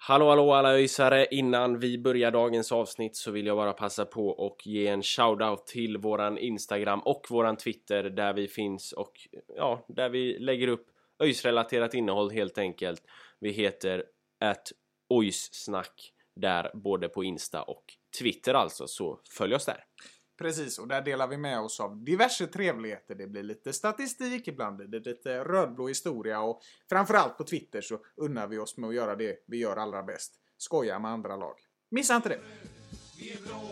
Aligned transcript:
Hallå 0.00 0.28
hallå 0.28 0.52
alla 0.52 0.72
öjsare! 0.72 1.26
Innan 1.30 1.78
vi 1.78 1.98
börjar 1.98 2.30
dagens 2.30 2.72
avsnitt 2.72 3.16
så 3.16 3.30
vill 3.30 3.46
jag 3.46 3.56
bara 3.56 3.72
passa 3.72 4.04
på 4.04 4.28
och 4.28 4.66
ge 4.66 4.86
en 4.86 5.02
shoutout 5.02 5.66
till 5.66 5.96
våran 5.96 6.38
Instagram 6.38 7.00
och 7.00 7.26
våran 7.30 7.56
Twitter 7.56 8.02
där 8.02 8.32
vi 8.32 8.48
finns 8.48 8.92
och 8.92 9.12
ja, 9.56 9.84
där 9.88 10.08
vi 10.08 10.38
lägger 10.38 10.68
upp 10.68 10.86
öjsrelaterat 11.18 11.94
innehåll 11.94 12.30
helt 12.30 12.58
enkelt. 12.58 13.02
Vi 13.38 13.50
heter 13.50 14.04
att 14.40 14.72
ojssnack 15.08 16.12
där 16.36 16.70
både 16.74 17.08
på 17.08 17.24
Insta 17.24 17.62
och 17.62 17.84
Twitter 18.18 18.54
alltså, 18.54 18.86
så 18.86 19.20
följ 19.30 19.54
oss 19.54 19.66
där. 19.66 19.84
Precis, 20.38 20.78
och 20.78 20.88
där 20.88 21.02
delar 21.02 21.28
vi 21.28 21.36
med 21.36 21.60
oss 21.60 21.80
av 21.80 22.04
diverse 22.04 22.46
trevligheter. 22.46 23.14
Det 23.14 23.26
blir 23.26 23.42
lite 23.42 23.72
statistik, 23.72 24.48
ibland 24.48 24.76
blir 24.76 24.86
det 24.86 24.98
lite 24.98 25.44
rödblå 25.44 25.88
historia 25.88 26.40
och 26.40 26.60
framförallt 26.88 27.38
på 27.38 27.44
Twitter 27.44 27.80
så 27.80 27.98
unnar 28.16 28.46
vi 28.46 28.58
oss 28.58 28.76
med 28.76 28.88
att 28.88 28.94
göra 28.94 29.16
det 29.16 29.44
vi 29.46 29.56
gör 29.56 29.76
allra 29.76 30.02
bäst. 30.02 30.34
Skoja 30.58 30.98
med 30.98 31.10
andra 31.10 31.36
lag. 31.36 31.54
Missa 31.90 32.16
inte 32.16 32.28
det! 32.28 32.40
Vi 33.18 33.32
är 33.32 33.40
blå 33.42 33.70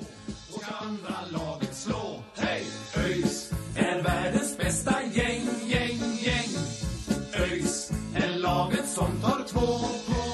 och 0.54 0.62
ska 0.62 0.74
andra 0.74 1.16
laget 1.30 1.74
slå. 1.74 2.22
Hej! 2.34 2.66
ÖIS 2.96 3.52
är 3.76 4.02
världens 4.02 4.58
bästa 4.58 5.02
gäng, 5.02 5.48
gäng, 5.64 6.00
gäng. 6.20 6.50
ÖIS 7.38 7.90
är 8.14 8.38
laget 8.38 8.88
som 8.88 9.20
tar 9.22 9.44
två 9.48 9.60
poäng. 9.60 10.25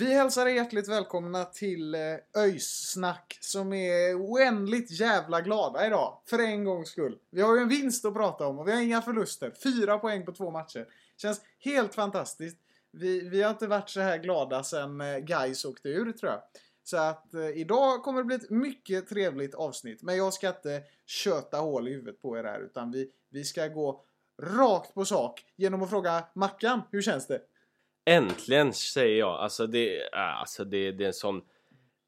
Vi 0.00 0.14
hälsar 0.14 0.46
er 0.46 0.54
hjärtligt 0.54 0.88
välkomna 0.88 1.44
till 1.44 1.94
eh, 1.94 2.00
ÖIS-snack 2.36 3.38
som 3.40 3.72
är 3.72 4.14
oändligt 4.14 4.90
jävla 4.90 5.40
glada 5.40 5.86
idag. 5.86 6.18
För 6.26 6.38
en 6.38 6.64
gångs 6.64 6.88
skull. 6.88 7.18
Vi 7.30 7.42
har 7.42 7.56
ju 7.56 7.62
en 7.62 7.68
vinst 7.68 8.04
att 8.04 8.14
prata 8.14 8.46
om 8.46 8.58
och 8.58 8.68
vi 8.68 8.72
har 8.72 8.80
inga 8.80 9.02
förluster. 9.02 9.52
Fyra 9.62 9.98
poäng 9.98 10.24
på 10.24 10.32
två 10.32 10.50
matcher. 10.50 10.86
Känns 11.16 11.40
helt 11.58 11.94
fantastiskt. 11.94 12.56
Vi, 12.90 13.28
vi 13.28 13.42
har 13.42 13.50
inte 13.50 13.66
varit 13.66 13.88
så 13.88 14.00
här 14.00 14.18
glada 14.18 14.62
sen 14.62 15.00
eh, 15.00 15.18
Gais 15.18 15.64
åkte 15.64 15.88
ur 15.88 16.12
tror 16.12 16.32
jag. 16.32 16.42
Så 16.84 16.96
att 16.96 17.34
eh, 17.34 17.48
idag 17.48 18.02
kommer 18.02 18.18
det 18.20 18.24
bli 18.24 18.36
ett 18.36 18.50
mycket 18.50 19.08
trevligt 19.08 19.54
avsnitt. 19.54 20.02
Men 20.02 20.16
jag 20.16 20.34
ska 20.34 20.48
inte 20.48 20.82
köta 21.06 21.56
hål 21.56 21.88
i 21.88 21.90
huvudet 21.90 22.22
på 22.22 22.38
er 22.38 22.44
här 22.44 22.60
utan 22.60 22.90
vi, 22.90 23.10
vi 23.30 23.44
ska 23.44 23.66
gå 23.66 24.04
rakt 24.42 24.94
på 24.94 25.04
sak 25.04 25.44
genom 25.56 25.82
att 25.82 25.90
fråga 25.90 26.24
Mackan, 26.34 26.82
hur 26.90 27.02
känns 27.02 27.26
det? 27.26 27.40
Äntligen 28.10 28.72
säger 28.72 29.18
jag! 29.18 29.40
Alltså 29.40 29.66
det, 29.66 30.00
äh, 30.12 30.40
alltså 30.40 30.64
det, 30.64 30.92
det 30.92 31.04
är 31.04 31.06
en 31.06 31.12
sån 31.12 31.42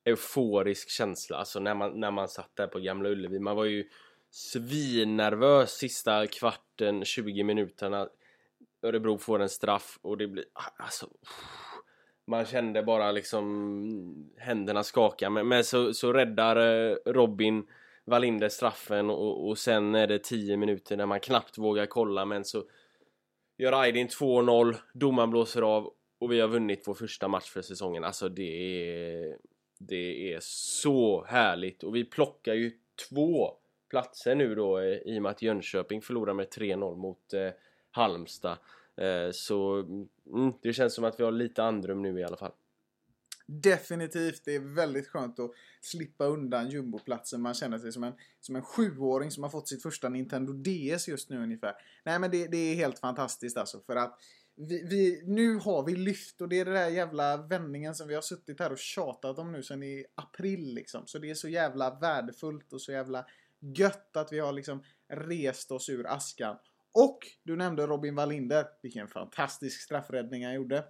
euforisk 0.04 0.90
känsla 0.90 1.36
alltså 1.36 1.60
när 1.60 1.74
man, 1.74 2.00
när 2.00 2.10
man 2.10 2.28
satt 2.28 2.56
där 2.56 2.66
på 2.66 2.78
Gamla 2.78 3.08
Ullevi. 3.08 3.38
Man 3.38 3.56
var 3.56 3.64
ju 3.64 3.88
svinnervös 4.30 5.70
sista 5.70 6.26
kvarten, 6.26 7.04
20 7.04 7.42
minuterna. 7.44 8.08
Örebro 8.82 9.18
får 9.18 9.42
en 9.42 9.48
straff 9.48 9.98
och 10.02 10.18
det 10.18 10.26
blir 10.26 10.44
alltså 10.76 11.06
man 12.26 12.44
kände 12.44 12.82
bara 12.82 13.12
liksom 13.12 14.32
händerna 14.38 14.82
skaka 14.82 15.30
men, 15.30 15.48
men 15.48 15.64
så, 15.64 15.94
så 15.94 16.12
räddar 16.12 16.56
eh, 16.56 16.96
Robin 17.06 17.66
Wallinder 18.04 18.48
straffen 18.48 19.10
och, 19.10 19.48
och 19.48 19.58
sen 19.58 19.94
är 19.94 20.06
det 20.06 20.18
10 20.18 20.56
minuter 20.56 20.96
när 20.96 21.06
man 21.06 21.20
knappt 21.20 21.58
vågar 21.58 21.86
kolla 21.86 22.24
men 22.24 22.44
så 22.44 22.64
gör 23.62 23.72
Aydin 23.72 24.08
2-0, 24.08 24.76
domaren 24.92 25.30
blåser 25.30 25.62
av 25.62 25.92
och 26.18 26.32
vi 26.32 26.40
har 26.40 26.48
vunnit 26.48 26.82
vår 26.86 26.94
första 26.94 27.28
match 27.28 27.50
för 27.50 27.62
säsongen. 27.62 28.04
Alltså 28.04 28.28
det 28.28 28.42
är, 28.42 29.38
det 29.78 30.32
är 30.32 30.38
så 30.40 31.24
härligt 31.24 31.82
och 31.82 31.96
vi 31.96 32.04
plockar 32.04 32.54
ju 32.54 32.72
två 33.08 33.50
platser 33.90 34.34
nu 34.34 34.54
då 34.54 34.78
eh, 34.78 34.84
i 34.84 35.18
och 35.18 35.22
med 35.22 35.30
att 35.30 35.42
Jönköping 35.42 36.02
förlorar 36.02 36.34
med 36.34 36.48
3-0 36.48 36.96
mot 36.96 37.32
eh, 37.32 37.50
Halmstad. 37.90 38.58
Eh, 38.96 39.30
så 39.32 39.74
mm, 40.26 40.52
det 40.62 40.72
känns 40.72 40.94
som 40.94 41.04
att 41.04 41.20
vi 41.20 41.24
har 41.24 41.32
lite 41.32 41.62
andrum 41.62 42.02
nu 42.02 42.20
i 42.20 42.24
alla 42.24 42.36
fall. 42.36 42.52
Definitivt. 43.46 44.44
Det 44.44 44.54
är 44.54 44.74
väldigt 44.74 45.08
skönt 45.08 45.38
att 45.38 45.50
slippa 45.80 46.24
undan 46.24 46.70
jumboplatsen. 46.70 47.42
Man 47.42 47.54
känner 47.54 47.78
sig 47.78 47.92
som 47.92 48.04
en, 48.04 48.12
som 48.40 48.56
en 48.56 48.62
sjuåring 48.62 49.30
som 49.30 49.42
har 49.42 49.50
fått 49.50 49.68
sitt 49.68 49.82
första 49.82 50.08
Nintendo 50.08 50.52
DS 50.52 51.08
just 51.08 51.30
nu 51.30 51.42
ungefär. 51.42 51.74
Nej 52.04 52.18
men 52.18 52.30
det, 52.30 52.46
det 52.46 52.56
är 52.56 52.74
helt 52.74 52.98
fantastiskt 52.98 53.56
alltså. 53.56 53.80
För 53.86 53.96
att 53.96 54.18
vi, 54.56 54.84
vi, 54.84 55.22
nu 55.26 55.56
har 55.56 55.86
vi 55.86 55.96
lyft 55.96 56.40
och 56.40 56.48
det 56.48 56.60
är 56.60 56.64
den 56.64 56.74
där 56.74 56.88
jävla 56.88 57.36
vändningen 57.36 57.94
som 57.94 58.08
vi 58.08 58.14
har 58.14 58.22
suttit 58.22 58.60
här 58.60 58.72
och 58.72 58.78
tjatat 58.78 59.38
om 59.38 59.52
nu 59.52 59.62
sedan 59.62 59.82
i 59.82 60.04
april 60.14 60.74
liksom. 60.74 61.06
Så 61.06 61.18
det 61.18 61.30
är 61.30 61.34
så 61.34 61.48
jävla 61.48 61.98
värdefullt 62.00 62.72
och 62.72 62.80
så 62.80 62.92
jävla 62.92 63.26
gött 63.76 64.16
att 64.16 64.32
vi 64.32 64.38
har 64.38 64.52
liksom 64.52 64.82
rest 65.08 65.72
oss 65.72 65.88
ur 65.88 66.06
askan. 66.06 66.56
Och 66.92 67.18
du 67.42 67.56
nämnde 67.56 67.86
Robin 67.86 68.14
Wallinder. 68.14 68.66
Vilken 68.82 69.08
fantastisk 69.08 69.80
straffräddning 69.80 70.44
han 70.44 70.54
gjorde. 70.54 70.84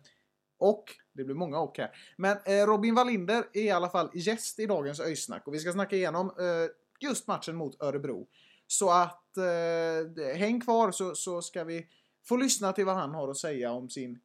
Och, 0.62 0.84
det 1.12 1.24
blir 1.24 1.34
många 1.34 1.58
och 1.58 1.78
här. 1.78 1.90
Men 2.16 2.36
eh, 2.44 2.66
Robin 2.66 2.94
Wallinder 2.94 3.44
är 3.52 3.62
i 3.62 3.70
alla 3.70 3.88
fall 3.88 4.10
gäst 4.14 4.58
i 4.58 4.66
dagens 4.66 5.00
öjsnack 5.00 5.46
och 5.46 5.54
vi 5.54 5.58
ska 5.58 5.72
snacka 5.72 5.96
igenom 5.96 6.26
eh, 6.26 6.70
just 7.00 7.26
matchen 7.26 7.56
mot 7.56 7.82
Örebro. 7.82 8.28
Så 8.66 8.90
att 8.90 9.36
eh, 9.36 10.36
häng 10.36 10.60
kvar 10.60 10.90
så, 10.90 11.14
så 11.14 11.42
ska 11.42 11.64
vi 11.64 11.86
få 12.24 12.36
lyssna 12.36 12.72
till 12.72 12.84
vad 12.84 12.94
han 12.94 13.14
har 13.14 13.28
att 13.28 13.36
säga 13.36 13.72
om 13.72 13.90
sin, 13.90 14.20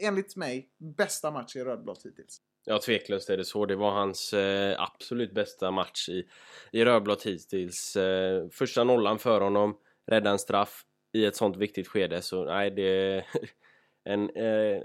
enligt 0.00 0.36
mig, 0.36 0.68
bästa 0.78 1.30
match 1.30 1.56
i 1.56 1.64
rödblått 1.64 2.06
hittills. 2.06 2.40
Ja, 2.64 2.78
tveklöst 2.78 3.30
är 3.30 3.36
det 3.36 3.44
så. 3.44 3.66
Det 3.66 3.76
var 3.76 3.90
hans 3.90 4.32
eh, 4.32 4.82
absolut 4.82 5.34
bästa 5.34 5.70
match 5.70 6.08
i, 6.08 6.28
i 6.72 6.84
rödblått 6.84 7.26
hittills. 7.26 7.96
Eh, 7.96 8.48
första 8.48 8.84
nollan 8.84 9.18
för 9.18 9.40
honom, 9.40 9.76
rädda 10.06 10.30
en 10.30 10.38
straff 10.38 10.84
i 11.12 11.24
ett 11.24 11.36
sånt 11.36 11.56
viktigt 11.56 11.88
skede. 11.88 12.22
Så 12.22 12.44
nej, 12.44 12.70
det 12.70 12.82
är 12.82 13.26
en, 14.04 14.30
eh, 14.30 14.82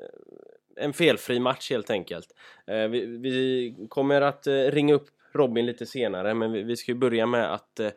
en 0.79 0.93
felfri 0.93 1.39
match 1.39 1.69
helt 1.69 1.89
enkelt. 1.89 2.27
Eh, 2.67 2.87
vi, 2.87 3.05
vi, 3.05 3.75
kommer 3.89 4.21
att 4.21 4.47
eh, 4.47 4.53
ringa 4.53 4.93
upp 4.93 5.07
Robin 5.33 5.65
lite 5.65 5.85
senare, 5.85 6.33
men 6.33 6.51
vi, 6.51 6.63
vi 6.63 6.75
ska 6.75 6.91
ju 6.91 6.97
börja 6.97 7.25
med 7.25 7.53
att 7.53 7.79
eh, 7.79 7.89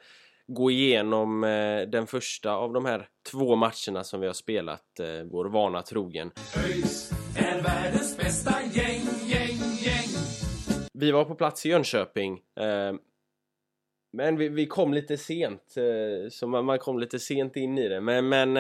gå 0.47 0.71
igenom 0.71 1.41
den 1.89 2.07
första 2.07 2.53
av 2.53 2.73
de 2.73 2.85
här 2.85 3.09
två 3.31 3.57
matcherna 3.57 4.05
som 4.05 4.21
vi 4.21 4.27
har 4.27 4.35
spelat, 4.35 5.01
vår 5.25 5.45
vana 5.45 5.83
trogen. 5.83 6.31
ÖIS 6.67 7.13
är 7.37 7.63
världens 7.63 8.17
bästa 8.17 8.55
gäng, 8.73 9.03
gäng, 9.27 9.59
gäng. 9.81 10.09
Vi 10.93 11.11
var 11.11 11.25
på 11.25 11.35
plats 11.35 11.67
i 11.67 11.69
Jönköping. 11.69 12.41
Men 14.13 14.37
vi, 14.37 14.49
vi 14.49 14.67
kom 14.67 14.95
lite 14.95 15.17
sent, 15.17 15.75
så 16.31 16.47
man, 16.47 16.65
man 16.65 16.79
kom 16.79 16.99
lite 16.99 17.19
sent 17.19 17.57
in 17.57 17.79
i 17.79 17.89
det. 17.89 18.01
Men, 18.01 18.29
men, 18.29 18.53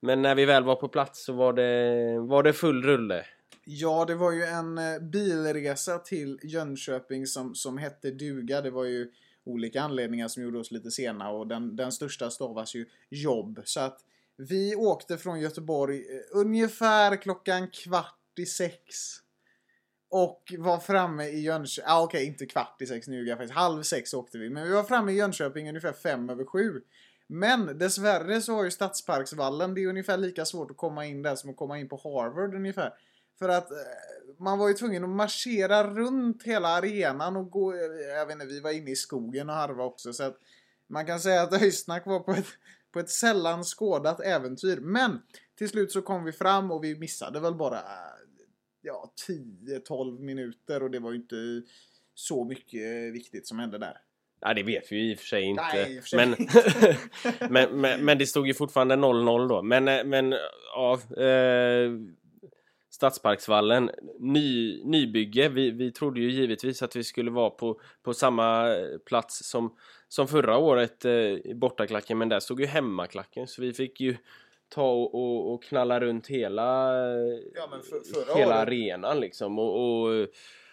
men 0.00 0.22
när 0.22 0.34
vi 0.34 0.44
väl 0.44 0.64
var 0.64 0.76
på 0.76 0.88
plats 0.88 1.24
så 1.24 1.32
var 1.32 1.52
det, 1.52 2.18
var 2.18 2.42
det 2.42 2.52
full 2.52 2.82
rulle. 2.82 3.24
Ja, 3.64 4.04
det 4.04 4.14
var 4.14 4.32
ju 4.32 4.44
en 4.44 4.78
eh, 4.78 4.98
bilresa 4.98 5.98
till 5.98 6.38
Jönköping 6.42 7.26
som, 7.26 7.54
som 7.54 7.78
hette 7.78 8.10
duga. 8.10 8.60
Det 8.60 8.70
var 8.70 8.84
ju 8.84 9.10
olika 9.44 9.82
anledningar 9.82 10.28
som 10.28 10.42
gjorde 10.42 10.58
oss 10.58 10.70
lite 10.70 10.90
sena 10.90 11.30
och 11.30 11.46
den, 11.46 11.76
den 11.76 11.92
största 11.92 12.30
stavas 12.30 12.74
ju 12.74 12.86
jobb. 13.10 13.60
Så 13.64 13.80
att 13.80 14.00
vi 14.36 14.74
åkte 14.76 15.18
från 15.18 15.40
Göteborg 15.40 15.96
eh, 15.96 16.20
ungefär 16.32 17.16
klockan 17.16 17.68
kvart 17.68 18.38
i 18.38 18.46
sex. 18.46 18.96
Och 20.08 20.54
var 20.58 20.78
framme 20.78 21.24
i 21.24 21.40
Jönköping, 21.40 21.90
ah, 21.90 22.02
okej 22.02 22.26
inte 22.26 22.46
kvart 22.46 22.82
i 22.82 22.86
sex, 22.86 23.08
nu 23.08 23.16
ljuger 23.16 23.30
jag 23.30 23.38
faktiskt. 23.38 23.54
Halv 23.54 23.82
sex 23.82 24.14
åkte 24.14 24.38
vi. 24.38 24.50
Men 24.50 24.64
vi 24.64 24.70
var 24.74 24.84
framme 24.84 25.12
i 25.12 25.16
Jönköping 25.16 25.68
ungefär 25.68 25.92
fem 25.92 26.30
över 26.30 26.44
sju. 26.44 26.80
Men 27.26 27.78
dessvärre 27.78 28.40
så 28.40 28.54
har 28.54 28.64
ju 28.64 28.70
Stadsparksvallen, 28.70 29.74
det 29.74 29.82
är 29.82 29.86
ungefär 29.86 30.16
lika 30.16 30.44
svårt 30.44 30.70
att 30.70 30.76
komma 30.76 31.06
in 31.06 31.22
där 31.22 31.36
som 31.36 31.50
att 31.50 31.56
komma 31.56 31.78
in 31.78 31.88
på 31.88 31.96
Harvard 31.96 32.54
ungefär. 32.54 32.92
För 33.38 33.48
att 33.48 33.70
eh, 33.70 33.76
man 34.38 34.58
var 34.58 34.68
ju 34.68 34.74
tvungen 34.74 35.04
att 35.04 35.10
marschera 35.10 35.94
runt 35.94 36.42
hela 36.42 36.68
arenan 36.68 37.36
och 37.36 37.50
gå, 37.50 37.76
jag 38.16 38.26
vet 38.26 38.34
inte, 38.34 38.46
vi 38.46 38.60
var 38.60 38.70
inne 38.70 38.90
i 38.90 38.96
skogen 38.96 39.48
och 39.48 39.54
harva 39.54 39.84
också 39.84 40.12
så 40.12 40.22
att 40.22 40.38
man 40.86 41.06
kan 41.06 41.20
säga 41.20 41.42
att 41.42 41.52
Öysnack 41.62 42.06
var 42.06 42.20
på 42.20 42.32
ett, 42.32 42.46
på 42.92 43.00
ett 43.00 43.10
sällan 43.10 43.64
skådat 43.64 44.20
äventyr. 44.20 44.76
Men 44.80 45.22
till 45.58 45.68
slut 45.68 45.92
så 45.92 46.02
kom 46.02 46.24
vi 46.24 46.32
fram 46.32 46.70
och 46.70 46.84
vi 46.84 46.98
missade 46.98 47.40
väl 47.40 47.54
bara 47.54 47.80
ja, 48.82 49.12
10-12 49.28 50.20
minuter 50.20 50.82
och 50.82 50.90
det 50.90 50.98
var 50.98 51.10
ju 51.10 51.16
inte 51.16 51.62
så 52.14 52.44
mycket 52.44 53.14
viktigt 53.14 53.46
som 53.46 53.58
hände 53.58 53.78
där. 53.78 54.00
Ja, 54.40 54.54
det 54.54 54.62
vet 54.62 54.92
vi 54.92 54.96
ju 54.96 55.12
i 55.12 55.14
och 55.14 55.18
för 55.18 55.26
sig 55.26 55.42
inte. 55.42 55.62
Nej, 55.62 56.00
för 56.00 56.08
sig 56.08 56.26
men, 56.26 56.36
men, 57.50 57.80
men, 57.80 58.04
men 58.04 58.18
det 58.18 58.26
stod 58.26 58.46
ju 58.46 58.54
fortfarande 58.54 58.94
0-0 58.94 59.48
då. 59.48 59.62
Men, 59.62 59.88
eh, 59.88 60.04
men 60.04 60.34
ja, 60.74 61.00
eh, 61.16 61.90
Stadsparksvallen, 62.94 63.90
ny, 64.18 64.80
nybygge. 64.84 65.48
Vi, 65.48 65.70
vi 65.70 65.92
trodde 65.92 66.20
ju 66.20 66.30
givetvis 66.30 66.82
att 66.82 66.96
vi 66.96 67.04
skulle 67.04 67.30
vara 67.30 67.50
på, 67.50 67.80
på 68.02 68.14
samma 68.14 68.76
plats 69.06 69.48
som, 69.50 69.76
som 70.08 70.28
förra 70.28 70.58
året 70.58 71.04
eh, 71.04 71.54
bortaklacken, 71.54 72.18
men 72.18 72.28
där 72.28 72.40
stod 72.40 72.60
ju 72.60 72.66
hemmaklacken 72.66 73.46
så 73.46 73.62
vi 73.62 73.72
fick 73.72 74.00
ju 74.00 74.16
ta 74.68 74.90
och, 74.90 75.14
och, 75.14 75.54
och 75.54 75.62
knalla 75.62 76.00
runt 76.00 76.26
hela, 76.26 76.98
Ja, 77.54 77.68
för, 77.70 78.14
förra 78.14 78.38
hela 78.38 78.54
året, 78.54 78.68
arenan 78.68 79.20
liksom. 79.20 79.58
Och, 79.58 80.02
och, 80.02 80.28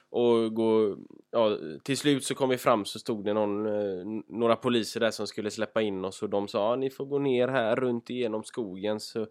och 0.09 0.55
gå, 0.55 0.97
ja, 1.31 1.57
till 1.83 1.97
slut 1.97 2.23
så 2.23 2.35
kom 2.35 2.49
vi 2.49 2.57
fram 2.57 2.85
så 2.85 2.99
stod 2.99 3.25
det 3.25 3.33
någon, 3.33 3.65
eh, 3.65 4.23
några 4.27 4.55
poliser 4.55 4.99
där 4.99 5.11
som 5.11 5.27
skulle 5.27 5.51
släppa 5.51 5.81
in 5.81 6.05
oss 6.05 6.23
och 6.23 6.29
de 6.29 6.47
sa 6.47 6.75
ni 6.75 6.89
får 6.89 7.05
gå 7.05 7.19
ner 7.19 7.47
här 7.47 7.75
runt 7.75 8.09
igenom 8.09 8.43
skogen. 8.43 8.99
Så, 8.99 9.27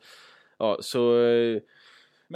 ja, 0.59 0.79
så 0.81 1.23
eh, 1.23 1.61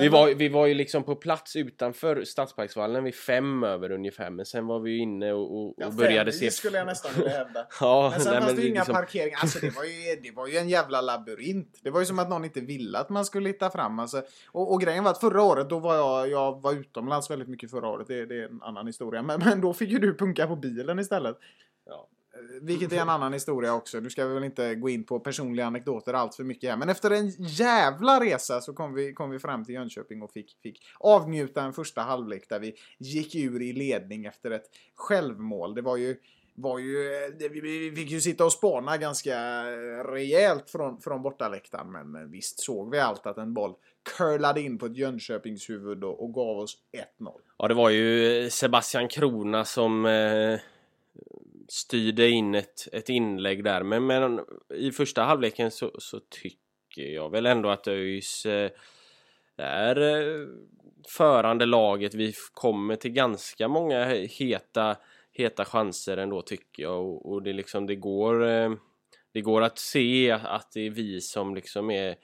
vi, 0.02 0.08
var, 0.08 0.34
vi 0.34 0.48
var 0.48 0.66
ju 0.66 0.74
liksom 0.74 1.04
på 1.04 1.14
plats 1.16 1.56
utanför 1.56 2.24
Stadsparksvallen 2.24 3.04
vid 3.04 3.14
fem 3.14 3.64
över 3.64 3.92
ungefär 3.92 4.30
men 4.30 4.46
sen 4.46 4.66
var 4.66 4.80
vi 4.80 4.90
ju 4.90 4.98
inne 4.98 5.32
och, 5.32 5.58
och, 5.58 5.74
ja, 5.76 5.86
och 5.86 5.92
började 5.92 6.32
fem 6.32 6.38
se 6.38 6.50
skulle 6.50 6.78
jag 6.78 6.86
nästan 6.86 7.12
vilja 7.16 7.30
hävda. 7.30 7.66
Ja, 7.80 8.08
Men 8.10 8.20
sen 8.20 8.32
nej, 8.32 8.42
fanns 8.42 8.54
det 8.54 8.62
ju 8.62 8.68
inga 8.68 8.80
liksom- 8.80 8.94
parkeringar. 8.94 9.38
Alltså 9.42 9.58
det 9.58 9.76
var, 9.76 9.84
ju, 9.84 10.20
det 10.22 10.30
var 10.30 10.46
ju 10.46 10.56
en 10.56 10.68
jävla 10.68 11.00
labyrint. 11.00 11.78
Det 11.82 11.90
var 11.90 12.00
ju 12.00 12.06
som 12.06 12.18
att 12.18 12.28
någon 12.30 12.44
inte 12.44 12.60
ville 12.60 12.98
att 12.98 13.08
man 13.08 13.24
skulle 13.24 13.48
hitta 13.48 13.70
fram. 13.70 13.98
Alltså, 13.98 14.22
och, 14.46 14.72
och 14.72 14.80
grejen 14.80 15.04
var 15.04 15.10
att 15.10 15.20
förra 15.20 15.42
året, 15.42 15.68
då 15.70 15.78
var 15.78 15.94
jag, 15.94 16.30
jag 16.30 16.60
var 16.62 16.72
utomlands 16.72 17.30
väldigt 17.30 17.48
mycket 17.48 17.70
förra 17.70 17.88
året. 17.88 18.08
Det, 18.08 18.26
det 18.26 18.34
är 18.34 18.48
en 18.48 18.62
annan 18.62 18.86
historia. 18.86 19.22
Men, 19.22 19.40
men 19.44 19.60
då 19.60 19.72
fick 19.72 19.90
ju 19.90 19.98
du 19.98 20.16
punka 20.16 20.46
på 20.46 20.56
bilen 20.56 20.98
istället. 20.98 21.38
Eh, 22.44 22.62
Vilket 22.62 22.92
är 22.92 22.96
en 23.00 23.08
annan 23.08 23.32
historia 23.32 23.74
också. 23.74 24.00
Nu 24.00 24.10
ska 24.10 24.26
vi 24.26 24.34
väl 24.34 24.44
inte 24.44 24.74
gå 24.74 24.88
in 24.88 25.04
på 25.04 25.20
personliga 25.20 25.66
anekdoter 25.66 26.14
allt 26.14 26.34
för 26.34 26.44
mycket 26.44 26.70
här. 26.70 26.76
Men 26.76 26.88
efter 26.88 27.10
en 27.10 27.28
jävla 27.38 28.20
resa 28.20 28.60
så 28.60 28.72
kom 28.74 28.94
vi, 28.94 29.12
kom 29.12 29.30
vi 29.30 29.38
fram 29.38 29.64
till 29.64 29.74
Jönköping 29.74 30.22
och 30.22 30.32
fick, 30.32 30.56
fick 30.62 30.80
avnjuta 31.00 31.62
en 31.62 31.72
första 31.72 32.00
halvlek 32.00 32.48
där 32.48 32.60
vi 32.60 32.74
gick 32.98 33.34
ur 33.34 33.62
i 33.62 33.72
ledning 33.72 34.24
efter 34.24 34.50
ett 34.50 34.64
självmål. 34.94 35.74
Det 35.74 35.82
var 35.82 35.96
ju 35.96 36.16
var 36.56 36.78
ju, 36.78 36.94
det- 37.38 37.48
vi- 37.48 37.92
fick 37.96 38.10
ju 38.10 38.20
sitta 38.20 38.44
och 38.44 38.52
spana 38.52 38.96
ganska 38.96 39.36
rejält 40.12 40.70
från, 40.70 41.00
från 41.00 41.22
bortaläktaren. 41.22 41.92
Men, 41.92 42.10
men 42.10 42.30
visst 42.30 42.60
såg 42.60 42.90
vi 42.90 42.98
allt 43.00 43.26
att 43.26 43.38
en 43.38 43.54
boll 43.54 43.74
curlade 44.18 44.60
in 44.60 44.78
på 44.78 44.86
ett 44.86 44.96
Jönköpingshuvud 44.96 46.04
och, 46.04 46.22
och 46.24 46.34
gav 46.34 46.58
oss 46.58 46.76
1-0. 47.20 47.32
Ja, 47.58 47.68
det 47.68 47.74
var 47.74 47.90
ju 47.90 48.50
Sebastian 48.50 49.08
Krona 49.08 49.64
som 49.64 50.06
eh, 50.06 50.58
styrde 51.74 52.28
in 52.28 52.54
ett, 52.54 52.88
ett 52.92 53.08
inlägg 53.08 53.64
där. 53.64 53.82
Men, 53.82 54.06
men 54.06 54.40
i 54.74 54.92
första 54.92 55.22
halvleken 55.22 55.70
så, 55.70 55.90
så 55.98 56.20
tycker 56.20 57.02
jag 57.02 57.30
väl 57.30 57.46
ändå 57.46 57.68
att 57.68 57.88
ÖIS 57.88 58.46
eh, 58.46 58.70
är 59.56 60.00
eh, 60.00 60.46
förande 61.08 61.66
laget. 61.66 62.14
Vi 62.14 62.32
kommer 62.52 62.96
till 62.96 63.12
ganska 63.12 63.68
många 63.68 64.04
heta, 64.38 64.96
heta 65.32 65.64
chanser 65.64 66.16
ändå 66.16 66.42
tycker 66.42 66.82
jag. 66.82 67.00
Och, 67.00 67.32
och 67.32 67.42
det, 67.42 67.52
liksom, 67.52 67.86
det, 67.86 67.96
går, 67.96 68.48
eh, 68.48 68.72
det 69.32 69.40
går 69.40 69.62
att 69.62 69.78
se 69.78 70.30
att 70.30 70.72
det 70.72 70.80
är 70.80 70.90
vi 70.90 71.20
som 71.20 71.54
liksom 71.54 71.90
är 71.90 72.16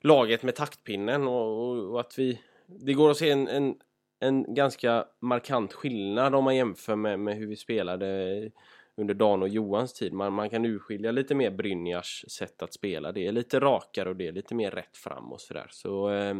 laget 0.00 0.42
med 0.42 0.54
taktpinnen 0.54 1.28
och, 1.28 1.68
och, 1.68 1.90
och 1.90 2.00
att 2.00 2.18
vi 2.18 2.40
det 2.66 2.92
går 2.92 3.10
att 3.10 3.16
se 3.16 3.30
en, 3.30 3.48
en, 3.48 3.74
en 4.20 4.54
ganska 4.54 5.04
markant 5.20 5.72
skillnad 5.72 6.34
om 6.34 6.44
man 6.44 6.56
jämför 6.56 6.96
med, 6.96 7.20
med 7.20 7.36
hur 7.36 7.46
vi 7.46 7.56
spelade 7.56 8.50
under 8.96 9.14
Dan 9.14 9.42
och 9.42 9.48
Johans 9.48 9.92
tid. 9.92 10.12
Man, 10.12 10.32
man 10.32 10.50
kan 10.50 10.64
urskilja 10.64 11.10
lite 11.10 11.34
mer 11.34 11.50
Brynjars 11.50 12.24
sätt 12.28 12.62
att 12.62 12.74
spela. 12.74 13.12
Det 13.12 13.26
är 13.26 13.32
lite 13.32 13.60
rakare 13.60 14.08
och 14.08 14.16
det 14.16 14.28
är 14.28 14.32
lite 14.32 14.54
mer 14.54 14.70
rätt 14.70 14.96
fram 14.96 15.32
och 15.32 15.40
sådär. 15.40 15.66
Så 15.70 16.10
eh, 16.10 16.36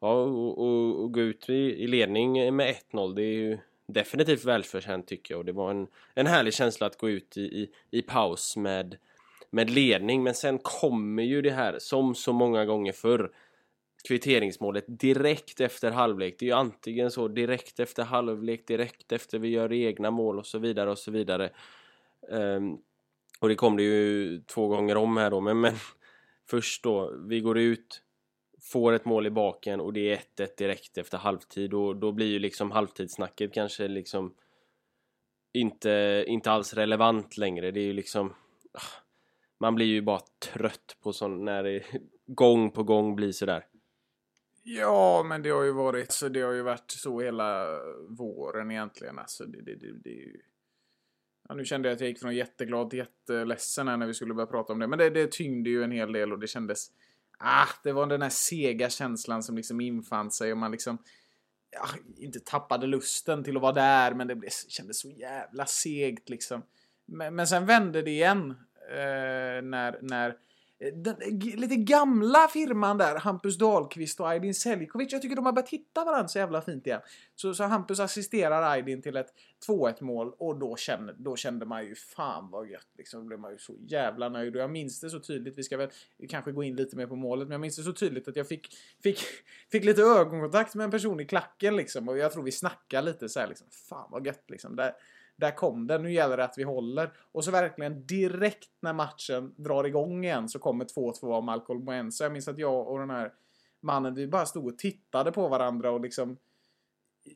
ja, 0.00 0.12
och, 0.12 0.58
och, 0.58 1.02
och 1.02 1.12
gå 1.12 1.20
ut 1.20 1.48
i, 1.48 1.52
i 1.54 1.86
ledning 1.86 2.56
med 2.56 2.74
1-0 2.92 3.14
det 3.14 3.22
är 3.22 3.34
ju 3.34 3.58
definitivt 3.86 4.44
välförtjänt 4.44 5.06
tycker 5.06 5.34
jag. 5.34 5.38
Och 5.38 5.44
det 5.44 5.52
var 5.52 5.70
en, 5.70 5.86
en 6.14 6.26
härlig 6.26 6.54
känsla 6.54 6.86
att 6.86 6.98
gå 6.98 7.10
ut 7.10 7.36
i, 7.36 7.40
i, 7.40 7.70
i 7.90 8.02
paus 8.02 8.56
med, 8.56 8.96
med 9.50 9.70
ledning. 9.70 10.22
Men 10.22 10.34
sen 10.34 10.58
kommer 10.58 11.22
ju 11.22 11.42
det 11.42 11.50
här 11.50 11.76
som 11.78 12.14
så 12.14 12.32
många 12.32 12.64
gånger 12.64 12.92
förr 12.92 13.32
kvitteringsmålet 14.08 14.84
direkt 14.88 15.60
efter 15.60 15.90
halvlek. 15.90 16.36
Det 16.38 16.44
är 16.44 16.46
ju 16.46 16.52
antingen 16.52 17.10
så 17.10 17.28
direkt 17.28 17.80
efter 17.80 18.04
halvlek, 18.04 18.66
direkt 18.66 19.12
efter 19.12 19.38
vi 19.38 19.48
gör 19.48 19.72
egna 19.72 20.10
mål 20.10 20.38
och 20.38 20.46
så 20.46 20.58
vidare 20.58 20.90
och 20.90 20.98
så 20.98 21.10
vidare. 21.10 21.50
Um, 22.28 22.78
och 23.40 23.48
det 23.48 23.54
kom 23.54 23.76
det 23.76 23.82
ju 23.82 24.38
två 24.40 24.68
gånger 24.68 24.96
om 24.96 25.16
här 25.16 25.30
då, 25.30 25.40
men, 25.40 25.60
men 25.60 25.74
först 26.50 26.82
då, 26.82 27.14
vi 27.28 27.40
går 27.40 27.58
ut, 27.58 28.02
får 28.60 28.92
ett 28.92 29.04
mål 29.04 29.26
i 29.26 29.30
baken 29.30 29.80
och 29.80 29.92
det 29.92 30.12
är 30.12 30.20
1-1 30.36 30.48
direkt 30.56 30.98
efter 30.98 31.18
halvtid 31.18 31.74
och 31.74 31.96
då 31.96 32.12
blir 32.12 32.26
ju 32.26 32.38
liksom 32.38 32.70
halvtidssnacket 32.70 33.54
kanske 33.54 33.88
liksom 33.88 34.34
inte, 35.52 36.24
inte 36.26 36.50
alls 36.50 36.74
relevant 36.74 37.36
längre. 37.36 37.70
Det 37.70 37.80
är 37.80 37.84
ju 37.84 37.92
liksom 37.92 38.34
ah, 38.72 39.02
man 39.58 39.74
blir 39.74 39.86
ju 39.86 40.02
bara 40.02 40.20
trött 40.52 40.96
på 41.02 41.12
sån 41.12 41.44
när 41.44 41.62
det 41.62 41.82
gång 42.26 42.70
på 42.70 42.82
gång 42.82 43.16
blir 43.16 43.32
sådär. 43.32 43.64
Ja, 44.62 45.22
men 45.22 45.42
det 45.42 45.50
har 45.50 45.62
ju 45.62 45.72
varit 45.72 46.12
så. 46.12 46.28
Det 46.28 46.40
har 46.40 46.52
ju 46.52 46.62
varit 46.62 46.90
så 46.90 47.20
hela 47.20 47.78
våren 48.08 48.70
egentligen. 48.70 49.18
Alltså, 49.18 49.44
det, 49.44 49.62
det, 49.62 49.74
det, 49.74 49.92
det 50.04 50.10
är 50.10 50.26
ju... 50.26 50.40
Ja, 51.48 51.54
nu 51.54 51.64
kände 51.64 51.88
jag 51.88 51.94
att 51.94 52.00
jag 52.00 52.08
gick 52.08 52.20
från 52.20 52.34
jätteglad 52.34 52.90
till 52.90 52.98
jätteledsen 52.98 53.88
här 53.88 53.96
när 53.96 54.06
vi 54.06 54.14
skulle 54.14 54.34
börja 54.34 54.46
prata 54.46 54.72
om 54.72 54.78
det. 54.78 54.86
Men 54.86 54.98
det, 54.98 55.10
det 55.10 55.32
tyngde 55.32 55.70
ju 55.70 55.82
en 55.82 55.92
hel 55.92 56.12
del 56.12 56.32
och 56.32 56.38
det 56.38 56.46
kändes... 56.46 56.90
Ah, 57.38 57.68
det 57.82 57.92
var 57.92 58.06
den 58.06 58.22
här 58.22 58.30
sega 58.30 58.90
känslan 58.90 59.42
som 59.42 59.56
liksom 59.56 59.80
infann 59.80 60.30
sig 60.30 60.52
och 60.52 60.58
man 60.58 60.72
liksom... 60.72 60.98
Ja, 61.70 61.88
inte 62.16 62.40
tappade 62.40 62.86
lusten 62.86 63.44
till 63.44 63.56
att 63.56 63.62
vara 63.62 63.72
där, 63.72 64.14
men 64.14 64.26
det 64.26 64.34
blev, 64.34 64.50
kändes 64.68 65.00
så 65.00 65.10
jävla 65.10 65.66
segt 65.66 66.28
liksom. 66.28 66.62
Men, 67.06 67.34
men 67.34 67.46
sen 67.46 67.66
vände 67.66 68.02
det 68.02 68.10
igen. 68.10 68.50
Eh, 68.90 69.62
när, 69.62 69.98
när 70.02 70.36
den 70.90 71.16
lite 71.40 71.76
gamla 71.76 72.48
firman 72.48 72.98
där, 72.98 73.16
Hampus 73.16 73.58
Dahlqvist 73.58 74.20
och 74.20 74.28
Aydin 74.28 74.54
Seljkovic. 74.54 75.12
Jag 75.12 75.22
tycker 75.22 75.36
de 75.36 75.46
har 75.46 75.52
börjat 75.52 75.68
hitta 75.68 76.04
varandra 76.04 76.28
så 76.28 76.38
jävla 76.38 76.62
fint 76.62 76.86
igen. 76.86 77.00
Så, 77.34 77.54
så 77.54 77.64
Hampus 77.64 78.00
assisterar 78.00 78.62
Aydin 78.62 79.02
till 79.02 79.16
ett 79.16 79.34
2-1 79.66 80.02
mål 80.02 80.32
och 80.38 80.58
då 80.58 80.76
kände, 80.76 81.14
då 81.18 81.36
kände 81.36 81.66
man 81.66 81.84
ju 81.84 81.94
fan 81.94 82.50
vad 82.50 82.68
gött. 82.68 82.88
Liksom, 82.98 83.20
då 83.20 83.26
blev 83.26 83.40
man 83.40 83.52
ju 83.52 83.58
så 83.58 83.74
jävla 83.86 84.28
nöjd. 84.28 84.56
Och 84.56 84.62
jag 84.62 84.70
minns 84.70 85.00
det 85.00 85.10
så 85.10 85.20
tydligt. 85.20 85.58
Vi 85.58 85.62
ska 85.62 85.76
väl 85.76 85.90
kanske 86.28 86.52
gå 86.52 86.62
in 86.62 86.76
lite 86.76 86.96
mer 86.96 87.06
på 87.06 87.16
målet. 87.16 87.48
Men 87.48 87.52
jag 87.52 87.60
minns 87.60 87.76
det 87.76 87.82
så 87.82 87.92
tydligt 87.92 88.28
att 88.28 88.36
jag 88.36 88.48
fick, 88.48 88.76
fick, 89.02 89.20
fick 89.72 89.84
lite 89.84 90.02
ögonkontakt 90.02 90.74
med 90.74 90.84
en 90.84 90.90
person 90.90 91.20
i 91.20 91.24
klacken 91.24 91.76
liksom. 91.76 92.08
Och 92.08 92.18
jag 92.18 92.32
tror 92.32 92.42
vi 92.42 92.52
snackade 92.52 93.06
lite 93.06 93.28
så 93.28 93.40
här 93.40 93.48
liksom. 93.48 93.66
Fan 93.70 94.08
vad 94.10 94.26
gött 94.26 94.44
liksom. 94.48 94.76
Där, 94.76 94.92
där 95.36 95.50
kom 95.56 95.86
den. 95.86 96.02
Nu 96.02 96.12
gäller 96.12 96.36
det 96.36 96.44
att 96.44 96.58
vi 96.58 96.62
håller. 96.62 97.12
Och 97.32 97.44
så 97.44 97.50
verkligen 97.50 98.06
direkt 98.06 98.70
när 98.80 98.92
matchen 98.92 99.54
drar 99.56 99.84
igång 99.84 100.24
igen 100.24 100.48
så 100.48 100.58
kommer 100.58 100.84
2-2 100.84 101.34
av 101.34 101.44
Malcolm 101.44 101.84
Moensa. 101.84 102.24
Jag 102.24 102.32
minns 102.32 102.48
att 102.48 102.58
jag 102.58 102.88
och 102.88 102.98
den 102.98 103.10
här 103.10 103.32
mannen, 103.80 104.14
vi 104.14 104.26
bara 104.26 104.46
stod 104.46 104.66
och 104.66 104.78
tittade 104.78 105.32
på 105.32 105.48
varandra 105.48 105.90
och 105.90 106.00
liksom 106.00 106.36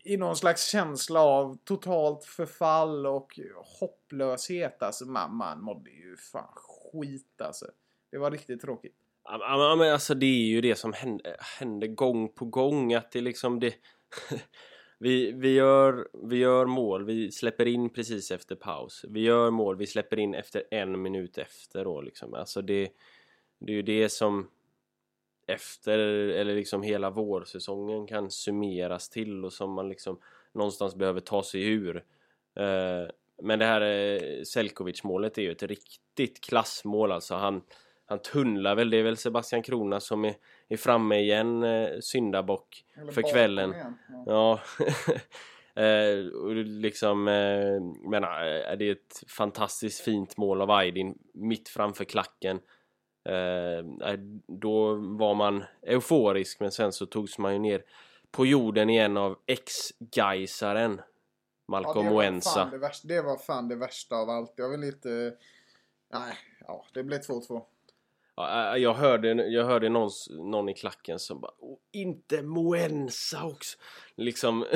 i 0.05 0.17
någon 0.17 0.37
slags 0.37 0.67
känsla 0.71 1.21
av 1.21 1.59
totalt 1.65 2.25
förfall 2.25 3.07
och 3.07 3.41
hopplöshet. 3.81 4.83
Alltså 4.83 5.05
man, 5.07 5.37
man 5.37 5.63
mådde 5.63 5.91
ju 5.91 6.17
fan 6.17 6.53
skit 6.55 7.41
alltså. 7.41 7.67
Det 8.11 8.19
var 8.19 8.31
riktigt 8.31 8.61
tråkigt. 8.61 8.97
Ja 9.25 9.39
men- 9.39 9.61
ja, 9.61 9.77
men 9.77 9.93
alltså 9.93 10.15
det 10.15 10.27
är 10.27 10.47
ju 10.49 10.61
det 10.61 10.75
som 10.77 10.93
händer, 10.93 11.37
händer 11.59 11.87
gång 11.87 12.29
på 12.29 12.45
gång 12.45 12.95
att 12.95 13.11
det 13.13 13.21
liksom 13.21 13.61
det 13.61 13.75
vi, 14.99 15.33
vi, 15.33 15.55
gör, 15.55 16.09
vi 16.23 16.37
gör 16.37 16.67
mål, 16.67 17.05
vi 17.05 17.33
släpper 17.33 17.67
in 17.67 17.91
precis 17.91 18.31
efter 18.31 18.57
paus. 18.57 19.05
Vi 19.09 19.21
gör 19.21 19.51
mål, 19.51 19.77
vi 19.77 19.87
släpper 19.87 20.19
in 20.19 20.35
efter 20.35 20.63
en 20.71 21.03
minut 21.03 21.39
efter 21.39 21.85
då 21.85 22.01
liksom. 22.01 22.35
Alltså 22.35 22.63
det, 22.63 22.89
det 23.59 23.73
är 23.73 23.77
ju 23.77 23.83
det 23.83 24.09
som 24.09 24.49
efter, 25.47 25.99
eller 25.99 26.55
liksom 26.55 26.83
hela 26.83 27.11
vårsäsongen 27.11 28.07
kan 28.07 28.31
summeras 28.31 29.09
till 29.09 29.45
och 29.45 29.53
som 29.53 29.73
man 29.73 29.89
liksom 29.89 30.19
någonstans 30.53 30.95
behöver 30.95 31.21
ta 31.21 31.43
sig 31.43 31.69
ur. 31.69 31.97
Eh, 32.55 33.09
men 33.43 33.59
det 33.59 33.65
här 33.65 33.81
eh, 33.81 34.43
Selkovic 34.43 35.05
målet 35.05 35.39
är 35.39 35.43
ju 35.43 35.53
ett 35.53 35.63
riktigt 35.63 36.41
klassmål 36.41 37.13
alltså. 37.13 37.35
Han, 37.35 37.63
han 38.07 38.19
tunnlar 38.19 38.75
väl, 38.75 38.91
det 38.91 38.97
är 38.97 39.03
väl 39.03 39.17
Sebastian 39.17 39.63
Krona 39.63 40.01
som 40.01 40.25
är, 40.25 40.35
är 40.69 40.77
framme 40.77 41.19
igen, 41.19 41.63
eh, 41.63 41.89
syndabock 42.01 42.85
Eller 42.97 43.13
för 43.13 43.23
kvällen. 43.33 43.75
igen. 43.75 43.99
Ja. 44.27 44.61
Ja, 45.75 45.83
eh, 45.83 46.27
och 46.27 46.55
liksom, 46.55 47.29
eh, 47.29 48.11
men 48.11 48.25
eh, 48.25 48.77
det 48.79 48.85
är 48.85 48.93
ett 48.93 49.23
fantastiskt 49.29 50.01
fint 50.01 50.37
mål 50.37 50.61
av 50.61 50.71
Aydin 50.71 51.19
mitt 51.35 51.69
framför 51.69 52.05
klacken. 52.05 52.61
Eh, 53.29 54.09
eh, 54.11 54.19
då 54.47 54.95
var 54.95 55.35
man 55.35 55.65
euforisk 55.83 56.61
men 56.61 56.71
sen 56.71 56.93
så 56.93 57.07
togs 57.07 57.39
man 57.39 57.53
ju 57.53 57.59
ner 57.59 57.83
på 58.31 58.47
jorden 58.47 58.91
igen 58.91 59.17
av 59.17 59.39
ex-Gaisaren 59.47 61.01
Malcolm 61.69 62.05
det, 62.05 62.11
var 62.11 62.15
Moensa. 62.15 62.51
fan 62.51 62.71
det, 62.71 62.79
värsta, 62.79 63.09
det 63.09 63.23
var 63.23 63.37
fan 63.37 63.69
det 63.69 63.77
värsta 63.77 64.17
av 64.17 64.31
allt. 64.31 64.53
Jag 64.57 64.69
vill 64.69 64.85
inte... 64.85 65.35
Nej, 66.13 66.35
ja, 66.67 66.85
det 66.95 67.03
blev 67.03 67.21
2-2. 67.21 67.63
Ja, 68.37 68.79
jag 68.79 68.95
hörde, 68.95 69.29
jag 69.29 69.65
hörde 69.65 69.89
någon, 69.89 70.11
någon 70.31 70.69
i 70.69 70.75
klacken 70.75 71.19
som 71.19 71.41
bara 71.41 71.53
"Åh, 71.59 71.79
inte 71.93 72.43
Moensa 72.43 73.45
också. 73.47 73.79
Liksom. 74.17 74.67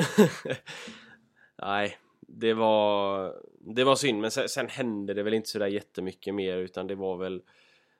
Nej, 1.61 1.97
det 2.19 2.53
var, 2.53 3.33
det 3.75 3.83
var 3.83 3.95
synd. 3.95 4.21
Men 4.21 4.31
sen, 4.31 4.49
sen 4.49 4.67
hände 4.67 5.13
det 5.13 5.23
väl 5.23 5.33
inte 5.33 5.49
sådär 5.49 5.67
jättemycket 5.67 6.35
mer 6.35 6.57
utan 6.57 6.87
det 6.87 6.95
var 6.95 7.17
väl 7.17 7.41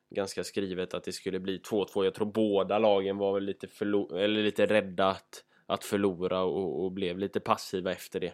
ganska 0.10 0.44
skrivet 0.44 0.94
att 0.94 1.04
det 1.04 1.12
skulle 1.12 1.40
bli 1.40 1.58
2-2. 1.58 2.04
Jag 2.04 2.14
tror 2.14 2.32
båda 2.32 2.80
lagen 2.80 3.18
var 3.18 3.34
väl 3.34 3.44
lite, 3.44 3.68
förlo- 3.68 4.18
eller 4.18 4.44
lite 4.44 4.66
rädda 4.66 5.08
att, 5.08 5.44
att 5.66 5.84
förlora 5.84 6.42
och, 6.44 6.84
och 6.84 6.92
blev 6.92 7.18
lite 7.18 7.40
passiva 7.40 7.92
efter 7.92 8.20
det. 8.20 8.34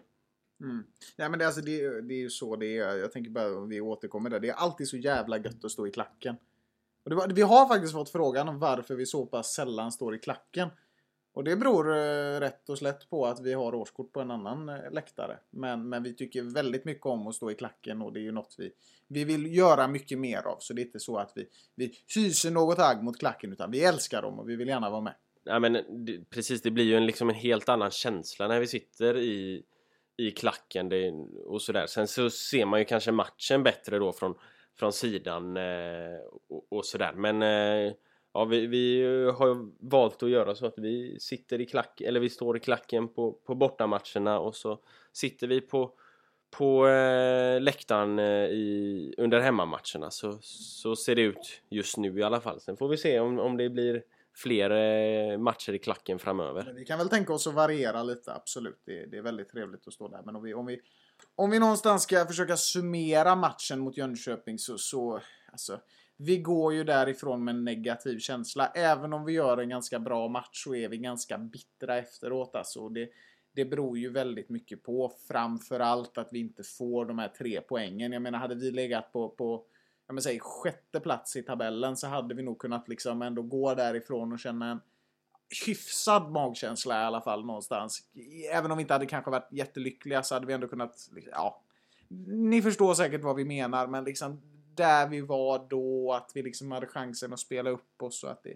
Mm. 0.63 0.83
Nej 1.17 1.29
men 1.29 1.39
det, 1.39 1.45
alltså, 1.45 1.61
det, 1.61 2.01
det 2.01 2.13
är 2.13 2.19
ju 2.19 2.29
så 2.29 2.55
det 2.55 2.77
är. 2.77 2.97
Jag 2.97 3.11
tänker 3.11 3.31
bara 3.31 3.57
om 3.57 3.69
vi 3.69 3.81
återkommer 3.81 4.29
där. 4.29 4.39
Det 4.39 4.49
är 4.49 4.53
alltid 4.53 4.87
så 4.87 4.97
jävla 4.97 5.37
gött 5.37 5.65
att 5.65 5.71
stå 5.71 5.87
i 5.87 5.91
klacken. 5.91 6.35
Och 7.07 7.09
det 7.09 7.15
var, 7.15 7.27
vi 7.27 7.41
har 7.41 7.67
faktiskt 7.67 7.93
fått 7.93 8.09
frågan 8.09 8.49
om 8.49 8.59
varför 8.59 8.95
vi 8.95 9.05
så 9.05 9.25
pass 9.25 9.53
sällan 9.53 9.91
står 9.91 10.15
i 10.15 10.19
klacken. 10.19 10.69
Och 11.33 11.43
det 11.43 11.55
beror 11.55 11.97
eh, 11.97 12.39
rätt 12.39 12.69
och 12.69 12.77
slätt 12.77 13.09
på 13.09 13.25
att 13.25 13.41
vi 13.41 13.53
har 13.53 13.75
årskort 13.75 14.13
på 14.13 14.21
en 14.21 14.31
annan 14.31 14.69
eh, 14.69 14.91
läktare. 14.91 15.37
Men, 15.49 15.89
men 15.89 16.03
vi 16.03 16.15
tycker 16.15 16.43
väldigt 16.43 16.85
mycket 16.85 17.05
om 17.05 17.27
att 17.27 17.35
stå 17.35 17.51
i 17.51 17.55
klacken 17.55 18.01
och 18.01 18.13
det 18.13 18.19
är 18.19 18.21
ju 18.21 18.31
något 18.31 18.55
vi, 18.57 18.71
vi 19.07 19.23
vill 19.23 19.55
göra 19.55 19.87
mycket 19.87 20.19
mer 20.19 20.47
av. 20.47 20.57
Så 20.59 20.73
det 20.73 20.81
är 20.81 20.85
inte 20.85 20.99
så 20.99 21.17
att 21.17 21.31
vi, 21.35 21.47
vi 21.75 21.93
hyser 22.15 22.51
något 22.51 22.79
agg 22.79 23.03
mot 23.03 23.19
klacken 23.19 23.51
utan 23.51 23.71
vi 23.71 23.83
älskar 23.83 24.21
dem 24.21 24.39
och 24.39 24.49
vi 24.49 24.55
vill 24.55 24.67
gärna 24.67 24.89
vara 24.89 25.01
med. 25.01 25.15
Ja, 25.43 25.59
men 25.59 25.73
det, 26.05 26.29
precis, 26.29 26.61
det 26.61 26.71
blir 26.71 26.85
ju 26.85 26.95
en, 26.95 27.05
liksom 27.05 27.29
en 27.29 27.35
helt 27.35 27.69
annan 27.69 27.91
känsla 27.91 28.47
när 28.47 28.59
vi 28.59 28.67
sitter 28.67 29.17
i, 29.17 29.63
i 30.17 30.31
klacken 30.31 30.89
det, 30.89 31.11
och 31.45 31.61
sådär. 31.61 31.85
Sen 31.87 32.07
så 32.07 32.29
ser 32.29 32.65
man 32.65 32.79
ju 32.79 32.85
kanske 32.85 33.11
matchen 33.11 33.63
bättre 33.63 33.99
då 33.99 34.13
från, 34.13 34.35
från 34.79 34.93
sidan 34.93 35.57
eh, 35.57 36.17
och, 36.49 36.67
och 36.69 36.85
sådär. 36.85 37.13
Men 37.13 37.41
eh, 37.41 37.93
ja, 38.33 38.45
vi, 38.45 38.67
vi 38.67 39.03
har 39.37 39.71
valt 39.89 40.23
att 40.23 40.29
göra 40.29 40.55
så 40.55 40.65
att 40.65 40.77
vi 40.77 41.19
sitter 41.19 41.61
i 41.61 41.65
klack, 41.65 42.01
eller 42.01 42.19
vi 42.19 42.29
står 42.29 42.57
i 42.57 42.59
klacken 42.59 43.07
på, 43.07 43.31
på 43.31 43.55
bortamatcherna 43.55 44.39
och 44.39 44.55
så 44.55 44.79
sitter 45.13 45.47
vi 45.47 45.61
på 45.61 45.93
på 46.51 46.87
eh, 46.87 47.61
läktaren 47.61 48.19
eh, 48.19 48.45
i, 48.45 49.13
under 49.17 49.39
hemmamatcherna 49.39 50.11
så, 50.11 50.37
så 50.41 50.95
ser 50.95 51.15
det 51.15 51.21
ut 51.21 51.61
just 51.69 51.97
nu 51.97 52.19
i 52.19 52.23
alla 52.23 52.41
fall. 52.41 52.59
Sen 52.59 52.77
får 52.77 52.87
vi 52.87 52.97
se 52.97 53.19
om, 53.19 53.39
om 53.39 53.57
det 53.57 53.69
blir 53.69 54.03
fler 54.35 54.69
eh, 54.69 55.37
matcher 55.37 55.73
i 55.73 55.79
klacken 55.79 56.19
framöver. 56.19 56.63
Men 56.65 56.75
vi 56.75 56.85
kan 56.85 56.97
väl 56.97 57.09
tänka 57.09 57.33
oss 57.33 57.47
att 57.47 57.53
variera 57.53 58.03
lite, 58.03 58.33
absolut. 58.33 58.81
Det, 58.85 59.05
det 59.05 59.17
är 59.17 59.21
väldigt 59.21 59.49
trevligt 59.49 59.87
att 59.87 59.93
stå 59.93 60.07
där. 60.07 60.21
Men 60.25 60.35
om 60.35 60.43
vi, 60.43 60.53
om 60.53 60.65
vi, 60.65 60.81
om 61.37 61.49
vi 61.49 61.59
någonstans 61.59 62.03
ska 62.03 62.25
försöka 62.25 62.57
summera 62.57 63.35
matchen 63.35 63.79
mot 63.79 63.97
Jönköping 63.97 64.59
så, 64.59 64.77
så 64.77 65.21
alltså, 65.51 65.79
vi 66.17 66.37
går 66.37 66.73
ju 66.73 66.83
därifrån 66.83 67.43
med 67.43 67.55
en 67.55 67.65
negativ 67.65 68.19
känsla. 68.19 68.67
Även 68.67 69.13
om 69.13 69.25
vi 69.25 69.33
gör 69.33 69.57
en 69.57 69.69
ganska 69.69 69.99
bra 69.99 70.27
match 70.27 70.63
så 70.63 70.75
är 70.75 70.89
vi 70.89 70.97
ganska 70.97 71.37
bittra 71.37 71.97
efteråt. 71.97 72.55
Alltså. 72.55 72.89
Det, 72.89 73.09
det 73.51 73.65
beror 73.65 73.97
ju 73.97 74.09
väldigt 74.09 74.49
mycket 74.49 74.83
på 74.83 75.13
framförallt 75.27 76.17
att 76.17 76.29
vi 76.31 76.39
inte 76.39 76.63
får 76.63 77.05
de 77.05 77.19
här 77.19 77.29
tre 77.29 77.61
poängen. 77.61 78.11
Jag 78.11 78.21
menar, 78.21 78.39
hade 78.39 78.55
vi 78.55 78.71
legat 78.71 79.11
på, 79.11 79.29
på 79.29 79.65
jag 80.07 80.13
menar, 80.13 80.21
säg, 80.21 80.39
sjätte 80.39 80.99
plats 80.99 81.35
i 81.35 81.43
tabellen 81.43 81.97
så 81.97 82.07
hade 82.07 82.35
vi 82.35 82.43
nog 82.43 82.59
kunnat 82.59 82.87
liksom 82.87 83.21
ändå 83.21 83.41
gå 83.41 83.73
därifrån 83.73 84.33
och 84.33 84.39
känna 84.39 84.71
en 84.71 84.79
hyfsad 85.65 86.31
magkänsla 86.31 87.01
i 87.01 87.05
alla 87.05 87.21
fall 87.21 87.45
någonstans. 87.45 88.03
Även 88.51 88.71
om 88.71 88.77
vi 88.77 88.81
inte 88.81 88.93
hade 88.93 89.05
kanske 89.05 89.31
varit 89.31 89.47
jättelyckliga 89.51 90.23
så 90.23 90.35
hade 90.35 90.47
vi 90.47 90.53
ändå 90.53 90.67
kunnat, 90.67 91.09
liksom, 91.11 91.31
ja. 91.35 91.61
Ni 92.27 92.61
förstår 92.61 92.93
säkert 92.93 93.23
vad 93.23 93.35
vi 93.35 93.45
menar 93.45 93.87
men 93.87 94.03
liksom 94.03 94.41
där 94.75 95.07
vi 95.07 95.21
var 95.21 95.67
då, 95.69 96.13
att 96.13 96.31
vi 96.33 96.43
liksom 96.43 96.71
hade 96.71 96.87
chansen 96.87 97.33
att 97.33 97.39
spela 97.39 97.69
upp 97.69 98.01
oss 98.01 98.23
och 98.23 98.31
att 98.31 98.43
det, 98.43 98.53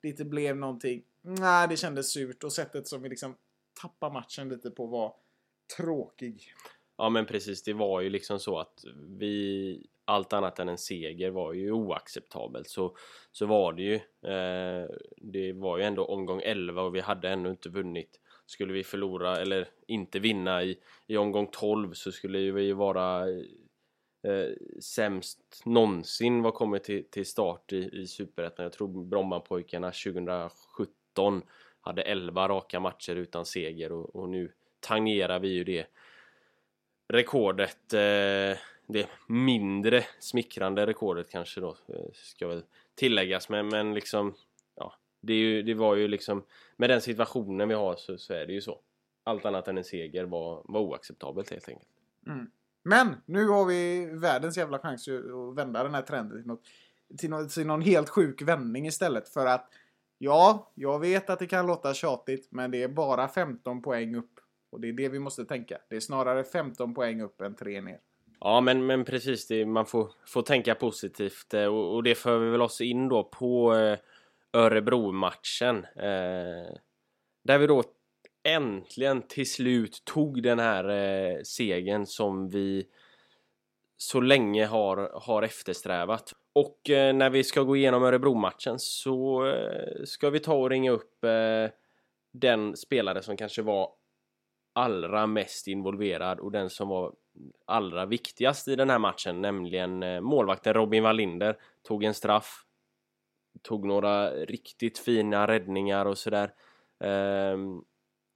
det 0.00 0.08
inte 0.08 0.24
blev 0.24 0.56
någonting. 0.56 1.02
Nej, 1.22 1.68
det 1.68 1.76
kändes 1.76 2.12
surt 2.12 2.44
och 2.44 2.52
sättet 2.52 2.88
som 2.88 3.02
vi 3.02 3.08
liksom 3.08 3.36
tappade 3.80 4.12
matchen 4.12 4.48
lite 4.48 4.70
på 4.70 4.86
var 4.86 5.14
tråkig. 5.76 6.54
Ja 6.96 7.08
men 7.08 7.26
precis, 7.26 7.62
det 7.62 7.72
var 7.72 8.00
ju 8.00 8.10
liksom 8.10 8.38
så 8.38 8.58
att 8.58 8.84
vi 9.18 9.86
allt 10.04 10.32
annat 10.32 10.58
än 10.58 10.68
en 10.68 10.78
seger 10.78 11.30
var 11.30 11.52
ju 11.52 11.72
oacceptabelt 11.72 12.68
så, 12.68 12.96
så 13.32 13.46
var 13.46 13.72
det 13.72 13.82
ju. 13.82 13.94
Eh, 14.30 14.88
det 15.16 15.52
var 15.52 15.78
ju 15.78 15.84
ändå 15.84 16.04
omgång 16.04 16.40
11 16.44 16.82
och 16.82 16.94
vi 16.94 17.00
hade 17.00 17.28
ännu 17.28 17.50
inte 17.50 17.68
vunnit. 17.68 18.20
Skulle 18.46 18.72
vi 18.72 18.84
förlora 18.84 19.36
eller 19.36 19.68
inte 19.86 20.18
vinna 20.18 20.62
i, 20.62 20.78
i 21.06 21.16
omgång 21.16 21.48
12 21.52 21.92
så 21.92 22.12
skulle 22.12 22.38
vi 22.38 22.62
ju 22.62 22.72
vara 22.72 23.28
eh, 24.22 24.50
sämst 24.80 25.62
någonsin 25.64 26.42
vad 26.42 26.54
kommer 26.54 26.78
till, 26.78 27.10
till 27.10 27.26
start 27.26 27.72
i, 27.72 28.00
i 28.02 28.06
Superettan. 28.06 28.62
Jag 28.62 28.72
tror 28.72 29.04
Brommapojkarna 29.04 29.90
2017 29.90 31.42
hade 31.80 32.02
11 32.02 32.48
raka 32.48 32.80
matcher 32.80 33.16
utan 33.16 33.46
seger 33.46 33.92
och, 33.92 34.16
och 34.16 34.28
nu 34.28 34.52
tangerar 34.80 35.38
vi 35.38 35.48
ju 35.48 35.64
det 35.64 35.86
rekordet. 37.08 37.92
Eh, 37.92 38.58
det 38.86 39.08
mindre 39.28 40.04
smickrande 40.18 40.86
rekordet 40.86 41.30
kanske 41.30 41.60
då 41.60 41.76
eh, 41.88 42.12
ska 42.12 42.48
väl 42.48 42.64
tilläggas 42.94 43.48
men, 43.48 43.68
men 43.68 43.94
liksom 43.94 44.34
ja, 44.76 44.94
det, 45.20 45.32
är 45.32 45.38
ju, 45.38 45.62
det 45.62 45.74
var 45.74 45.96
ju 45.96 46.08
liksom 46.08 46.44
med 46.76 46.90
den 46.90 47.00
situationen 47.00 47.68
vi 47.68 47.74
har 47.74 47.96
så, 47.96 48.18
så 48.18 48.34
är 48.34 48.46
det 48.46 48.52
ju 48.52 48.60
så. 48.60 48.80
Allt 49.24 49.44
annat 49.44 49.68
än 49.68 49.78
en 49.78 49.84
seger 49.84 50.24
var, 50.24 50.62
var 50.64 50.80
oacceptabelt 50.80 51.50
helt 51.50 51.68
enkelt. 51.68 51.88
Mm. 52.26 52.50
Men 52.82 53.16
nu 53.26 53.48
har 53.48 53.64
vi 53.64 54.06
världens 54.06 54.56
jävla 54.56 54.78
chans 54.78 55.08
att 55.08 55.56
vända 55.56 55.82
den 55.82 55.94
här 55.94 56.02
trenden 56.02 56.38
till, 56.38 56.46
något, 56.46 56.62
till, 57.18 57.30
något, 57.30 57.50
till 57.50 57.66
någon 57.66 57.82
helt 57.82 58.08
sjuk 58.08 58.42
vändning 58.42 58.86
istället. 58.86 59.28
För 59.28 59.46
att 59.46 59.68
ja, 60.18 60.72
jag 60.74 61.00
vet 61.00 61.30
att 61.30 61.38
det 61.38 61.46
kan 61.46 61.66
låta 61.66 61.94
tjatigt 61.94 62.48
men 62.50 62.70
det 62.70 62.82
är 62.82 62.88
bara 62.88 63.28
15 63.28 63.82
poäng 63.82 64.14
upp. 64.14 64.40
Och 64.70 64.80
det 64.80 64.88
är 64.88 64.92
det 64.92 65.08
vi 65.08 65.18
måste 65.18 65.44
tänka. 65.44 65.78
Det 65.88 65.96
är 65.96 66.00
snarare 66.00 66.44
15 66.44 66.94
poäng 66.94 67.20
upp 67.20 67.40
än 67.40 67.54
3 67.54 67.80
ner. 67.80 68.00
Ja 68.40 68.60
men, 68.60 68.86
men 68.86 69.04
precis, 69.04 69.46
det, 69.46 69.66
man 69.66 69.86
får, 69.86 70.10
får 70.26 70.42
tänka 70.42 70.74
positivt 70.74 71.54
eh, 71.54 71.64
och, 71.64 71.94
och 71.94 72.02
det 72.02 72.14
för 72.14 72.38
vi 72.38 72.50
väl 72.50 72.62
oss 72.62 72.80
in 72.80 73.08
då 73.08 73.24
på 73.24 73.74
eh, 73.74 73.98
Örebro-matchen. 74.52 75.76
Eh, 75.96 76.76
där 77.44 77.58
vi 77.58 77.66
då 77.66 77.82
äntligen 78.42 79.22
till 79.22 79.50
slut 79.50 80.02
tog 80.04 80.42
den 80.42 80.58
här 80.58 80.88
eh, 80.88 81.42
segern 81.42 82.06
som 82.06 82.48
vi 82.48 82.86
så 83.96 84.20
länge 84.20 84.66
har, 84.66 85.20
har 85.22 85.42
eftersträvat. 85.42 86.32
Och 86.52 86.90
eh, 86.90 87.14
när 87.14 87.30
vi 87.30 87.44
ska 87.44 87.62
gå 87.62 87.76
igenom 87.76 88.02
Örebro-matchen 88.02 88.78
så 88.78 89.46
eh, 89.46 90.04
ska 90.04 90.30
vi 90.30 90.40
ta 90.40 90.54
och 90.54 90.70
ringa 90.70 90.90
upp 90.90 91.24
eh, 91.24 91.70
den 92.32 92.76
spelare 92.76 93.22
som 93.22 93.36
kanske 93.36 93.62
var 93.62 93.90
allra 94.72 95.26
mest 95.26 95.66
involverad 95.66 96.40
och 96.40 96.52
den 96.52 96.70
som 96.70 96.88
var 96.88 97.14
allra 97.66 98.06
viktigast 98.06 98.68
i 98.68 98.76
den 98.76 98.90
här 98.90 98.98
matchen, 98.98 99.42
nämligen 99.42 100.02
eh, 100.02 100.20
målvakten 100.20 100.74
Robin 100.74 101.02
Wallinder. 101.02 101.56
Tog 101.88 102.04
en 102.04 102.14
straff, 102.14 102.64
tog 103.62 103.86
några 103.86 104.30
riktigt 104.30 104.98
fina 104.98 105.46
räddningar 105.46 106.06
och 106.06 106.18
sådär. 106.18 106.50
Ehm, 107.04 107.82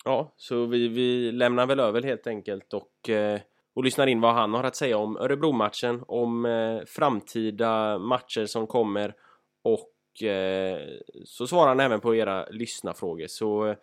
ja, 0.05 0.35
så 0.37 0.67
vi, 0.67 0.89
vi 0.89 1.33
lämnar 1.33 1.67
väl 1.67 1.81
över 1.81 2.03
helt 2.03 2.27
enkelt 2.27 2.75
och, 2.75 3.09
eh, 3.09 3.41
och 3.75 3.85
lyssnar 3.85 4.07
in 4.07 4.21
vad 4.21 4.35
han 4.35 4.55
har 4.55 4.65
att 4.65 4.77
säga 4.77 4.99
om 4.99 5.17
Örebro-matchen, 5.17 6.05
om 6.09 6.47
eh, 6.47 6.81
framtida 6.87 7.99
matcher 7.99 8.47
som 8.47 8.67
kommer 8.67 9.15
och 9.63 10.23
eh, 10.23 10.79
så 11.25 11.47
svarar 11.47 11.69
han 11.69 11.81
även 11.81 12.01
på 12.01 12.15
era 12.15 12.47
lyssnarfrågor. 12.51 13.27
Så 13.27 13.67
eh, 13.67 13.77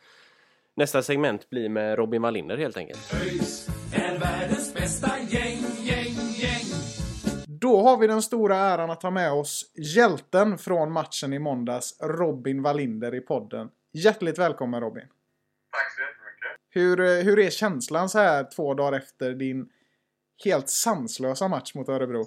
nästa 0.76 1.02
segment 1.02 1.50
blir 1.50 1.70
med 1.70 1.98
Robin 1.98 2.22
Wallinder 2.22 2.58
helt 2.58 2.78
enkelt. 2.78 3.14
ÖIS 3.14 3.68
Då 7.62 7.82
har 7.82 7.98
vi 7.98 8.08
den 8.08 8.22
stora 8.22 8.58
äran 8.58 8.92
att 8.92 9.04
ha 9.04 9.12
med 9.12 9.32
oss 9.32 9.72
hjälten 9.76 10.58
från 10.58 10.92
matchen 10.92 11.34
i 11.34 11.40
måndags, 11.40 12.00
Robin 12.02 12.62
Wallinder 12.62 13.16
i 13.16 13.22
podden. 13.22 13.70
Hjärtligt 13.94 14.40
välkommen 14.40 14.82
Robin! 14.82 15.04
Tack 15.04 15.96
så 15.96 16.02
jättemycket. 16.02 16.60
Hur, 16.70 17.00
eh, 17.00 17.24
hur 17.24 17.40
är 17.40 17.50
känslan 17.50 18.10
så 18.10 18.20
här 18.20 18.48
två 18.56 18.74
dagar 18.74 18.98
efter 18.98 19.34
din 19.34 19.70
helt 20.46 20.70
sanslösa 20.70 21.48
match 21.48 21.76
mot 21.76 21.90
Örebro? 21.90 22.26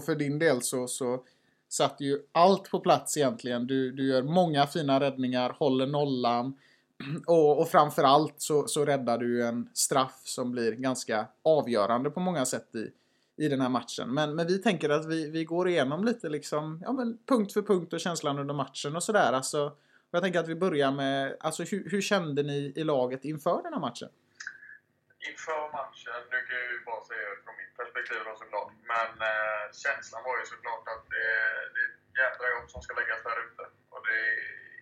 Och 0.00 0.06
för 0.06 0.14
din 0.14 0.38
del 0.38 0.62
så, 0.62 0.88
så 0.88 1.24
satt 1.68 2.00
ju 2.00 2.18
allt 2.32 2.70
på 2.70 2.80
plats 2.80 3.16
egentligen. 3.16 3.66
Du, 3.66 3.92
du 3.92 4.08
gör 4.08 4.22
många 4.22 4.66
fina 4.66 5.00
räddningar, 5.00 5.56
håller 5.58 5.86
nollan. 5.86 6.58
Och, 7.26 7.60
och 7.60 7.68
framförallt 7.68 8.34
så, 8.36 8.68
så 8.68 8.84
räddar 8.84 9.18
du 9.18 9.46
en 9.46 9.68
straff 9.74 10.20
som 10.24 10.52
blir 10.52 10.72
ganska 10.72 11.26
avgörande 11.42 12.10
på 12.10 12.20
många 12.20 12.46
sätt 12.46 12.74
i, 12.74 12.90
i 13.44 13.48
den 13.48 13.60
här 13.60 13.68
matchen. 13.68 14.14
Men, 14.14 14.34
men 14.34 14.46
vi 14.46 14.58
tänker 14.58 14.90
att 14.90 15.06
vi, 15.06 15.30
vi 15.30 15.44
går 15.44 15.68
igenom 15.68 16.04
lite 16.04 16.28
liksom, 16.28 16.82
ja 16.84 16.92
men 16.92 17.18
punkt 17.26 17.52
för 17.52 17.62
punkt 17.62 17.92
och 17.92 18.00
känslan 18.00 18.38
under 18.38 18.54
matchen 18.54 18.96
och 18.96 19.02
sådär. 19.02 19.32
Alltså, 19.32 19.76
jag 20.10 20.22
tänker 20.22 20.40
att 20.40 20.48
vi 20.48 20.54
börjar 20.54 20.92
med, 20.92 21.36
alltså 21.40 21.62
hur, 21.62 21.90
hur 21.90 22.00
kände 22.00 22.42
ni 22.42 22.72
i 22.76 22.84
laget 22.84 23.24
inför 23.24 23.62
den 23.62 23.72
här 23.72 23.80
matchen? 23.80 24.08
Inför 25.30 25.72
matchen, 25.72 26.20
nu 26.30 26.38
kan 26.46 26.56
jag 26.62 26.68
ju 26.72 26.84
bara 26.86 27.02
säga 27.10 27.28
från 27.44 27.54
mitt 27.60 27.74
perspektiv 28.00 28.24
då 28.24 28.36
såklart, 28.36 28.72
men 28.92 29.12
eh, 29.32 29.64
känslan 29.84 30.22
var 30.22 30.38
ju 30.38 30.46
såklart 30.46 30.88
att 30.88 31.04
det, 31.10 31.26
det 31.74 31.80
är 31.84 31.88
ett 31.90 32.00
jädra 32.20 32.46
jobb 32.54 32.70
som 32.70 32.82
ska 32.82 32.94
läggas 32.94 33.22
där 33.22 33.38
ute. 33.46 33.64
Och 33.92 34.06
det 34.06 34.18
är 34.20 34.36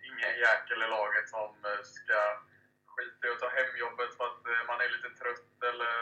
ingen 0.09 0.35
jäkel 0.45 0.83
i 0.83 0.87
laget 0.87 1.29
som 1.29 1.51
eh, 1.65 1.81
ska 1.83 2.19
skita 2.93 3.27
i 3.27 3.31
att 3.31 3.39
ta 3.39 3.49
hem 3.49 3.77
jobbet 3.77 4.11
för 4.17 4.25
att 4.27 4.45
eh, 4.51 4.67
man 4.67 4.81
är 4.81 4.89
lite 4.89 5.09
trött 5.19 5.63
eller 5.71 5.95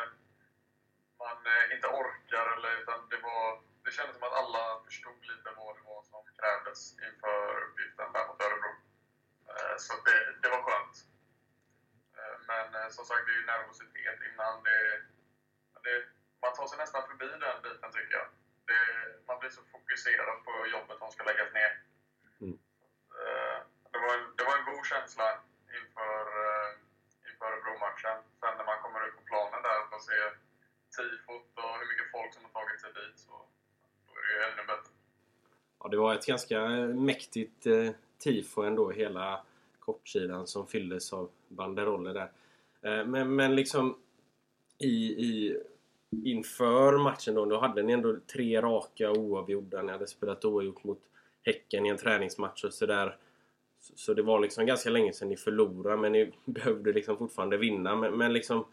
man 1.24 1.40
eh, 1.54 1.76
inte 1.76 1.88
orkar. 1.88 2.46
Eller, 2.56 2.72
utan 2.82 3.10
det, 3.10 3.20
var, 3.28 3.62
det 3.84 3.92
kändes 3.92 4.16
som 4.16 4.28
att 4.28 4.40
alla 4.42 4.64
förstod 4.86 5.22
lite 5.32 5.50
vad 5.60 5.76
det 5.78 5.84
var 5.92 6.02
som 6.12 6.22
krävdes 6.40 6.80
inför 7.08 7.44
uppgiften 7.68 8.14
där 8.14 8.28
mot 8.28 8.42
Örebro. 8.46 8.74
Eh, 9.52 9.76
så 9.86 9.94
det, 10.08 10.20
det 10.42 10.50
var 10.56 10.62
skönt. 10.68 10.96
Eh, 12.18 12.36
Men 12.50 12.68
eh, 12.80 12.90
som 12.96 13.06
sagt, 13.06 13.26
det 13.26 13.32
är 13.34 13.40
ju 13.42 13.46
nervositet 13.46 14.20
innan. 14.30 14.64
Det, 14.64 14.80
det, 15.84 16.17
man 16.42 16.54
tar 16.58 16.68
sig 16.68 16.78
nästan 16.84 17.04
förbi 17.10 17.28
den 17.46 17.58
biten 17.66 17.90
tycker 17.96 18.14
jag. 18.20 18.28
Det, 18.70 18.80
man 19.28 19.40
blir 19.40 19.50
så 19.58 19.62
fokuserad 19.74 20.38
på 20.46 20.54
jobbet 20.76 20.98
som 21.00 21.12
ska 21.12 21.22
läggas 21.24 21.52
ner. 21.60 21.72
Mm. 22.44 22.58
Eh, 23.20 23.58
Det, 23.94 24.00
var 24.04 24.12
en, 24.18 24.26
det 24.38 24.44
var 24.50 24.56
en 24.60 24.68
god 24.72 24.86
känsla 24.94 25.28
inför, 25.78 26.20
eh, 26.42 26.70
inför 27.30 27.46
Örebro-matchen. 27.52 28.18
Sen 28.40 28.54
när 28.58 28.66
man 28.72 28.80
kommer 28.84 29.00
ut 29.08 29.16
på 29.20 29.24
planen 29.32 29.62
där 29.68 29.80
och 29.96 30.02
ser 30.10 30.28
tifot 30.96 31.50
och 31.64 31.74
hur 31.80 31.88
mycket 31.92 32.12
folk 32.16 32.34
som 32.34 32.44
har 32.46 32.52
tagit 32.60 32.82
sig 32.82 32.92
dit 33.00 33.18
så 33.26 33.32
då 34.06 34.12
är 34.20 34.24
det 34.28 34.34
ju 34.36 34.42
ännu 34.52 34.64
bättre. 34.72 34.92
Ja, 35.80 35.88
det 35.90 35.98
var 35.98 36.14
ett 36.16 36.26
ganska 36.26 36.60
mäktigt 37.10 37.66
eh, 37.66 37.90
tifo 38.24 38.62
ändå, 38.64 38.92
hela 38.92 39.46
kortsidan 39.80 40.48
som 40.48 40.68
fylldes 40.68 41.14
av 41.14 41.32
banderoller 41.48 42.14
där. 42.14 42.32
Eh, 42.82 43.06
men, 43.06 43.36
men 43.36 43.56
liksom 43.56 44.02
i, 44.78 44.96
i, 45.28 45.62
inför 46.24 46.98
matchen 46.98 47.36
då, 47.36 47.46
då 47.46 47.60
hade 47.60 47.84
ni 47.84 47.94
ändå 47.94 48.18
tre 48.34 48.62
raka 48.62 49.12
oavgjorda. 49.12 49.82
Ni 49.82 49.92
hade 49.92 50.08
spelat 50.08 50.46
oavgjort 50.46 50.84
mot 50.84 51.00
Häcken 51.44 51.86
i 51.86 51.90
en 51.90 51.98
träningsmatch 51.98 52.64
och 52.64 52.74
sådär. 52.74 53.18
Så, 53.80 54.14
det 54.14 54.22
var 54.22 54.40
liksom 54.40 54.66
ganska 54.66 54.90
länge 54.90 55.14
sedan 55.14 55.30
ni 55.30 55.38
förlorade 55.38 55.98
men 55.98 56.12
ni 56.12 56.32
behövde 56.46 56.94
liksom 56.94 57.18
fortfarande 57.18 57.58
vinna. 57.58 57.96
Men, 57.96 58.18
men 58.18 58.34
liksom 58.34 58.66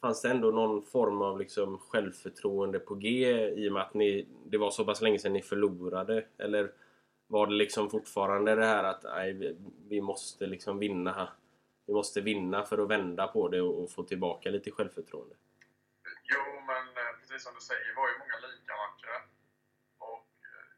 fanns 0.00 0.22
det 0.22 0.30
ändå 0.30 0.50
någon 0.50 0.82
form 0.82 1.22
av 1.22 1.38
liksom 1.38 1.78
självförtroende 1.78 2.78
på 2.78 2.94
G 2.94 3.08
i 3.56 3.68
och 3.68 3.72
med 3.72 3.82
att 3.82 3.94
ni, 3.94 4.26
det 4.44 4.58
var 4.58 4.70
så 4.70 4.84
pass 4.84 5.02
länge 5.02 5.18
sedan 5.18 5.32
ni 5.32 5.42
förlorade? 5.42 6.24
Eller 6.38 6.72
var 7.26 7.46
det 7.46 7.54
liksom 7.54 7.90
fortfarande 7.90 8.54
det 8.54 8.64
här 8.64 8.84
att 8.84 9.04
nej, 9.04 9.32
vi, 9.32 9.56
vi 9.88 10.00
måste 10.00 10.46
liksom 10.46 10.78
vinna 10.78 11.28
vi 11.86 11.92
måste 11.92 12.20
vinna 12.20 12.62
för 12.62 12.78
att 12.78 12.90
vända 12.90 13.26
på 13.26 13.48
det 13.48 13.62
och, 13.62 13.82
och 13.82 13.90
få 13.90 14.02
tillbaka 14.02 14.50
lite 14.50 14.70
självförtroende? 14.70 15.34
Jo, 16.32 16.60
men 16.70 16.84
eh, 17.00 17.12
precis 17.18 17.42
som 17.42 17.54
du 17.54 17.60
säger, 17.60 17.84
det 17.88 18.00
var 18.00 18.08
ju 18.08 18.18
många 18.18 18.36
lika 18.38 18.72
matcher. 18.82 19.18
Och 19.98 20.28
eh, 20.52 20.68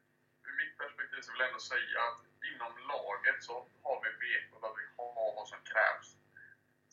ur 0.46 0.54
mitt 0.60 0.78
perspektiv 0.78 1.20
så 1.20 1.32
vill 1.32 1.40
jag 1.40 1.48
ändå 1.48 1.60
säga 1.74 1.98
att 2.08 2.20
inom 2.50 2.72
laget 2.92 3.38
så 3.48 3.54
har 3.86 3.96
vi 4.04 4.10
vetat 4.26 4.64
att 4.64 4.78
vi 4.80 4.86
har 4.96 5.36
vad 5.38 5.48
som 5.48 5.60
krävs. 5.70 6.08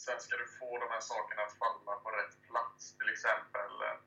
Sen 0.06 0.20
ska 0.22 0.38
du 0.38 0.48
få 0.60 0.70
de 0.84 0.88
här 0.96 1.04
sakerna 1.14 1.42
att 1.44 1.58
falla 1.64 1.94
på 2.04 2.10
rätt 2.12 2.36
plats. 2.48 2.98
Till 2.98 3.10
exempel, 3.10 3.72
äh, 3.90 3.98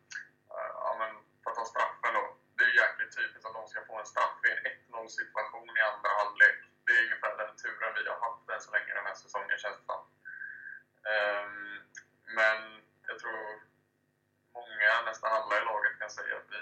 ja, 0.82 0.96
men 1.00 1.12
för 1.42 1.50
att 1.50 1.56
ta 1.56 1.64
straffen 1.64 2.14
då. 2.18 2.24
Det 2.56 2.64
är 2.64 2.68
ju 2.68 2.80
jäkligt 2.84 3.16
typiskt 3.16 3.46
att 3.46 3.58
de 3.60 3.68
ska 3.68 3.84
få 3.84 3.98
en 3.98 4.12
straff 4.12 4.38
i 4.46 4.50
en 4.54 4.62
1-0 4.92 5.08
situation 5.08 5.76
i 5.78 5.82
andra 5.92 6.10
halvlek. 6.20 6.58
Det 6.84 6.92
är 6.92 7.04
ungefär 7.04 7.36
den 7.36 7.56
turen 7.56 7.94
vi 7.98 8.08
har 8.10 8.20
haft 8.26 8.50
än 8.50 8.60
så 8.60 8.70
länge 8.70 8.94
den 8.94 9.06
här 9.06 9.14
säsongen 9.14 9.58
känns 9.58 9.78
det 9.80 9.86
som. 9.92 10.02
Ähm, 11.14 11.82
Men 12.38 12.77
nästan 15.28 15.42
alla 15.44 15.54
i 15.60 15.64
laget 15.70 15.94
kan 16.00 16.10
säga 16.18 16.34
att 16.40 16.48
vi, 16.54 16.60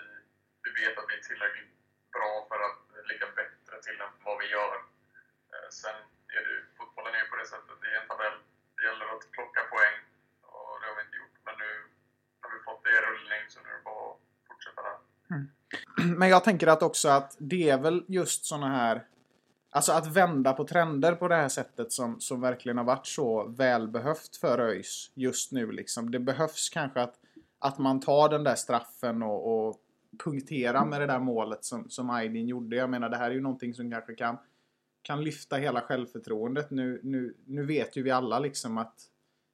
vi 0.65 0.71
vet 0.81 0.99
att 0.99 1.09
vi 1.11 1.15
är 1.21 1.25
tillräckligt 1.31 1.73
bra 2.17 2.33
för 2.51 2.59
att 2.67 2.79
ligga 3.11 3.29
bättre 3.41 3.75
till 3.87 3.99
än 4.05 4.13
vad 4.27 4.37
vi 4.43 4.47
gör. 4.57 4.75
Eh, 5.53 5.69
sen 5.81 5.99
är 6.37 6.41
det 6.45 6.51
ju, 6.57 6.61
fotbollen 6.79 7.15
är 7.15 7.23
ju 7.25 7.29
på 7.33 7.37
det 7.43 7.49
sättet, 7.55 7.77
det 7.83 7.89
är 7.95 7.99
en 8.03 8.09
tabell. 8.13 8.37
Det 8.77 8.83
gäller 8.89 9.07
att 9.15 9.25
plocka 9.37 9.63
poäng 9.73 9.97
och 10.55 10.75
det 10.81 10.87
har 10.89 10.97
vi 10.99 11.03
inte 11.07 11.19
gjort. 11.23 11.37
Men 11.47 11.55
nu 11.63 11.71
har 12.43 12.51
vi 12.55 12.59
fått 12.69 12.83
det 12.85 12.93
i 12.99 13.01
rullning 13.09 13.43
så 13.53 13.57
nu 13.65 13.69
är 13.73 13.77
det 13.79 13.87
bara 13.91 14.05
att 14.11 14.19
fortsätta 14.49 14.81
där. 14.89 14.99
Mm. 15.35 15.45
Men 16.21 16.29
jag 16.35 16.43
tänker 16.49 16.67
att 16.75 16.83
också 16.91 17.09
att 17.19 17.31
det 17.53 17.65
är 17.75 17.79
väl 17.87 17.99
just 18.19 18.41
såna 18.53 18.69
här 18.81 18.97
Alltså 19.71 19.93
att 19.93 20.07
vända 20.07 20.53
på 20.53 20.65
trender 20.65 21.13
på 21.15 21.29
det 21.29 21.35
här 21.35 21.49
sättet 21.49 21.93
som, 21.93 22.21
som 22.21 22.41
verkligen 22.41 22.79
har 22.79 22.85
varit 22.85 23.07
så 23.07 23.45
välbehövt 23.49 24.37
för 24.37 24.59
ÖIS 24.59 25.11
just 25.15 25.53
nu 25.53 25.73
liksom. 25.73 26.11
Det 26.11 26.19
behövs 26.19 26.69
kanske 26.69 27.01
att, 27.01 27.15
att 27.59 27.79
man 27.79 28.01
tar 28.01 28.29
den 28.29 28.45
där 28.45 28.55
straffen 28.55 29.23
och, 29.23 29.69
och 29.69 29.77
punkterar 30.25 30.85
med 30.85 31.01
det 31.01 31.07
där 31.07 31.19
målet 31.19 31.65
som, 31.65 31.91
som 31.91 32.11
Aydin 32.11 32.49
gjorde. 32.49 32.77
Jag 32.77 32.91
menar 32.91 33.09
det 33.09 33.17
här 33.17 33.31
är 33.31 33.35
ju 33.35 33.41
någonting 33.41 33.75
som 33.75 33.91
kanske 33.91 34.15
kan, 34.15 34.37
kan 35.03 35.25
lyfta 35.25 35.57
hela 35.57 35.81
självförtroendet. 35.81 36.71
Nu, 36.71 37.01
nu, 37.03 37.35
nu 37.45 37.67
vet 37.67 37.97
ju 37.97 38.03
vi 38.03 38.11
alla 38.11 38.39
liksom 38.39 38.79
att 38.79 39.11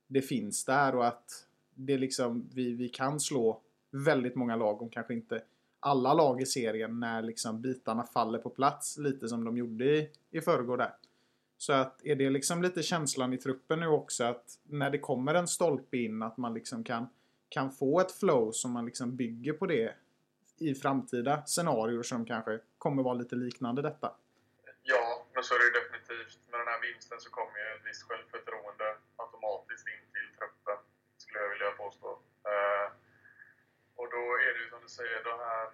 det 0.07 0.23
finns 0.23 0.65
där 0.65 0.95
och 0.95 1.07
att 1.07 1.47
det 1.75 1.99
liksom, 1.99 2.49
vi, 2.53 2.75
vi 2.75 2.89
kan 2.89 3.21
slå 3.21 3.61
väldigt 3.91 4.35
många 4.35 4.57
lag 4.57 4.83
om 4.83 4.91
kanske 4.91 5.15
inte 5.15 5.43
alla 5.81 6.15
lag 6.15 6.43
i 6.43 6.47
serien 6.47 7.01
när 7.01 7.23
liksom 7.23 7.61
bitarna 7.61 8.05
faller 8.05 8.39
på 8.39 8.51
plats 8.51 8.99
lite 8.99 9.29
som 9.29 9.45
de 9.45 9.57
gjorde 9.57 9.85
i, 9.85 10.11
i 10.31 10.41
förrgår 10.41 10.77
där. 10.77 10.93
Så 11.57 11.73
att 11.73 12.05
är 12.05 12.17
det 12.17 12.31
liksom 12.31 12.63
lite 12.63 12.83
känslan 12.83 13.33
i 13.33 13.39
truppen 13.39 13.81
nu 13.81 13.87
också 13.87 14.25
att 14.25 14.59
när 14.65 14.91
det 14.91 14.99
kommer 14.99 15.35
en 15.35 15.49
stolpe 15.49 15.97
in 15.97 16.23
att 16.23 16.37
man 16.37 16.55
liksom 16.55 16.85
kan, 16.85 17.09
kan 17.53 17.71
få 17.71 18.01
ett 18.01 18.13
flow 18.21 18.53
som 18.53 18.71
man 18.73 18.85
liksom 18.87 19.17
bygger 19.17 19.53
på 19.53 19.67
det 19.67 19.95
i 20.59 20.75
framtida 20.75 21.35
scenarier 21.47 22.03
som 22.03 22.21
kanske 22.33 22.55
kommer 22.79 23.03
vara 23.03 23.15
lite 23.15 23.37
liknande 23.37 23.83
detta. 23.83 24.09
Ja, 24.83 25.05
men 25.35 25.43
så 25.45 25.55
är 25.55 25.59
det 25.59 25.69
ju 25.71 25.77
definitivt. 25.81 26.39
Med 26.51 26.61
den 26.61 26.69
här 26.73 26.81
vinsten 26.87 27.19
så 27.25 27.31
kommer 27.31 27.57
ju 27.63 27.67
ett 27.77 27.87
visst 27.89 28.03
självförtroende 28.09 28.89
automatiskt 29.23 29.87
in 29.95 30.05
till 30.15 30.29
truppen, 30.39 30.79
skulle 31.23 31.39
jag 31.45 31.51
vilja 31.55 31.71
påstå. 31.83 32.11
Eh, 32.53 32.87
och 34.01 34.09
då 34.17 34.23
är 34.47 34.51
det 34.55 34.61
ju 34.65 34.69
som 34.71 34.83
du 34.87 34.91
säger, 34.99 35.19
det 35.29 35.37
här, 35.47 35.67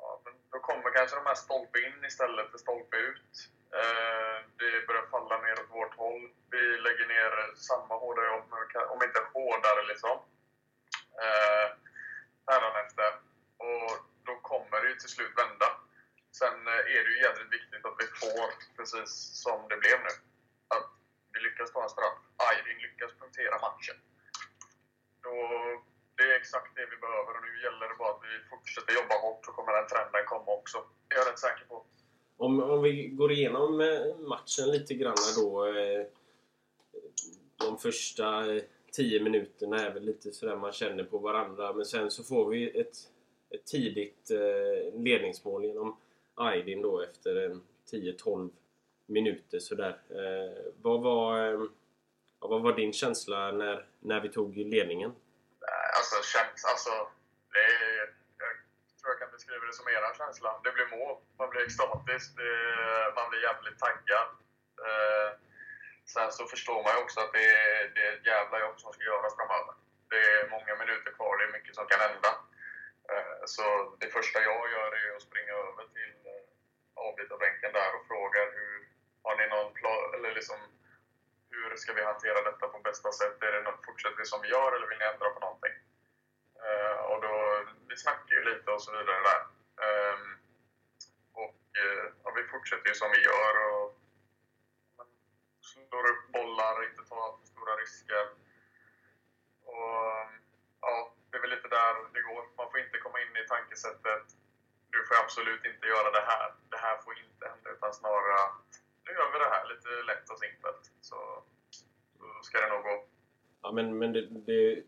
ja, 0.00 0.08
men 0.24 0.34
då 0.52 0.58
kommer 0.68 0.88
kanske 0.98 1.16
de 1.20 1.26
här 1.30 1.40
stolpe 1.46 1.78
in 1.86 1.98
istället 2.10 2.50
för 2.50 2.58
stolpe 2.66 2.96
ut. 3.10 3.32
Eh, 3.80 4.36
det 4.60 4.86
börjar 4.88 5.06
falla 5.14 5.36
ner 5.44 5.56
åt 5.62 5.76
vårt 5.78 5.94
håll. 6.02 6.22
Vi 6.54 6.62
lägger 6.86 7.06
ner 7.14 7.32
samma 7.70 7.94
hårda 8.02 8.22
jobb, 8.30 8.46
om 8.92 9.00
inte 9.06 9.20
hårdare 9.34 9.82
liksom. 9.92 10.16
Eh, 11.20 11.68
hädanefter. 12.50 13.12
Och 13.66 13.92
då 14.26 14.34
kommer 14.50 14.76
det 14.82 14.88
ju 14.88 14.96
till 14.96 15.14
slut 15.16 15.34
vända. 15.42 15.68
Sen 16.40 16.56
eh, 16.72 16.94
är 16.94 17.00
det 17.04 17.10
ju 17.14 17.18
jävligt 17.26 17.52
viktigt 17.58 17.84
att 17.88 17.96
vi 18.02 18.06
får, 18.20 18.48
precis 18.76 19.10
som 19.44 19.58
det 19.70 19.78
blev 19.84 19.98
nu, 20.06 20.12
att 20.74 20.88
vi 21.32 21.38
lyckas 21.40 21.72
ta 21.72 21.82
en 21.82 21.94
straff. 21.96 22.18
Aydin 22.46 22.82
lyckas 22.86 23.12
punktera 23.20 23.56
matchen. 23.66 23.98
Då, 25.24 25.34
det 26.16 26.24
är 26.30 26.36
exakt 26.42 26.70
det 26.78 26.86
vi 26.92 26.96
behöver 27.04 27.32
och 27.36 27.42
nu 27.46 27.52
gäller 27.64 27.88
det 27.88 27.96
bara 28.02 28.12
att 28.14 28.24
vi 28.28 28.34
fortsätter 28.50 28.92
jobba 29.00 29.14
hårt 29.24 29.44
så 29.46 29.52
kommer 29.52 29.72
den 29.72 29.88
trenden 29.88 30.24
komma 30.26 30.50
också. 30.60 30.78
Det 31.08 31.14
är 31.14 31.18
jag 31.18 31.28
rätt 31.28 31.38
säker 31.38 31.64
på. 31.64 31.86
Om, 32.36 32.62
om 32.62 32.82
vi 32.82 33.08
går 33.20 33.32
igenom 33.32 33.80
eh, 33.80 34.16
matchen 34.16 34.68
lite 34.76 34.94
grann 34.94 35.22
då. 35.36 35.66
Eh, 35.66 36.06
de 37.56 37.78
första 37.78 38.44
tio 38.92 39.22
minuterna 39.22 39.76
är 39.86 39.90
väl 39.90 40.04
lite 40.04 40.32
sådär 40.32 40.56
man 40.56 40.72
känner 40.72 41.04
på 41.04 41.18
varandra. 41.18 41.72
Men 41.72 41.84
sen 41.84 42.10
så 42.10 42.24
får 42.24 42.50
vi 42.50 42.80
ett, 42.80 42.96
ett 43.50 43.66
tidigt 43.66 44.30
eh, 44.30 45.00
ledningsmål 45.00 45.64
genom 45.64 45.96
Aydin 46.34 46.82
då 46.82 47.02
efter 47.02 47.36
en 47.36 47.62
10-12 47.92 48.50
minuter 49.06 49.58
sådär. 49.58 50.00
Eh, 50.10 50.72
vad, 50.82 51.02
var, 51.02 51.52
eh, 51.52 51.60
vad 52.38 52.62
var 52.62 52.72
din 52.72 52.92
känsla 52.92 53.52
när, 53.52 53.86
när 54.00 54.20
vi 54.20 54.28
tog 54.28 54.56
ledningen? 54.56 55.10
Eh, 55.70 55.98
alltså, 55.98 56.16
känns, 56.32 56.64
alltså 56.72 56.92
det 57.52 57.64
är, 57.82 57.96
jag 58.42 58.52
tror 58.98 59.10
jag 59.12 59.18
kan 59.22 59.30
beskriva 59.36 59.66
det 59.66 59.76
som 59.80 59.88
eran 59.88 60.14
känsla. 60.20 60.60
Det 60.64 60.72
blir 60.76 60.88
mål, 60.98 61.16
man 61.38 61.50
blir 61.50 61.62
extatisk, 61.68 62.26
det, 62.36 62.52
man 63.18 63.30
blir 63.30 63.42
jävligt 63.48 63.78
taggad. 63.86 64.28
Eh, 64.86 65.28
sen 66.04 66.32
så 66.32 66.46
förstår 66.46 66.82
man 66.82 66.94
ju 66.94 67.02
också 67.02 67.20
att 67.20 67.32
det 67.32 67.44
är, 67.44 67.88
det 67.94 68.02
är 68.06 68.12
ett 68.12 68.26
jävla 68.26 68.60
jobb 68.60 68.80
som 68.80 68.92
ska 68.92 69.04
göras 69.04 69.36
framöver. 69.36 69.74
Det 70.10 70.22
är 70.36 70.50
många 70.50 70.74
minuter 70.82 71.12
kvar, 71.12 71.38
det 71.38 71.44
är 71.44 71.56
mycket 71.58 71.74
som 71.74 71.86
kan 71.86 72.00
hända. 72.00 72.30
Eh, 73.12 73.42
så 73.44 73.96
det 74.00 74.08
första 74.16 74.38
jag 74.42 74.70
gör 74.74 74.90
är 75.02 75.16
att 75.16 75.22
springa 75.22 75.52
över 75.52 75.84
till, 75.96 76.14
eh, 76.32 76.44
avbytarbänken 77.06 77.72
där 77.72 77.90
och 77.96 78.06
frågar 78.06 78.46
hur, 78.56 78.88
har 79.24 79.36
ni 79.36 79.46
någon 79.48 79.72
plan, 79.72 80.14
eller 80.14 80.34
liksom 80.34 80.58
hur 81.50 81.76
ska 81.76 81.92
vi 81.92 82.04
hantera 82.04 82.42
detta 82.42 82.68
på 82.68 82.78
bästa 82.78 83.12
sätt? 83.12 83.42
Är 83.42 83.52
det 83.52 83.60
något, 83.60 83.84
fortsätter 83.84 84.16
vi 84.16 84.24
som 84.24 84.42
vi 84.42 84.48
gör 84.48 84.72
eller 84.72 84.86
vill 84.86 84.98
ni 84.98 85.04
ändra 85.04 85.30
på 85.30 85.40
någonting? 85.40 85.74
Eh, 86.64 87.00
och 87.10 87.20
då, 87.22 87.64
vi 87.88 87.96
snackar 87.96 88.34
ju 88.34 88.44
lite 88.44 88.70
och 88.70 88.82
så 88.82 88.90
vidare 88.92 89.20
där. 89.30 89.42
Ehm, 89.86 90.26
och 91.32 91.60
ja, 92.24 92.30
vi 92.36 92.42
fortsätter 92.44 92.88
ju 92.88 92.94
som 92.94 93.10
vi 93.10 93.20
gör 93.24 93.54
och 93.72 94.01
slår 95.92 96.06
upp 96.12 96.24
bollar, 96.36 96.74
inte 96.88 97.02
tar 97.10 97.28
för 97.38 97.46
stora 97.52 97.74
risker. 97.82 98.24
Och 99.72 100.00
ja, 100.84 100.94
det 101.28 101.36
är 101.36 101.42
väl 101.44 101.54
lite 101.56 101.68
där 101.78 101.94
det 102.14 102.22
går. 102.28 102.42
Man 102.56 102.70
får 102.70 102.80
inte 102.80 102.98
komma 103.04 103.18
in 103.24 103.36
i 103.42 103.44
tankesättet 103.48 104.26
du 104.92 104.98
får 105.08 105.16
absolut 105.24 105.64
inte 105.70 105.86
göra 105.94 106.10
det 106.18 106.24
här. 106.30 106.48
Det 106.70 106.80
här 106.86 106.96
får 107.04 107.14
inte 107.24 107.44
hända. 107.52 107.68
Utan 107.76 107.92
snarare 107.92 108.34
att 108.46 108.68
nu 109.04 109.10
gör 109.16 109.28
vi 109.32 109.38
det 109.44 109.50
här 109.54 109.64
lite 109.72 109.88
lätt 110.10 110.30
och 110.32 110.38
simpelt. 110.44 110.82
Så, 111.00 111.18
så 112.18 112.24
ska 112.42 112.60
det 112.60 112.68
nog 112.74 112.82
gå. 112.82 113.04
Ja, 113.62 113.72
men, 113.72 113.98
men 113.98 114.12
det, 114.12 114.26
det 114.30 114.82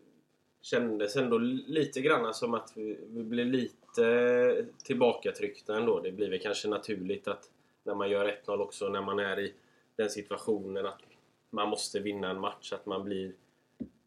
kändes 0.61 1.15
ändå 1.15 1.37
lite 1.77 2.01
grann 2.01 2.33
som 2.33 2.53
att 2.53 2.71
vi, 2.75 2.99
vi 3.07 3.23
blev 3.23 3.47
lite 3.47 4.65
tillbakatryckta 4.83 5.75
ändå. 5.75 5.99
Det 5.99 6.11
blir 6.11 6.29
väl 6.29 6.39
kanske 6.39 6.67
naturligt 6.67 7.27
att 7.27 7.43
när 7.83 7.95
man 7.95 8.09
gör 8.09 8.41
1-0 8.45 8.61
också, 8.61 8.89
när 8.89 9.01
man 9.01 9.19
är 9.19 9.39
i 9.39 9.53
den 9.95 10.09
situationen 10.09 10.85
att 10.85 11.01
man 11.49 11.69
måste 11.69 11.99
vinna 11.99 12.29
en 12.29 12.39
match, 12.39 12.73
att 12.73 12.85
man 12.85 13.03
blir 13.03 13.33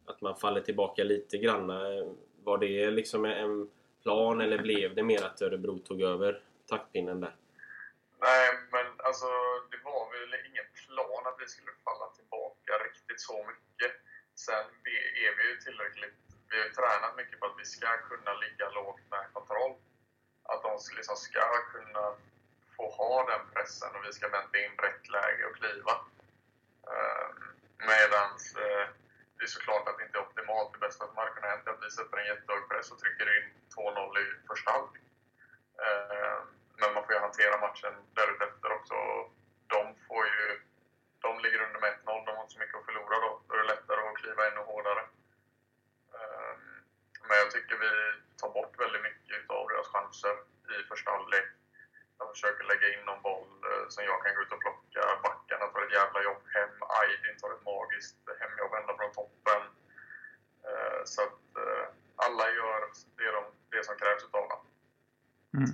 att 0.05 0.21
man 0.21 0.35
faller 0.35 0.61
tillbaka 0.61 1.03
lite 1.03 1.37
granna. 1.37 1.79
Var 2.43 2.57
det 2.57 2.91
liksom 2.91 3.25
en 3.25 3.69
plan 4.03 4.41
eller 4.41 4.57
blev 4.57 4.95
det 4.95 5.03
mer 5.03 5.23
att 5.25 5.41
Örebro 5.41 5.79
tog 5.79 6.01
över 6.01 6.43
taktpinnen 6.65 7.19
där? 7.21 7.35
Nej, 8.19 8.47
men 8.71 8.85
alltså 9.07 9.27
det 9.71 9.79
var 9.83 10.03
väl 10.13 10.33
ingen 10.49 10.67
plan 10.81 11.23
att 11.29 11.37
vi 11.41 11.47
skulle 11.47 11.71
falla 11.87 12.07
tillbaka 12.17 12.71
riktigt 12.87 13.21
så 13.21 13.37
mycket. 13.51 13.91
Sen 14.35 14.65
är 15.25 15.31
vi 15.37 15.43
ju 15.49 15.55
tillräckligt... 15.65 16.19
Vi 16.49 16.57
har 16.57 16.65
ju 16.65 16.71
tränat 16.71 17.17
mycket 17.17 17.39
på 17.39 17.45
att 17.45 17.59
vi 17.59 17.65
ska 17.65 17.87
kunna 18.11 18.33
ligga 18.43 18.69
lågt 18.69 19.05
med 19.13 19.25
kontroll. 19.33 19.75
Att 20.43 20.61
de 20.63 20.71
liksom 20.97 21.15
ska 21.15 21.45
kunna 21.73 22.03
få 22.79 22.85
ha 23.01 23.13
den 23.31 23.43
pressen 23.53 23.95
och 23.95 24.03
vi 24.07 24.13
ska 24.13 24.27
vänta 24.27 24.57
in 24.57 24.75
rätt 24.85 25.09
läge 25.15 25.43
och 25.49 25.55
kliva. 25.55 25.95
Ehm, 26.93 27.37
Medan 27.91 28.29
eh, 28.63 28.87
det 29.35 29.43
är 29.47 29.53
såklart 29.57 29.87
att 29.87 29.97
det 29.97 30.05
inte 30.05 30.17
är 30.17 30.27
optimalt. 30.27 30.73
Det 30.73 30.85
bästa 30.87 31.07
som 31.07 31.17
hade 31.17 31.31
kunnat 31.35 31.53
hända 31.53 31.71
är 31.71 31.75
att 31.75 31.85
vi 31.85 31.91
sätter 31.91 32.17
en 32.17 32.31
jättehög 32.33 32.63
press 32.69 32.91
och 32.91 32.99
trycker 32.99 33.27
in 33.37 33.47
2-0 33.75 34.19
i 34.23 34.25
första 34.49 34.71
halvlek. 34.71 35.05
Ehm, 35.85 36.43
men 36.79 36.93
man 36.93 37.03
får 37.05 37.13
ju 37.13 37.19
hantera 37.27 37.65
matchen 37.65 37.93
därefter 38.19 38.69
också. 38.77 38.95
De 39.73 39.81
får 40.07 40.23
ju... 40.33 40.61
De 41.25 41.39
ligger 41.43 41.61
under 41.65 41.79
med 41.79 41.93
1-0, 41.93 42.25
de 42.25 42.31
har 42.35 42.43
inte 42.43 42.53
så 42.53 42.59
mycket 42.59 42.77
att 42.79 42.85
förlora 42.85 43.17
då. 43.25 43.31
Då 43.47 43.53
är 43.53 43.59
det 43.61 43.73
lättare 43.73 43.99
att 44.07 44.17
kliva 44.21 44.47
ännu 44.47 44.61
hårdare. 44.71 45.03
Ehm, 46.17 46.61
men 47.27 47.37
jag 47.37 47.51
tycker 47.51 47.75
vi 47.85 47.91
tar 48.41 48.49
bort 48.57 48.79
väldigt 48.83 49.01
mycket 49.09 49.49
av 49.49 49.67
deras 49.67 49.87
chanser 49.87 50.35
i 50.75 50.87
första 50.91 51.11
halvlek. 51.11 51.58
Försöker 52.39 52.65
lägga 52.73 52.87
in 52.93 53.03
någon 53.09 53.21
boll 53.29 53.53
eh, 53.69 53.85
som 53.93 54.01
jag 54.09 54.17
kan 54.23 54.35
gå 54.35 54.41
ut 54.45 54.55
och 54.55 54.63
plocka. 54.65 55.03
Backarna 55.25 55.65
tar 55.67 55.81
ett 55.85 55.97
jävla 55.99 56.19
jobb 56.27 56.43
hem. 56.55 56.75
Aydin 56.99 57.37
tar 57.41 57.51
ett 57.55 57.65
magiskt 57.71 58.23
hemjobb 58.41 58.73
ända 58.79 58.93
från 58.99 59.11
toppen. 59.19 59.61
Eh, 60.67 60.99
så 61.11 61.19
att 61.27 61.45
eh, 61.63 61.85
alla 62.25 62.45
gör 62.59 62.79
det, 63.17 63.31
de, 63.37 63.43
det 63.73 63.81
som 63.87 63.95
krävs 64.01 64.23
utav 64.27 64.45
dem. 64.53 64.63
Mm. 65.57 65.71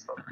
Så 0.00 0.08
att, 0.12 0.30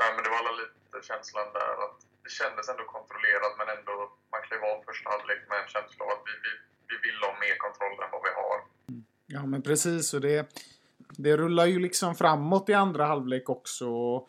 nej 0.00 0.10
men 0.14 0.22
det 0.24 0.30
var 0.32 0.40
alla 0.42 0.56
lite 0.62 0.96
känslan 1.10 1.48
där 1.58 1.74
att 1.84 1.98
det 2.24 2.32
kändes 2.40 2.66
ändå 2.72 2.84
kontrollerat 2.96 3.54
men 3.58 3.68
ändå 3.76 3.94
man 4.32 4.42
klev 4.46 4.60
av 4.70 4.76
första 4.88 5.06
halvlek 5.14 5.40
med 5.50 5.58
en 5.62 5.70
känsla 5.76 6.00
av 6.04 6.10
att 6.14 6.24
vi, 6.28 6.34
vi, 6.44 6.52
vi 6.90 6.96
vill 7.04 7.18
ha 7.26 7.32
mer 7.44 7.56
kontroll 7.64 7.96
än 8.04 8.10
vad 8.14 8.22
vi 8.26 8.32
har. 8.40 8.56
Ja 9.34 9.42
men 9.52 9.60
precis 9.68 10.14
och 10.14 10.22
det, 10.28 10.38
det 11.24 11.36
rullar 11.36 11.66
ju 11.66 11.78
liksom 11.78 12.14
framåt 12.14 12.68
i 12.68 12.74
andra 12.74 13.04
halvlek 13.04 13.48
också. 13.48 13.86
Och 13.88 14.28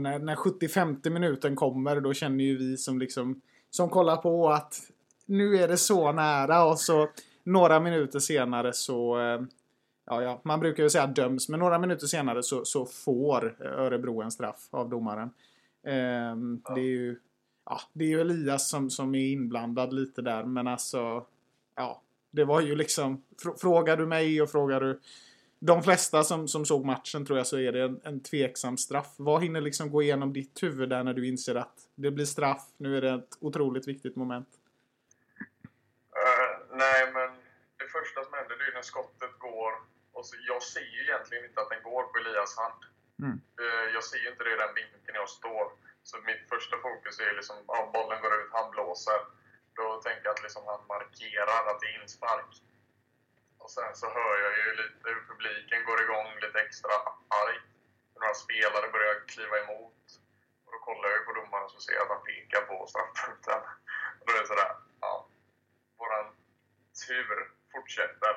när, 0.00 0.18
när 0.18 0.36
75 0.36 0.96
minuten 1.04 1.56
kommer 1.56 2.00
då 2.00 2.14
känner 2.14 2.44
ju 2.44 2.58
vi 2.58 2.76
som 2.76 2.98
liksom 2.98 3.40
som 3.70 3.88
kollar 3.88 4.16
på 4.16 4.50
att 4.50 4.80
nu 5.26 5.56
är 5.56 5.68
det 5.68 5.76
så 5.76 6.12
nära 6.12 6.64
och 6.64 6.78
så 6.78 7.08
några 7.44 7.80
minuter 7.80 8.18
senare 8.18 8.72
så 8.72 9.16
ja, 10.06 10.22
ja, 10.22 10.40
man 10.44 10.60
brukar 10.60 10.82
ju 10.82 10.90
säga 10.90 11.06
döms, 11.06 11.48
men 11.48 11.60
några 11.60 11.78
minuter 11.78 12.06
senare 12.06 12.42
så, 12.42 12.64
så 12.64 12.86
får 12.86 13.62
Örebro 13.62 14.22
en 14.22 14.30
straff 14.30 14.68
av 14.70 14.88
domaren. 14.88 15.30
Ehm, 15.86 16.60
Ja. 16.64 16.74
Det 16.74 16.80
är 16.80 16.84
ju 16.84 17.16
ja, 17.66 17.80
det 17.92 18.04
är 18.04 18.08
ju 18.08 18.20
Elias 18.20 18.68
som, 18.68 18.90
som 18.90 19.14
är 19.14 19.32
inblandad 19.32 19.92
lite 19.92 20.22
där, 20.22 20.44
men 20.44 20.66
alltså 20.66 21.26
ja, 21.76 22.02
det 22.30 22.44
var 22.44 22.60
ju 22.60 22.76
liksom 22.76 23.22
fr- 23.44 23.56
frågar 23.60 23.96
du 23.96 24.06
mig 24.06 24.42
och 24.42 24.50
frågar 24.50 24.80
du 24.80 25.00
de 25.66 25.82
flesta 25.82 26.24
som, 26.24 26.48
som 26.48 26.64
såg 26.64 26.84
matchen 26.84 27.26
tror 27.26 27.38
jag 27.38 27.46
så 27.46 27.58
är 27.58 27.72
det 27.72 27.82
en, 27.82 28.00
en 28.04 28.20
tveksam 28.22 28.76
straff. 28.76 29.14
Vad 29.16 29.42
hinner 29.42 29.60
liksom 29.60 29.90
gå 29.90 30.02
igenom 30.02 30.32
ditt 30.32 30.62
huvud 30.62 30.88
där 30.88 31.04
när 31.04 31.14
du 31.14 31.28
inser 31.28 31.54
att 31.54 31.76
det 31.94 32.10
blir 32.10 32.24
straff, 32.24 32.64
nu 32.76 32.96
är 32.96 33.00
det 33.00 33.12
ett 33.20 33.34
otroligt 33.40 33.88
viktigt 33.88 34.16
moment? 34.16 34.48
Eh, 36.22 36.52
nej, 36.82 37.00
men 37.16 37.28
det 37.80 37.88
första 37.96 38.18
som 38.24 38.32
händer 38.38 38.54
det 38.58 38.66
är 38.70 38.74
när 38.74 38.88
skottet 38.92 39.34
går. 39.38 39.72
Och 40.16 40.24
så, 40.26 40.34
jag 40.50 40.62
ser 40.62 40.88
ju 40.94 41.00
egentligen 41.08 41.44
inte 41.48 41.60
att 41.60 41.70
den 41.74 41.82
går 41.90 42.02
på 42.10 42.14
Elias 42.20 42.52
hand. 42.62 42.80
Mm. 43.22 43.36
Eh, 43.62 43.86
jag 43.94 44.04
ser 44.08 44.18
ju 44.24 44.28
inte 44.32 44.44
det 44.44 44.54
i 44.56 44.62
den 44.64 44.74
vinkeln 44.80 45.16
jag 45.22 45.30
står. 45.40 45.64
Så 46.08 46.14
mitt 46.30 46.44
första 46.52 46.76
fokus 46.86 47.14
är 47.26 47.32
liksom, 47.38 47.56
ja, 47.72 47.78
bollen 47.94 48.18
går 48.22 48.32
ut, 48.40 48.50
han 48.58 48.70
blåser. 48.74 49.20
Då 49.78 49.86
tänker 50.04 50.24
jag 50.26 50.34
att 50.34 50.46
liksom 50.46 50.62
han 50.72 50.82
markerar 50.94 51.60
att 51.70 51.78
det 51.80 51.88
är 51.92 51.96
inspark. 52.02 52.50
Och 53.64 53.72
sen 53.76 53.92
så 54.00 54.06
hör 54.18 54.34
jag 54.44 54.52
ju 54.60 54.68
lite 54.82 55.04
hur 55.12 55.22
publiken 55.30 55.80
går 55.88 55.98
igång 56.04 56.28
lite 56.44 56.58
extra 56.66 56.94
arg. 57.42 57.58
Några 58.20 58.34
spelare 58.44 58.86
börjar 58.96 59.14
kliva 59.32 59.56
emot. 59.64 60.02
Och 60.64 60.70
då 60.74 60.78
kollar 60.88 61.08
jag 61.14 61.22
på 61.26 61.32
domaren 61.38 61.64
och 61.66 61.74
så 61.76 61.80
ser 61.80 61.94
jag 61.96 62.04
att 62.04 62.14
han 62.16 62.26
pekar 62.30 62.62
på 62.70 62.76
straffpunkten. 62.92 63.62
Och 64.18 64.24
då 64.26 64.30
är 64.32 64.40
det 64.40 64.52
sådär, 64.52 64.72
ja. 65.04 65.12
Våran 66.00 66.26
tur 67.04 67.36
fortsätter. 67.74 68.34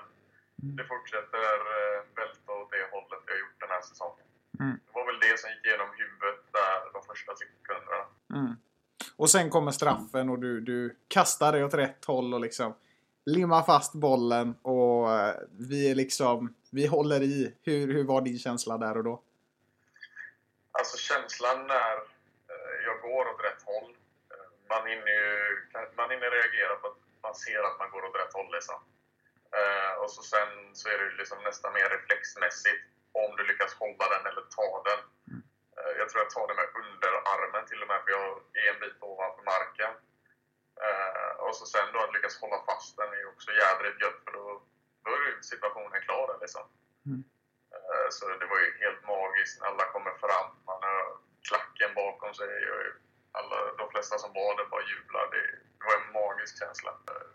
Det 0.77 0.85
fortsätter 0.93 1.55
eh, 1.77 1.97
välta 2.19 2.51
åt 2.59 2.71
det 2.75 2.83
hållet 2.93 3.23
har 3.29 3.37
gjort 3.43 3.59
den 3.63 3.71
här 3.75 3.83
säsongen. 3.89 4.27
Mm. 4.63 4.75
Det 4.85 4.93
var 4.97 5.05
väl 5.09 5.19
det 5.25 5.35
som 5.39 5.49
gick 5.51 5.65
igenom 5.65 5.89
huvudet 6.01 6.41
där 6.57 6.77
de 6.95 6.99
första 7.11 7.31
sekunderna. 7.41 8.03
Mm. 8.37 8.53
Och 9.21 9.29
sen 9.29 9.49
kommer 9.49 9.71
straffen 9.71 10.29
och 10.29 10.39
du, 10.39 10.51
du 10.71 10.79
kastar 11.15 11.51
dig 11.51 11.63
åt 11.63 11.73
rätt 11.83 12.05
håll 12.05 12.33
och 12.33 12.43
liksom 12.47 12.69
limmar 13.27 13.63
fast 13.63 13.93
bollen 13.93 14.55
och 14.61 15.13
eh, 15.13 15.35
vi 15.69 15.91
är 15.91 15.95
liksom, 15.95 16.55
vi 16.71 16.87
håller 16.87 17.21
i. 17.21 17.55
Hur, 17.63 17.93
hur 17.93 18.03
var 18.03 18.21
din 18.21 18.39
känsla 18.39 18.77
där 18.77 18.97
och 18.97 19.03
då? 19.03 19.15
Alltså 20.71 20.97
känslan 20.97 21.67
när 21.67 21.95
eh, 22.53 22.75
jag 22.87 22.97
går 23.07 23.23
åt 23.31 23.41
rätt 23.47 23.63
håll. 23.71 23.89
Eh, 24.33 24.47
man 24.73 24.83
hinner 24.91 25.13
ju 25.21 25.31
man 25.99 26.09
hinner 26.11 26.29
reagera 26.37 26.75
på 26.81 26.87
att 26.87 26.99
man 27.25 27.35
ser 27.35 27.61
att 27.67 27.79
man 27.81 27.89
går 27.93 28.03
åt 28.07 28.19
rätt 28.21 28.33
håll. 28.39 28.51
Liksom. 28.57 28.79
Och 30.01 30.11
så 30.15 30.21
sen 30.33 30.51
så 30.79 30.83
är 30.89 30.97
det 30.97 31.05
ju 31.09 31.17
liksom 31.21 31.39
nästan 31.49 31.73
mer 31.77 31.89
reflexmässigt 31.95 32.83
om 33.23 33.29
du 33.37 33.41
lyckas 33.47 33.73
hålla 33.83 34.05
den 34.13 34.23
eller 34.29 34.45
ta 34.57 34.69
den. 34.89 35.01
Jag 35.99 36.07
tror 36.09 36.19
jag 36.23 36.31
tar 36.35 36.47
den 36.47 36.59
med 36.61 36.69
underarmen 36.83 37.63
till 37.69 37.81
och 37.83 37.89
med 37.91 37.99
för 38.03 38.11
jag 38.17 38.27
är 38.61 38.67
en 38.73 38.79
bit 38.83 38.97
ovanför 39.09 39.43
marken 39.53 39.93
och 41.47 41.55
så 41.59 41.65
sen 41.73 41.87
då 41.93 41.99
att 42.03 42.13
lyckas 42.15 42.41
hålla 42.43 42.59
fast 42.69 42.91
den 42.99 43.09
är 43.17 43.23
också 43.33 43.49
jädrigt 43.61 44.01
gött 44.03 44.19
för 44.25 44.31
då, 44.37 44.43
då 45.05 45.11
är 45.25 45.31
situationen 45.51 46.01
klar 46.07 46.27
liksom. 46.43 46.65
Mm. 47.09 47.21
Eh, 47.75 48.07
Så 48.15 48.21
det 48.41 48.47
var 48.53 48.59
ju 48.65 48.69
helt 48.83 49.01
magiskt 49.13 49.55
när 49.59 49.67
alla 49.71 49.85
kommer 49.95 50.13
fram. 50.23 50.47
Man 50.69 50.79
har 50.87 51.01
klacken 51.47 51.91
bakom 52.01 52.31
sig. 52.39 52.51
Och 52.73 52.83
alla, 53.39 53.57
de 53.81 53.85
flesta 53.93 54.15
som 54.23 54.31
var 54.39 54.51
där 54.57 54.67
bara 54.73 54.85
jublar. 54.91 55.25
Det, 55.35 55.43
det 55.77 55.83
var 55.89 55.95
en 56.01 56.09
magisk 56.21 56.53
känsla. 56.61 56.91
Eh, 57.11 57.27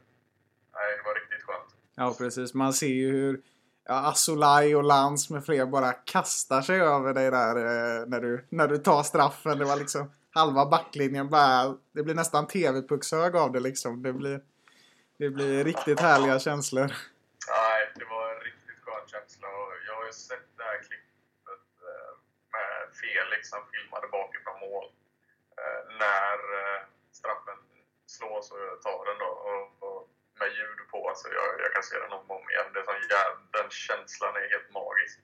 Nej, 0.76 0.88
det 0.96 1.02
var 1.08 1.14
riktigt 1.20 1.42
skönt. 1.46 1.70
Ja, 1.94 2.14
precis. 2.18 2.54
Man 2.54 2.72
ser 2.72 2.86
ju 3.02 3.10
hur 3.10 3.42
ja, 3.84 3.94
Asolaj 4.10 4.76
och 4.76 4.84
Lans 4.84 5.30
med 5.30 5.44
fler 5.44 5.66
bara 5.66 5.92
kastar 5.92 6.62
sig 6.62 6.80
över 6.80 7.14
dig 7.14 7.30
där 7.30 7.56
eh, 7.56 8.06
när, 8.06 8.20
du, 8.20 8.46
när 8.50 8.68
du 8.68 8.78
tar 8.78 9.02
straffen. 9.02 9.58
Det 9.58 9.64
var 9.64 9.76
liksom 9.76 10.12
halva 10.34 10.66
backlinjen 10.66 11.28
bara... 11.30 11.74
Det 11.92 12.02
blir 12.02 12.14
nästan 12.14 12.46
TV-puckshög 12.46 13.36
av 13.36 13.52
det 13.52 13.60
liksom. 13.60 14.02
Det 14.02 14.12
blir, 14.12 14.40
det 15.18 15.30
blir 15.30 15.64
riktigt 15.64 16.00
härliga 16.00 16.38
känslor. 16.38 16.88
Nej, 17.48 17.80
det 17.98 18.04
var 18.04 18.24
en 18.34 18.40
riktigt 18.48 18.78
skön 18.84 19.04
känsla. 19.14 19.48
Och 19.48 19.72
jag 19.86 19.94
har 19.98 20.06
ju 20.06 20.12
sett 20.12 20.46
det 20.58 20.62
här 20.70 20.78
klippet 20.88 21.64
eh, 21.90 22.12
med 22.54 22.72
Felix 23.00 23.42
som 23.52 23.62
filmade 23.72 24.06
bakifrån 24.18 24.58
mål. 24.66 24.84
Eh, 25.60 25.80
När 26.04 26.38
eh, 26.60 26.80
straffen 27.18 27.58
slås 28.16 28.46
och 28.52 28.58
jag 28.68 28.82
tar 28.86 29.00
den 29.08 29.18
då. 29.24 29.30
Och, 29.50 30.08
med 30.40 30.50
ljud 30.58 30.80
på. 30.92 30.98
Alltså 31.08 31.26
jag, 31.38 31.48
jag 31.64 31.70
kan 31.74 31.82
se 31.82 31.96
den 32.04 32.12
om 32.18 32.24
och 32.30 32.36
om 32.40 32.46
igen. 32.50 32.68
Det 32.72 32.78
är 32.80 32.84
sån 32.90 33.02
jä- 33.12 33.38
den 33.58 33.68
känslan 33.70 34.32
är 34.40 34.46
helt 34.54 34.70
magisk. 34.80 35.14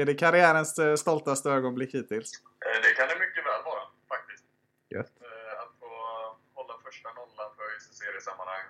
Är 0.00 0.04
det 0.08 0.14
karriärens 0.24 0.72
stoltaste 1.02 1.46
ögonblick 1.58 1.94
hittills? 1.94 2.30
Det 2.84 2.92
kan 2.98 3.08
det 3.08 3.18
mycket 3.24 3.44
väl 3.50 3.62
vara, 3.70 3.82
Gött. 4.94 5.12
Eh, 5.28 5.54
Att 5.62 5.72
få 5.80 5.90
hålla 6.58 6.74
första 6.86 7.08
nollan 7.18 7.50
för 7.56 7.62
ÖIS 7.70 7.86
i 7.92 7.94
seriesammanhang 8.02 8.66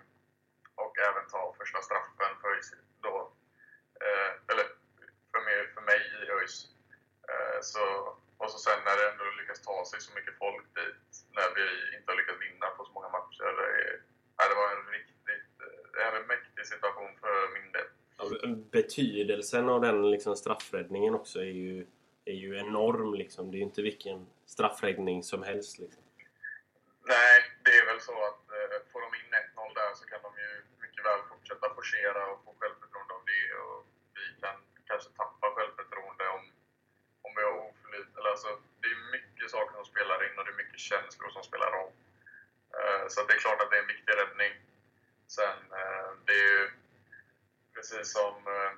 och 0.85 0.95
även 1.09 1.25
ta 1.35 1.55
första 1.61 1.79
straffen 1.89 2.33
för 2.43 2.48
ÖIS 2.59 2.73
då. 3.07 3.17
eh, 4.05 4.31
Eller 4.51 4.67
för 5.33 5.41
mig, 5.47 5.57
för 5.75 5.83
mig 5.91 6.01
i 6.19 6.31
ÖIS. 6.37 6.57
Eh, 7.31 7.59
Så, 7.73 7.85
och 8.41 8.51
så 8.51 8.59
sen 8.59 8.79
när 8.85 8.97
det 8.97 9.11
ändå 9.13 9.25
lyckas 9.41 9.63
ta 9.63 9.85
sig 9.91 10.01
så 10.01 10.11
mycket 10.15 10.39
folk 10.39 10.65
dit 10.79 11.05
när 11.37 11.49
vi 11.57 11.97
inte 11.97 12.13
har 12.13 12.17
lyckats 12.17 12.41
vinna 12.47 12.67
på 12.77 12.85
så 12.85 12.93
många 12.93 13.09
matcher. 13.09 13.49
Det, 13.61 14.01
det 14.51 14.55
var 14.63 14.69
en 14.77 14.87
riktigt 14.97 15.53
eh, 15.67 15.91
det 15.93 16.01
är 16.03 16.13
en 16.21 16.27
mäktig 16.27 16.67
situation 16.67 17.11
för 17.21 17.35
min 17.57 17.73
del. 17.73 17.87
Betydelsen 18.79 19.69
av 19.69 19.81
den 19.81 20.11
liksom, 20.11 20.37
straffräddningen 20.37 21.15
också 21.15 21.39
är 21.39 21.55
ju, 21.67 21.87
är 22.25 22.33
ju 22.45 22.59
enorm. 22.59 23.15
Liksom. 23.15 23.51
Det 23.51 23.57
är 23.57 23.59
ju 23.59 23.65
inte 23.65 23.83
vilken 23.83 24.27
straffräddning 24.47 25.23
som 25.23 25.43
helst. 25.43 25.79
Liksom. 25.79 26.03
Nej, 27.15 27.37
det 27.65 27.71
är 27.81 27.87
väl 27.87 28.01
så 28.01 28.17
att 28.29 28.43
eh, 28.57 28.79
får 28.93 29.01
de 29.01 29.09
in 29.21 29.31
1-0 29.35 29.75
där 29.75 29.95
så 29.95 30.05
kan 30.11 30.21
de 30.27 30.31
ju 30.45 30.51
mycket 30.85 31.05
väl 31.09 31.21
fortsätta 31.31 31.75
forcera 31.75 32.21
och 32.33 32.39
få 32.45 32.51
självförtroende 32.61 33.15
av 33.19 33.23
det. 33.33 33.45
Och 33.65 33.79
vi 34.19 34.25
kan 34.43 34.57
kanske 34.91 35.09
tappa 35.21 35.47
självförtroende 35.57 36.25
om, 36.37 36.43
om 37.27 37.33
vi 37.37 37.43
har 37.49 37.55
oflyt. 37.71 38.11
Eller 38.19 38.31
alltså, 38.35 38.51
det 38.81 38.89
är 38.95 38.99
mycket 39.17 39.51
saker 39.51 39.75
som 39.77 39.85
spelar 39.93 40.19
in 40.27 40.39
och 40.39 40.45
det 40.45 40.53
är 40.57 40.61
mycket 40.63 40.68
känslor 40.79 41.31
som 41.31 41.43
spelar 41.43 41.71
roll. 41.79 41.93
Eh, 42.79 43.05
så 43.09 43.17
det 43.27 43.35
är 43.35 43.45
klart 43.45 43.61
att 43.63 43.71
det 43.71 43.77
är 43.79 43.85
en 43.87 43.95
viktig 43.95 44.15
räddning. 44.21 44.53
Sen, 45.37 45.59
eh, 45.81 46.09
det 46.27 46.35
är 46.43 46.47
ju 46.53 46.71
precis 47.75 48.07
som 48.19 48.35
eh, 48.57 48.73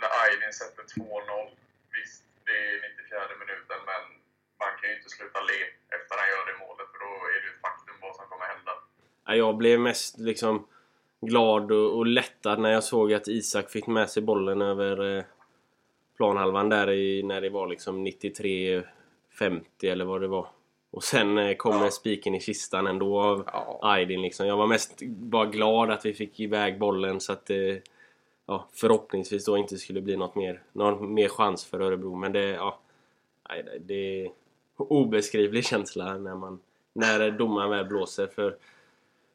när 0.00 0.10
Aydin 0.22 0.52
sätter 0.52 0.82
2-0. 0.82 1.50
Visst, 1.96 2.24
det 2.46 2.56
är 2.70 2.74
94 3.04 3.20
minuten, 3.42 3.80
men 3.90 4.02
man 4.62 4.72
kan 4.78 4.90
ju 4.90 4.96
inte 4.96 5.10
sluta 5.16 5.40
le 5.50 5.60
efter 5.96 6.14
han 6.20 6.28
gör 6.32 6.44
det 6.50 6.58
målet 6.64 6.88
för 6.92 6.98
då 7.04 7.10
är 7.34 7.40
det 7.42 7.48
ett 7.54 7.62
faktum 7.66 7.94
vad 8.00 8.16
som 8.16 8.26
kommer 8.30 8.46
hända. 8.54 8.72
Jag 9.42 9.56
blev 9.56 9.80
mest 9.80 10.18
liksom 10.18 10.66
glad 11.20 11.72
och, 11.72 11.96
och 11.98 12.06
lättad 12.06 12.58
när 12.58 12.72
jag 12.72 12.84
såg 12.84 13.12
att 13.12 13.28
Isak 13.28 13.70
fick 13.70 13.86
med 13.86 14.10
sig 14.10 14.22
bollen 14.22 14.62
över 14.62 15.24
planhalvan 16.16 16.68
där 16.68 16.90
i, 16.90 17.22
när 17.22 17.40
det 17.40 17.50
var 17.50 17.66
liksom 17.66 18.06
93-50 18.06 18.84
eller 19.82 20.04
vad 20.04 20.20
det 20.20 20.28
var. 20.28 20.48
Och 20.92 21.04
sen 21.04 21.38
eh, 21.38 21.56
kommer 21.56 21.84
Ja. 21.84 21.90
spiken 21.90 22.34
i 22.34 22.40
kistan 22.40 22.86
ändå 22.86 23.20
av 23.20 23.44
Ja. 23.46 23.78
Aydin 23.82 24.22
liksom. 24.22 24.46
Jag 24.46 24.56
var 24.56 24.66
mest 24.66 25.02
bara 25.06 25.46
glad 25.46 25.90
att 25.90 26.06
vi 26.06 26.14
fick 26.14 26.40
iväg 26.40 26.78
bollen 26.78 27.20
så 27.20 27.32
att 27.32 27.46
det 27.46 27.82
ja, 28.46 28.68
förhoppningsvis 28.72 29.44
då 29.44 29.58
inte 29.58 29.78
skulle 29.78 30.00
bli 30.00 30.16
något 30.16 30.34
mer, 30.34 30.62
någon 30.72 31.14
mer 31.14 31.28
chans 31.28 31.64
för 31.64 31.80
Örebro. 31.80 32.14
Men 32.14 32.32
det, 32.32 32.48
ja, 32.48 32.78
det 33.80 34.24
är 34.24 34.30
obeskrivlig 34.76 35.64
känsla 35.64 36.18
när 36.18 36.34
man 36.34 36.60
när 36.92 37.30
domaren 37.30 37.70
väl 37.70 37.86
blåser. 37.86 38.26
För, 38.26 38.56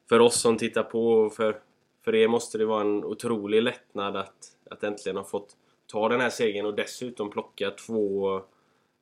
för 0.08 0.20
oss 0.20 0.40
som 0.40 0.56
tittar 0.58 0.82
på 0.82 1.12
och 1.12 1.32
för, 1.34 1.60
för 2.04 2.14
er 2.14 2.28
måste 2.28 2.58
det 2.58 2.66
vara 2.66 2.80
en 2.80 3.04
otrolig 3.04 3.62
lättnad 3.62 4.16
att, 4.16 4.56
att 4.70 4.84
äntligen 4.84 5.16
ha 5.16 5.24
fått 5.24 5.56
ta 5.86 6.08
den 6.08 6.20
här 6.20 6.30
segern 6.30 6.66
och 6.66 6.74
dessutom 6.74 7.30
plocka 7.30 7.70
två, 7.70 8.40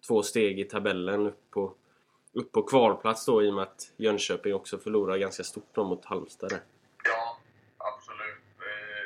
två 0.07 0.23
steg 0.23 0.61
i 0.61 0.65
tabellen 0.65 1.27
upp 1.27 1.51
på, 1.51 1.73
upp 2.41 2.53
på 2.53 2.63
kvalplats 2.63 3.27
då 3.27 3.43
i 3.43 3.51
och 3.51 3.55
med 3.55 3.63
att 3.63 3.83
Jönköping 3.97 4.55
också 4.55 4.79
förlorar 4.79 5.17
ganska 5.17 5.45
stort 5.45 5.71
då 5.75 5.85
mot 5.85 6.05
Halmstad 6.05 6.51
där. 6.51 6.63
Ja, 7.11 7.23
absolut. 7.91 8.45
Eh, 8.69 9.05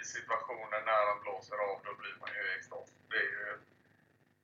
I 0.00 0.04
situationer 0.16 0.80
när 0.88 1.00
han 1.10 1.18
blåser 1.24 1.58
av, 1.68 1.76
då 1.86 1.92
blir 2.00 2.16
man 2.20 2.30
ju 2.36 2.40
i 2.48 2.54
extas. 2.58 2.88
Det 3.10 3.20
är 3.26 3.30
ju 3.36 3.44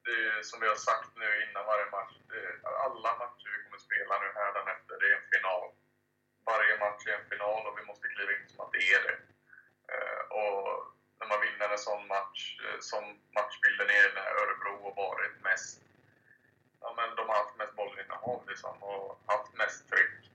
det 0.07 0.17
är, 0.29 0.43
som 0.51 0.61
vi 0.63 0.67
har 0.73 0.81
sagt 0.91 1.11
nu 1.23 1.29
innan 1.45 1.65
varje 1.73 1.89
match. 1.97 2.15
Det 2.31 2.43
alla 2.87 3.11
matcher 3.23 3.49
vi 3.55 3.59
kommer 3.65 3.81
spela 3.89 4.15
nu 4.23 4.29
hädanefter, 4.41 4.95
det 5.01 5.07
är 5.13 5.17
en 5.21 5.31
final. 5.35 5.65
Varje 6.51 6.75
match 6.85 7.03
är 7.11 7.17
en 7.21 7.31
final 7.33 7.61
och 7.69 7.79
vi 7.79 7.85
måste 7.91 8.07
kliva 8.15 8.33
in 8.37 8.47
som 8.53 8.61
att 8.65 8.73
det 8.77 8.85
är 8.97 9.01
det. 9.09 9.19
Eh, 9.93 10.23
och 10.41 10.63
när 11.19 11.29
man 11.33 11.41
vinner 11.47 11.69
en 11.75 11.85
sån 11.89 12.03
match, 12.17 12.43
eh, 12.65 12.79
som 12.91 13.03
matchbilden 13.39 13.91
är 14.01 14.07
när 14.17 14.31
Örebro 14.41 14.75
har 14.87 14.95
varit 15.05 15.37
mest 15.49 15.81
Ja, 16.81 16.95
men 16.97 17.17
de 17.17 17.23
har 17.29 17.37
haft 17.37 17.59
mest 17.59 17.77
bollinnehav 17.77 18.49
liksom, 18.49 18.83
och 18.83 19.19
haft 19.27 19.57
mest 19.57 19.89
tryck. 19.91 20.31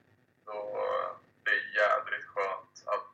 Då, 0.45 0.51
eh, 0.51 1.09
det 1.43 1.51
är 1.51 1.63
jädrigt 1.79 2.25
skönt 2.25 2.83
att, 2.85 3.13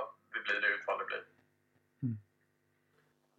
att 0.00 0.14
det 0.32 0.40
blir 0.44 0.60
det 0.60 0.74
utfall 0.74 0.98
det 0.98 1.04
blir. 1.04 1.24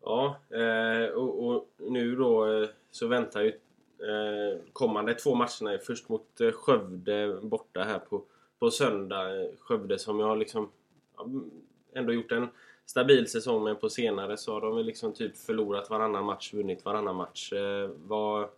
Ja, 0.02 0.40
eh, 0.60 1.10
och, 1.10 1.48
och 1.48 1.70
nu 1.78 2.16
då 2.16 2.54
eh, 2.54 2.70
så 3.04 3.08
väntar 3.08 3.42
ju 3.42 3.50
eh, 3.50 4.60
kommande 4.74 5.14
två 5.14 5.36
matcherna 5.36 5.80
först 5.86 6.10
mot 6.10 6.42
eh, 6.42 6.52
Skövde 6.52 7.40
borta 7.42 7.84
här 7.84 8.00
på, 8.00 8.24
på 8.60 8.72
söndag. 8.72 9.48
Skövde 9.60 10.00
som 10.00 10.20
jag 10.20 10.28
har 10.28 10.36
liksom 10.36 10.72
mm, 11.20 11.52
ändå 11.94 12.14
gjort 12.14 12.32
en 12.32 12.48
stabil 12.86 13.28
säsong 13.30 13.64
men 13.64 13.76
på 13.76 13.90
senare 13.90 14.38
så 14.38 14.54
har 14.54 14.62
de 14.62 14.76
väl 14.76 14.86
liksom 14.86 15.14
typ 15.14 15.38
förlorat 15.38 15.90
varannan 15.90 16.26
match, 16.26 16.54
vunnit 16.54 16.86
varannan 16.86 17.16
match. 17.16 17.54
Eh, 17.54 17.90
vad, 17.96 18.50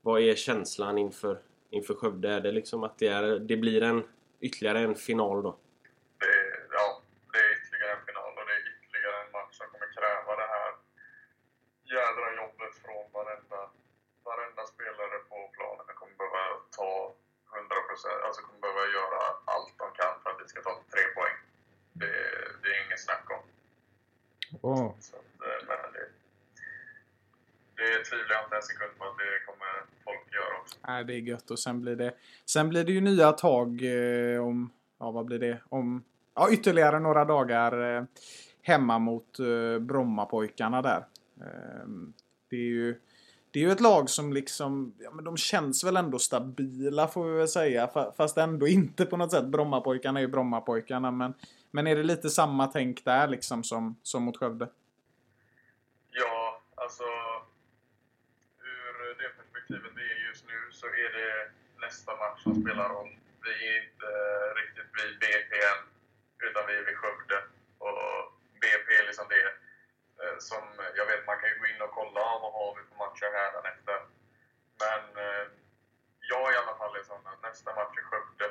vad 0.00 0.20
är 0.22 0.34
känslan 0.34 0.98
inför, 0.98 1.38
inför 1.70 1.94
Skövde? 1.94 2.28
Är 2.28 2.40
det 2.40 2.52
liksom 2.52 2.84
att 2.84 2.98
det, 2.98 3.08
är, 3.08 3.22
det 3.38 3.56
blir 3.56 3.82
en 3.82 4.02
ytterligare 4.40 4.78
en 4.78 4.94
final 4.94 5.42
då? 5.42 5.56
Det, 6.18 6.24
är- 6.26 6.66
ja, 6.78 7.00
det 7.32 7.38
är 7.38 7.50
ytterligare 7.56 7.92
en 7.98 8.04
final 8.06 8.30
och 8.38 8.44
det 8.48 8.54
är 8.58 8.62
ytterligare 8.74 9.18
en 9.26 9.32
match 9.38 9.54
som 9.58 9.66
kommer 9.72 9.88
kräva 9.96 10.32
det 10.42 10.48
här 10.56 10.70
jädra 11.94 12.26
jobbet 12.42 12.72
från 12.82 13.02
varenda, 13.18 13.60
varenda 14.30 14.62
spelare 14.72 15.16
på 15.30 15.36
planen. 15.56 15.84
De 15.88 15.94
kommer 16.00 16.16
behöva 16.22 16.42
ta 16.78 16.90
100%, 17.54 18.26
alltså 18.26 18.40
kommer 18.46 18.60
behöva 18.66 18.84
göra 18.98 19.20
allt 19.54 19.74
de 19.82 19.86
kan 20.00 20.14
för 20.22 20.28
att 20.30 20.40
vi 20.42 20.46
ska 20.52 20.58
ta 20.68 20.72
tre 20.94 21.04
poäng. 21.16 21.36
Det, 22.00 22.14
det 22.62 22.68
är 22.74 22.78
inget 22.86 23.02
snack 23.06 23.26
om. 23.36 23.42
Åh. 24.68 24.88
Så 25.06 25.16
att, 25.20 25.32
eh, 25.46 25.60
men 25.68 25.78
det, 25.96 26.04
det 27.78 28.04
tvivlar 28.08 28.34
jag 28.36 28.44
inte 28.46 28.56
en 28.56 28.68
sekund 28.70 28.92
på 28.98 29.04
att 29.10 29.18
det 29.22 29.30
kommer 29.48 29.72
folk 30.06 30.24
göra 30.38 30.54
också. 30.60 30.76
Nej, 30.88 31.04
det 31.04 31.14
är 31.15 31.15
gött 31.28 31.50
och 31.50 31.58
sen 31.58 31.80
blir 31.80 31.96
det, 31.96 32.14
sen 32.46 32.68
blir 32.68 32.84
det 32.84 32.92
ju 32.92 33.00
nya 33.00 33.32
tag 33.32 33.82
eh, 33.82 34.44
om, 34.44 34.70
ja 34.98 35.10
vad 35.10 35.24
blir 35.26 35.38
det, 35.38 35.58
om 35.68 36.04
ja, 36.34 36.50
ytterligare 36.52 37.00
några 37.00 37.24
dagar 37.24 37.96
eh, 37.96 38.04
hemma 38.62 38.98
mot 38.98 39.38
eh, 39.38 39.78
Brommapojkarna 39.80 40.82
där. 40.82 41.06
Eh, 41.40 41.86
det 42.50 42.56
är 42.56 42.60
ju 42.60 43.00
det 43.50 43.60
är 43.60 43.64
ju 43.66 43.72
ett 43.72 43.80
lag 43.80 44.10
som 44.10 44.32
liksom, 44.32 44.94
ja 44.98 45.10
men 45.10 45.24
de 45.24 45.36
känns 45.36 45.84
väl 45.84 45.96
ändå 45.96 46.18
stabila 46.18 47.08
får 47.08 47.24
vi 47.24 47.36
väl 47.38 47.48
säga. 47.48 47.86
fa- 47.94 48.12
Fast 48.16 48.36
ändå 48.38 48.66
inte 48.68 49.06
på 49.06 49.16
något 49.16 49.30
sätt. 49.30 49.44
Brommapojkarna 49.46 50.18
är 50.20 50.22
ju 50.22 50.28
Brommapojkarna 50.28 51.10
men, 51.10 51.34
men 51.70 51.86
är 51.86 51.96
det 51.96 52.02
lite 52.02 52.30
samma 52.30 52.66
tänk 52.66 53.04
där 53.04 53.28
liksom 53.28 53.64
som, 53.64 53.96
som 54.02 54.22
mot 54.22 54.36
Skövde? 54.36 54.68
Ja, 56.10 56.60
alltså 56.74 57.04
ur 58.72 58.94
det 59.20 59.28
perspektivet 59.38 59.92
vi 60.00 60.04
är 60.14 60.18
just 60.28 60.44
nu 60.52 60.58
så 60.80 60.86
är 61.04 61.10
det 61.18 61.32
nästa 61.86 62.12
match 62.22 62.40
som 62.46 62.54
spelar 62.62 62.88
roll. 62.96 63.10
Vi 63.46 63.54
är 63.70 63.76
inte 63.86 64.10
riktigt 64.60 64.90
vid 64.98 65.12
BP 65.22 65.50
än, 65.70 65.80
utan 66.46 66.62
vi 66.68 66.72
är 66.80 66.84
vid 66.88 66.98
Skövde. 67.00 67.38
Och 67.86 68.04
BP 68.62 68.86
är 69.00 69.04
liksom 69.10 69.26
det 69.34 69.44
eh, 70.22 70.36
som, 70.48 70.62
jag 70.98 71.06
vet 71.10 71.22
man 71.30 71.38
kan 71.40 71.48
ju 71.52 71.56
gå 71.62 71.66
in 71.72 71.82
och 71.86 71.94
kolla 72.00 72.24
vad 72.42 72.52
har 73.22 73.32
vi 73.32 73.36
för 73.36 73.36
matcher 73.36 73.38
hädanefter. 73.38 74.00
Men 74.78 75.02
eh, 75.24 75.46
jag 76.20 76.52
i 76.52 76.56
alla 76.56 76.76
fall 76.78 76.96
är 76.96 77.02
sån 77.02 77.26
att 77.26 77.42
nästa 77.42 77.74
match 77.74 77.96
är 77.98 78.02
Skövde. 78.02 78.44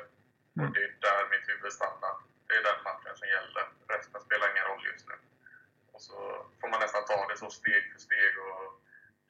Och 0.60 0.72
det 0.74 0.82
är 0.84 0.96
där 1.00 1.28
mitt 1.30 1.48
huvud 1.48 1.72
stannar. 1.72 2.16
Det 2.48 2.54
är 2.54 2.62
den 2.62 2.82
matchen 2.84 3.16
som 3.16 3.28
gäller. 3.28 3.68
Resten 3.88 4.20
spelar 4.20 4.50
ingen 4.50 4.64
roll 4.64 4.84
just 4.84 5.08
nu. 5.08 5.14
Och 5.92 6.00
så 6.02 6.46
får 6.60 6.68
man 6.68 6.80
nästan 6.80 7.04
ta 7.04 7.26
det 7.28 7.36
så 7.36 7.50
steg 7.50 7.92
för 7.92 8.00
steg 8.00 8.38
och 8.38 8.80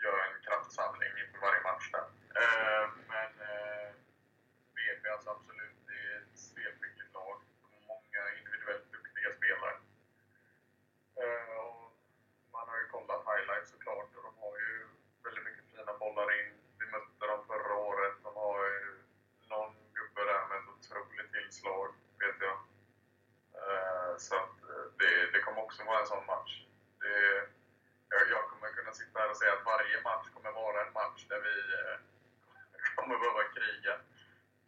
göra 0.04 0.24
en 0.26 0.42
kraftsamling 0.42 1.12
inför 1.26 1.38
varje 1.40 1.62
match 1.62 1.90
där. 1.92 2.06
Eh, 2.40 2.88
men 3.08 3.30
eh, 3.40 3.90
BP 4.74 5.08
alltså 5.08 5.30
absolut, 5.30 5.76
det 5.86 5.98
är 6.12 6.16
ett 6.22 6.38
spelskickligt 6.38 7.14
lag. 7.14 7.36
De 7.62 7.66
har 7.74 7.82
många 7.94 8.22
individuellt 8.38 8.92
duktiga 8.92 9.30
spelare. 9.38 9.76
Eh, 11.22 11.56
och 11.58 11.92
man 12.52 12.68
har 12.68 12.76
ju 12.78 12.86
kollat 12.88 13.24
highlights 13.30 13.70
såklart 13.70 14.10
och 14.16 14.22
de 14.22 14.32
har 14.44 14.54
ju 14.58 14.86
väldigt 15.24 15.44
mycket 15.44 15.64
fina 15.70 15.92
bollar 15.98 16.28
in. 16.40 16.52
Vi 16.78 16.86
mötte 16.86 17.26
dem 17.26 17.46
förra 17.46 17.74
året. 17.74 18.14
De 18.22 18.34
har 18.36 18.64
ju 18.64 19.02
någon 19.48 19.74
gubbe 19.94 20.24
där 20.32 20.46
med 20.48 20.58
ett 20.58 20.68
otroligt 20.74 21.32
tillslag, 21.32 21.88
vet 22.18 22.36
jag. 22.40 22.56
Eh, 23.62 24.16
Så 24.18 24.34
att 24.36 24.56
eh, 24.70 24.84
det, 24.98 25.30
det 25.32 25.40
kommer 25.40 25.62
också 25.62 25.84
vara 25.84 26.00
en 26.00 26.06
sån 26.06 26.26
match. 26.26 26.52
Det, 27.00 27.48
jag, 28.08 28.28
jag 28.30 28.48
kommer 28.50 28.72
kunna 28.72 28.92
sitta 28.92 29.18
här 29.20 29.30
och 29.30 29.36
säga 29.36 29.52
att 29.52 29.64
varje 29.64 30.00
match 30.02 30.28
kommer 30.34 30.52
vara 30.52 30.86
en 30.86 30.92
match 30.92 31.24
där 31.28 31.40
vi 31.40 31.56
eh, 31.78 31.96
kommer 32.96 33.18
behöva 33.18 33.44
kriga. 33.54 33.94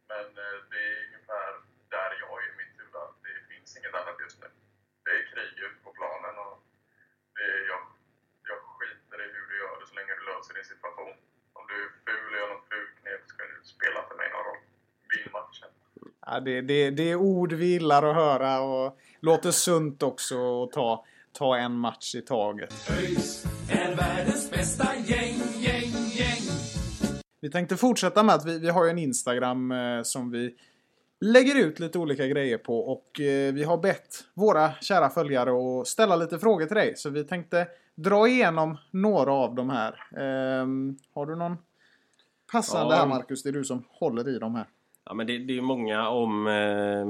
Men 0.07 0.25
eh, 0.25 0.57
det 0.71 0.81
är 0.93 1.05
ungefär 1.07 1.51
där 1.89 2.11
jag 2.19 2.43
är 2.43 2.47
i 2.53 2.57
mitt 2.57 2.79
huvud. 2.79 2.95
att 2.95 3.23
Det 3.23 3.53
finns 3.53 3.77
inget 3.77 3.93
annat 3.95 4.19
just 4.19 4.39
nu. 4.41 4.49
Det 5.03 5.11
är 5.11 5.25
krig 5.31 5.59
ute 5.59 5.83
på 5.83 5.91
planen 5.93 6.37
och 6.37 6.63
det 7.35 7.43
är, 7.43 7.67
jag, 7.67 7.81
jag 8.49 8.59
skiter 8.75 9.19
i 9.25 9.31
hur 9.33 9.45
du 9.49 9.57
gör 9.57 9.79
det 9.79 9.87
så 9.87 9.95
länge 9.95 10.15
du 10.15 10.25
löser 10.25 10.53
din 10.53 10.65
situation. 10.73 11.15
Om 11.53 11.67
du 11.67 11.75
är 11.85 11.89
ful 12.07 12.33
och 12.33 12.39
gör 12.39 12.49
något 12.49 12.69
fult 12.69 12.95
knep 13.01 13.21
så 13.23 13.29
ska 13.29 13.43
du 13.45 13.63
spelar 13.63 14.03
inte 14.03 14.15
mig 14.15 14.29
någon 14.31 14.45
roll. 14.45 14.61
Vinn 15.11 15.31
matchen. 15.31 15.71
Det, 16.39 16.61
det, 16.61 16.89
det 16.89 17.11
är 17.11 17.15
ord 17.15 17.53
vi 17.53 17.65
gillar 17.65 18.03
att 18.03 18.15
höra 18.15 18.61
och 18.61 18.97
låter 19.19 19.51
sunt 19.51 20.03
också 20.03 20.63
att 20.63 20.71
ta, 20.71 21.05
ta 21.31 21.57
en 21.57 21.71
match 21.71 22.15
i 22.15 22.21
taget. 22.21 22.73
ÖIS 22.89 23.45
är 23.71 23.95
världens 23.95 24.51
bästa 24.51 24.87
gäng, 25.05 25.35
gäng, 25.59 25.91
gäng. 26.11 26.41
Vi 27.41 27.51
tänkte 27.51 27.77
fortsätta 27.77 28.23
med 28.23 28.35
att 28.35 28.45
vi, 28.45 28.59
vi 28.59 28.69
har 28.69 28.85
ju 28.85 28.89
en 28.91 28.97
Instagram 28.99 29.71
eh, 29.71 30.01
som 30.03 30.31
vi 30.31 30.55
lägger 31.21 31.55
ut 31.55 31.79
lite 31.79 31.99
olika 31.99 32.27
grejer 32.27 32.57
på 32.57 32.79
och 32.79 33.19
eh, 33.19 33.53
vi 33.53 33.63
har 33.63 33.77
bett 33.77 34.23
våra 34.33 34.71
kära 34.81 35.09
följare 35.09 35.81
att 35.81 35.87
ställa 35.87 36.15
lite 36.15 36.39
frågor 36.39 36.65
till 36.65 36.75
dig. 36.75 36.93
Så 36.95 37.09
vi 37.09 37.23
tänkte 37.23 37.67
dra 37.95 38.27
igenom 38.27 38.77
några 38.91 39.33
av 39.33 39.55
de 39.55 39.69
här. 39.69 39.95
Ehm, 40.17 40.97
har 41.13 41.25
du 41.25 41.35
någon 41.35 41.57
passande 42.51 42.95
Ja. 42.95 42.99
här 42.99 43.07
Marcus? 43.07 43.43
Det 43.43 43.49
är 43.49 43.53
du 43.53 43.63
som 43.63 43.83
håller 43.89 44.29
i 44.29 44.39
dem 44.39 44.55
här. 44.55 44.65
Ja 45.09 45.13
men 45.15 45.27
det, 45.27 45.37
det 45.37 45.57
är 45.57 45.61
många 45.61 46.09
om, 46.09 46.47
eh, 46.47 47.05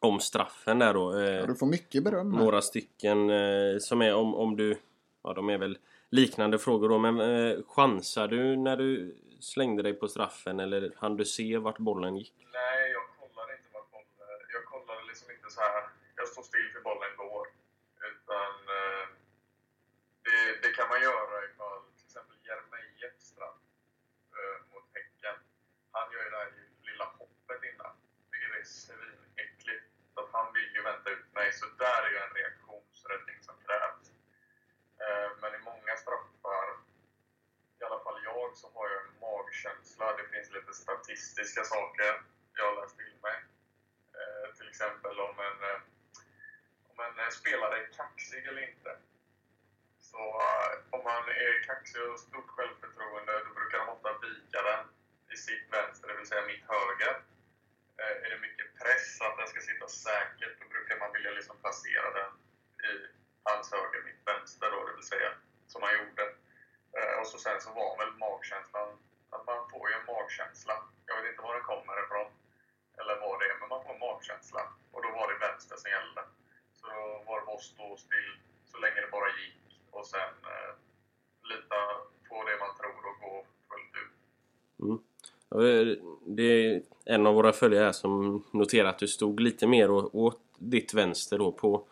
om 0.00 0.20
straffen 0.20 0.78
där 0.78 0.94
då. 0.94 1.18
Eh, 1.18 1.34
Ja, 1.34 1.46
du 1.46 1.54
får 1.54 1.66
mycket 1.66 2.04
beröm 2.04 2.32
här. 2.34 2.40
några 2.44 2.62
stycken 2.62 3.30
eh, 3.30 3.78
som 3.78 4.02
är 4.02 4.14
om, 4.14 4.34
om 4.34 4.56
du... 4.56 4.78
Ja 5.24 5.32
de 5.32 5.48
är 5.50 5.58
väl 5.58 5.78
liknande 6.10 6.58
frågor 6.58 6.88
då 6.88 6.98
men 6.98 7.14
eh, 7.20 7.56
chansar 7.74 8.28
du 8.28 8.56
när 8.56 8.76
du 8.76 9.16
slängde 9.40 9.82
dig 9.82 9.94
på 9.94 10.08
straffen 10.08 10.60
eller 10.60 10.92
hann 10.96 11.16
du 11.16 11.24
se 11.24 11.58
vart 11.58 11.78
bollen 11.78 12.16
gick? 12.16 12.34
Nej, 12.52 12.90
jag 12.96 13.04
kollade 13.18 13.52
inte 13.58 13.68
vart 13.76 13.90
bollen... 13.90 14.38
Jag 14.56 14.64
kollade 14.72 15.02
liksom 15.10 15.26
inte 15.34 15.48
så 15.56 15.60
här. 15.60 15.82
Jag 16.16 16.28
står 16.28 16.42
still 16.50 16.68
för 16.74 16.80
bollen 16.90 17.12
går. 17.24 17.46
Utan 18.10 18.52
eh, 18.78 19.04
det, 20.26 20.38
det 20.62 20.70
kan 20.78 20.86
man 20.92 21.00
göra 21.08 21.34
ifall 21.48 21.78
till 21.96 22.06
exempel 22.10 22.36
Jeremejeff 22.48 23.16
straff 23.30 23.58
eh, 24.38 24.56
mot 24.72 24.86
Häcken. 24.96 25.36
Han 25.96 26.06
gör 26.12 26.22
ju 26.26 26.30
det 26.34 26.40
här 26.42 26.50
lilla 26.88 27.06
hoppet 27.18 27.60
innan. 27.70 27.92
Vilket 28.30 28.52
är 28.60 28.66
svinäckligt. 28.82 29.86
Så 30.12 30.18
att 30.22 30.30
han 30.38 30.46
vill 30.56 30.70
ju 30.76 30.80
vänta 30.90 31.08
ut 31.16 31.28
mig. 31.38 31.48
Så 31.60 31.64
där 31.84 32.00
är 32.06 32.10
ju 32.14 32.18
en 32.26 32.34
reaktionsräddning 32.40 33.38
som 33.48 33.54
krävs. 33.66 34.04
Eh, 35.04 35.28
men 35.40 35.50
i 35.58 35.60
många 35.70 35.92
straffar 36.02 36.66
i 37.80 37.82
alla 37.88 38.00
fall 38.04 38.18
jag, 38.30 38.48
så 38.60 38.66
har 38.74 38.86
jag 38.92 39.00
en 39.06 39.12
magkänsla. 39.26 40.06
Det 40.18 40.26
finns 40.32 40.48
lite 40.56 40.65
statistiska 40.84 41.62
saker 41.64 42.10
jag 42.56 42.64
har 42.68 42.76
läst 42.80 42.96
till 42.96 43.16
mig. 43.26 43.36
Eh, 44.18 44.46
till 44.56 44.68
exempel 44.68 45.20
om 45.20 45.36
en, 45.48 45.58
eh, 45.70 45.80
om 46.90 46.98
en 47.06 47.18
eh, 47.24 47.30
spelare 47.40 47.74
är 47.82 47.92
kaxig 48.00 48.46
eller 48.46 48.68
inte. 48.70 48.90
Så 50.10 50.22
eh, 50.46 50.72
om 50.96 51.02
man 51.04 51.24
är 51.28 51.62
kaxig 51.70 52.02
och 52.02 52.08
har 52.08 52.16
stort 52.16 52.50
självförtroende, 52.56 53.32
då 53.46 53.50
brukar 53.58 53.78
de 53.78 53.88
ofta 53.88 54.18
vika 54.26 54.62
den 54.70 54.82
i 55.34 55.36
sitt 55.36 55.66
vänster, 55.76 56.08
det 56.08 56.16
vill 56.16 56.30
säga 56.30 56.52
mitt 56.52 56.64
höger. 56.74 57.14
Eh, 58.00 58.16
är 58.24 58.30
det 58.30 58.46
mycket 58.46 58.68
press, 58.80 59.20
att 59.20 59.36
den 59.38 59.48
ska 59.48 59.60
sitta 59.60 59.88
säkert, 59.88 60.60
då 60.60 60.68
brukar 60.74 60.96
man 60.98 61.12
vilja 61.12 61.30
liksom 61.30 61.56
placera 61.62 62.08
den 62.18 62.32
i 62.90 62.92
hans 63.42 63.72
höger, 63.72 64.00
mitt 64.08 64.22
vänster 64.30 64.70
då, 64.70 64.86
det 64.86 64.96
vill 64.96 65.12
säga 65.14 65.30
som 65.66 65.82
han 65.82 65.94
gjorde. 65.98 66.24
Eh, 66.96 67.14
och 67.20 67.26
så 67.26 67.38
sen 67.38 67.60
så 67.60 67.70
var 67.72 67.98
väl 67.98 68.12
magkänslan, 68.24 68.88
att 69.30 69.46
man 69.46 69.65
får 69.86 69.92
ju 69.94 70.00
en 70.00 70.14
magkänsla. 70.16 70.74
Jag 71.06 71.14
vet 71.16 71.30
inte 71.30 71.42
var 71.46 71.54
den 71.58 71.68
kommer 71.72 71.96
ifrån, 72.04 72.28
eller 72.98 73.14
vad 73.22 73.34
det 73.40 73.46
är, 73.50 73.56
men 73.60 73.68
man 73.72 73.82
får 73.84 73.92
en 73.94 74.04
magkänsla. 74.08 74.62
Och 74.92 75.00
då 75.04 75.08
var 75.18 75.26
det 75.30 75.38
vänster 75.46 75.76
som 75.82 75.88
gällde. 75.96 76.22
Så 76.76 76.82
då 76.94 77.00
var 77.26 77.34
det 77.38 77.46
bara 77.46 77.56
att 77.56 77.72
stå 77.74 77.86
still 78.06 78.32
så 78.70 78.76
länge 78.82 78.98
det 79.04 79.10
bara 79.18 79.30
gick 79.40 79.62
och 79.96 80.06
sen 80.12 80.34
eh, 80.54 80.72
lita 81.50 81.80
på 82.28 82.34
det 82.48 82.56
man 82.64 82.72
tror 82.78 83.00
och 83.10 83.18
gå 83.24 83.34
fullt 83.68 83.94
ut. 84.02 84.14
Mm. 84.84 84.98
Det 86.36 86.42
är 86.42 86.82
en 87.04 87.26
av 87.26 87.34
våra 87.34 87.52
följare 87.52 87.84
här 87.84 87.92
som 87.92 88.44
noterar 88.50 88.88
att 88.88 88.98
du 88.98 89.08
stod 89.08 89.40
lite 89.40 89.66
mer 89.66 89.90
åt 89.90 90.42
ditt 90.58 90.94
vänster 90.94 91.38
då 91.38 91.52
på, 91.52 91.86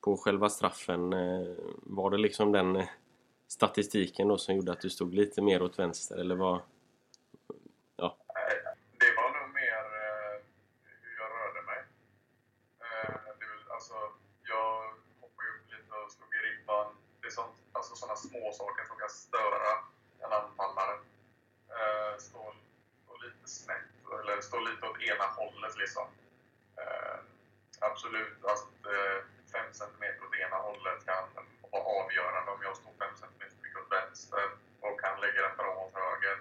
på 0.00 0.16
själva 0.16 0.48
straffen. 0.48 1.12
Eh, 1.12 1.54
var 1.82 2.10
det 2.10 2.18
liksom 2.18 2.52
den 2.52 2.76
eh, 2.76 2.88
statistiken 3.48 4.28
då 4.28 4.38
som 4.38 4.54
gjorde 4.54 4.72
att 4.72 4.80
du 4.80 4.90
stod 4.90 5.14
lite 5.14 5.42
mer 5.42 5.62
åt 5.62 5.78
vänster 5.78 6.16
eller 6.16 6.36
vad? 6.36 6.60
Nej, 8.34 8.56
det 9.02 9.10
var 9.18 9.28
nog 9.38 9.48
mer 9.60 9.82
eh, 10.02 10.34
hur 11.02 11.14
jag 11.20 11.28
rörde 11.36 11.62
mig. 11.70 11.80
Eh, 12.84 13.14
det 13.38 13.44
är 13.44 13.50
väl, 13.54 13.64
alltså, 13.76 13.94
jag 14.52 14.68
hoppade 15.20 15.48
upp 15.54 15.66
lite 15.74 15.92
och 16.02 16.10
slog 16.12 16.30
i 16.38 16.40
ribban. 16.46 16.86
Det 17.20 17.26
är 17.26 17.30
sånt, 17.30 17.56
alltså 17.72 17.96
sådana 17.96 18.16
små 18.16 18.47
saker 18.60 18.84
som 18.84 18.96
kan 19.02 19.10
störa 19.10 19.72
en 20.24 20.32
anfallare. 20.40 20.96
Eh, 21.76 22.14
stå, 22.18 22.42
stå 23.04 23.12
lite 23.24 23.48
snett, 23.48 23.92
eller 24.20 24.40
stå 24.40 24.58
lite 24.60 24.86
åt 24.86 25.00
ena 25.00 25.26
hållet 25.38 25.76
liksom. 25.82 26.06
Eh, 26.80 27.18
absolut 27.80 28.44
att 28.44 28.86
eh, 28.94 29.18
fem 29.52 29.68
centimeter 29.72 30.26
åt 30.26 30.34
ena 30.34 30.56
hållet 30.56 31.06
kan 31.06 31.24
vara 31.72 31.84
avgörande 32.00 32.50
om 32.50 32.62
jag 32.62 32.76
står 32.76 32.92
fem 32.98 33.14
centimeter 33.16 33.80
åt 33.80 33.92
vänster 33.92 34.46
och 34.80 35.00
kan 35.00 35.20
lägga 35.20 35.40
den 35.42 35.56
bra 35.56 35.72
åt 35.84 35.94
höger. 35.94 36.38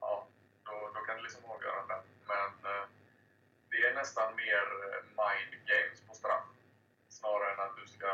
Ja, 0.00 0.26
då, 0.64 0.90
då 0.94 1.00
kan 1.00 1.16
det 1.16 1.22
liksom 1.22 1.42
vara 1.42 1.54
avgörande. 1.54 1.96
Men 2.32 2.72
eh, 2.72 2.84
det 3.70 3.80
är 3.88 3.94
nästan 3.94 4.36
mer 4.36 4.64
eh, 4.86 5.02
mind 5.20 5.52
games 5.70 6.00
på 6.08 6.14
straff. 6.14 6.48
Snarare 7.08 7.52
än 7.52 7.60
att 7.60 7.76
du 7.76 7.86
ska... 7.86 8.12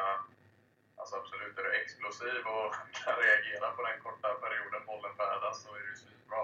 Alltså 0.96 1.16
absolut, 1.16 1.58
är 1.58 1.62
du 1.62 1.75
explosiv 1.86 2.42
och 2.56 2.74
kan 3.04 3.16
reagera 3.24 3.66
på 3.76 3.82
den 3.88 3.98
korta 4.04 4.28
perioden 4.44 4.86
bollen 4.86 5.14
färdas 5.16 5.62
så 5.62 5.68
är 5.76 5.80
det 5.80 5.90
ju 5.92 5.96
svinbra. 5.96 6.42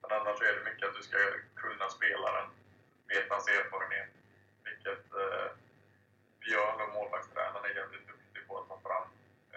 Men 0.00 0.10
annars 0.18 0.40
är 0.42 0.52
det 0.56 0.64
mycket 0.70 0.88
att 0.88 0.96
du 0.98 1.02
ska 1.02 1.18
kunna 1.62 1.88
spela 1.96 2.28
den. 2.38 2.48
Veta 3.08 3.34
hans 3.34 3.48
erfarenhet. 3.48 4.10
Vilket 4.66 5.04
eh, 5.22 5.48
Björn 6.40 6.80
och 6.84 6.92
målvaktstränaren 6.94 7.64
är 7.64 7.74
jävligt 7.80 8.06
duktig 8.12 8.42
på 8.48 8.52
att 8.58 8.68
ta 8.68 8.76
fram. 8.86 9.06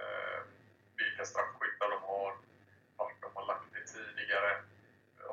Eh, 0.02 0.40
vilka 1.00 1.26
straffskyttar 1.26 1.90
de 1.90 2.00
har. 2.12 2.32
Vart 2.98 3.22
de 3.22 3.30
har 3.38 3.46
lagt 3.52 3.74
det 3.74 3.86
tidigare 3.94 4.52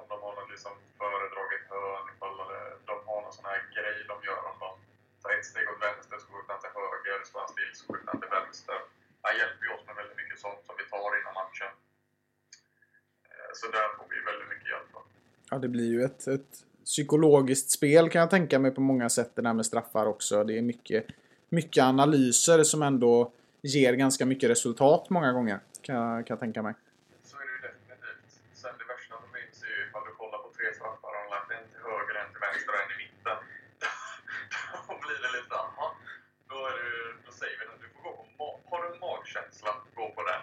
om 0.00 0.04
de 0.09 0.16
har 0.24 0.35
någon 0.35 0.50
liksom 0.50 0.72
föredraget 0.98 1.64
hörn, 1.70 2.06
ifall 2.14 2.37
de 2.90 2.96
har 3.09 3.20
någon 3.22 3.32
sån 3.32 3.44
här 3.50 3.61
grej 3.76 4.04
de 4.09 4.16
gör 4.26 4.42
om 4.50 4.59
de 4.64 4.70
tar 5.22 5.30
ett 5.38 5.44
steg 5.50 5.68
åt 5.70 5.82
vänster 5.82 6.18
så 6.18 6.26
skjuter 6.26 6.52
han 6.52 6.61
till 6.62 6.74
höger, 6.80 7.24
står 7.24 7.40
han 7.40 7.48
still 7.48 7.72
så 7.78 7.85
skjuter 7.92 8.09
han 8.12 8.20
till 8.20 8.30
vänster. 8.38 8.78
Han 9.22 9.37
hjälper 9.38 9.64
ju 9.66 9.70
oss 9.74 9.87
med 9.87 9.96
väldigt 9.96 10.16
mycket 10.16 10.38
sånt 10.38 10.66
som 10.66 10.74
vi 10.78 10.85
tar 10.85 11.11
innan 11.20 11.35
matchen. 11.35 11.72
Eh, 13.28 13.50
Så 13.59 13.66
där 13.76 13.88
får 13.96 14.06
vi 14.11 14.20
väldigt 14.20 14.48
mycket 14.48 14.68
hjälp. 14.68 14.88
då. 14.92 15.00
Ja, 15.50 15.59
det 15.59 15.68
blir 15.68 15.90
ju 15.92 16.02
ett, 16.04 16.26
ett 16.26 16.64
psykologiskt 16.85 17.70
spel 17.70 18.11
kan 18.11 18.20
jag 18.20 18.30
tänka 18.30 18.59
mig 18.59 18.70
på 18.70 18.80
många 18.80 19.09
sätt 19.09 19.30
det 19.35 19.42
där 19.42 19.52
med 19.52 19.66
straffar 19.66 20.06
också. 20.06 20.44
Det 20.44 20.59
är 20.59 20.62
mycket, 20.62 21.06
mycket 21.48 21.82
analyser 21.85 22.62
som 22.62 22.82
ändå 22.82 23.32
ger 23.62 23.92
ganska 23.94 24.26
mycket 24.26 24.50
resultat 24.50 25.11
många 25.11 25.32
gånger. 25.32 25.59
Kan 25.82 25.94
jag, 25.96 26.26
kan 26.26 26.35
jag 26.35 26.40
tänka 26.40 26.62
mig. 26.62 26.74
Så 27.24 27.37
är 27.37 27.40
det 27.46 27.52
ju 27.56 27.61
definitivt. 27.68 28.30
Sen 28.62 28.72
det 28.80 28.87
värsta 28.94 29.14
som 29.22 29.28
finns 29.37 29.56
är 29.66 29.70
ju 29.76 29.80
ifall 29.88 30.04
du 30.09 30.12
kollar 30.22 30.38
på 30.44 30.48
tre 30.56 30.66
straffar 30.78 31.12
och 31.20 31.26
lagt 31.35 31.48
en 31.56 31.64
till 31.72 31.82
höger, 31.90 32.14
en 32.22 32.28
till 32.32 32.42
vänster 32.46 32.70
och 32.74 32.80
en 32.85 32.90
i 32.94 32.96
mitten. 33.04 33.38
Då 34.88 34.94
blir 35.04 35.18
det 35.24 35.30
lite 35.38 35.54
aha. 35.64 35.87
Då, 36.50 36.56
är 36.70 36.74
det, 36.82 36.92
då 37.26 37.30
säger 37.40 37.56
vi 37.61 37.64
att 37.72 37.80
du 37.85 37.88
får 37.94 38.00
gå 38.06 38.11
på 38.18 38.22
ma- 38.44 38.59
Har 38.70 38.78
du 38.82 38.87
en 38.94 38.98
magkänsla, 39.09 39.70
gå 40.00 40.04
på 40.16 40.22
den. 40.30 40.42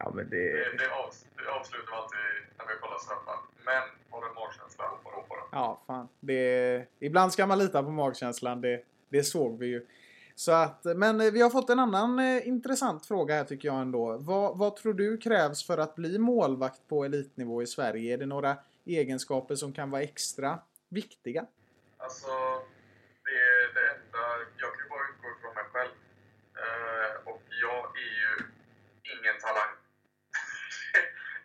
Ja, 0.00 0.06
men 0.16 0.24
Det, 0.34 0.44
det, 0.80 0.88
avs, 1.02 1.16
det 1.40 1.48
avslutar 1.58 1.90
vi 1.92 1.96
alltid 2.00 2.28
när 2.58 2.66
vi 2.70 2.74
kollar 2.82 3.00
straffar. 3.06 3.38
Men 3.68 3.84
har 4.10 4.18
du 4.22 4.26
en 4.32 4.36
magkänsla, 4.42 4.82
hoppa 4.94 5.08
då 5.16 5.20
på 5.28 5.34
den. 5.40 5.46
Ja, 5.60 5.68
fan. 5.88 6.06
Det, 6.22 6.86
ibland 7.00 7.32
ska 7.32 7.46
man 7.46 7.58
lita 7.58 7.82
på 7.82 7.90
magkänslan. 7.90 8.60
Det, 8.60 8.84
det 9.08 9.24
såg 9.24 9.58
vi 9.58 9.66
ju. 9.66 9.86
Så 10.34 10.52
att, 10.52 10.84
men 10.84 11.20
eh, 11.20 11.30
vi 11.30 11.42
har 11.42 11.50
fått 11.50 11.70
en 11.70 11.78
annan 11.78 12.18
eh, 12.18 12.48
intressant 12.48 13.06
fråga 13.06 13.34
här 13.34 13.44
tycker 13.44 13.68
jag 13.68 13.80
ändå. 13.80 14.18
Vad, 14.18 14.58
vad 14.58 14.76
tror 14.76 14.94
du 14.94 15.18
krävs 15.18 15.66
för 15.66 15.78
att 15.78 15.94
bli 15.94 16.18
målvakt 16.18 16.88
på 16.88 17.04
elitnivå 17.04 17.62
i 17.62 17.66
Sverige? 17.66 18.14
Är 18.14 18.18
det 18.18 18.26
några 18.26 18.56
egenskaper 18.84 19.54
som 19.54 19.72
kan 19.72 19.90
vara 19.90 20.02
extra 20.02 20.58
viktiga? 20.88 21.46
Alltså, 21.96 22.32
det 23.24 23.42
det 23.74 23.84
enda... 23.94 24.22
Jag 24.62 24.70
kan 24.74 24.80
ju 24.84 24.88
bara 24.94 25.04
utgå 25.10 25.28
ifrån 25.34 25.54
mig 25.58 25.66
själv. 25.72 25.94
Eh, 26.62 27.12
och 27.30 27.42
jag 27.64 27.82
är 28.06 28.12
ju 28.22 28.32
ingen 29.12 29.36
talang. 29.44 29.72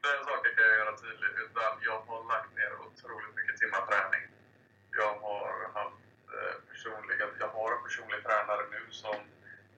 Den 0.05 0.19
saken 0.27 0.51
kan 0.55 0.63
jag 0.69 0.77
göra 0.81 0.95
tydlig. 1.03 1.31
Utan 1.43 1.71
jag 1.89 1.99
har 2.09 2.21
lagt 2.33 2.51
ner 2.59 2.71
otroligt 2.87 3.35
mycket 3.39 3.55
timmar 3.61 3.83
träning. 3.89 4.25
Jag 5.01 5.13
har 5.25 5.53
haft 5.79 6.01
eh, 6.35 6.55
personliga... 6.69 7.25
Jag 7.43 7.51
har 7.57 7.69
en 7.75 7.81
personlig 7.87 8.19
tränare 8.47 8.65
nu 8.71 8.91
som 8.91 9.15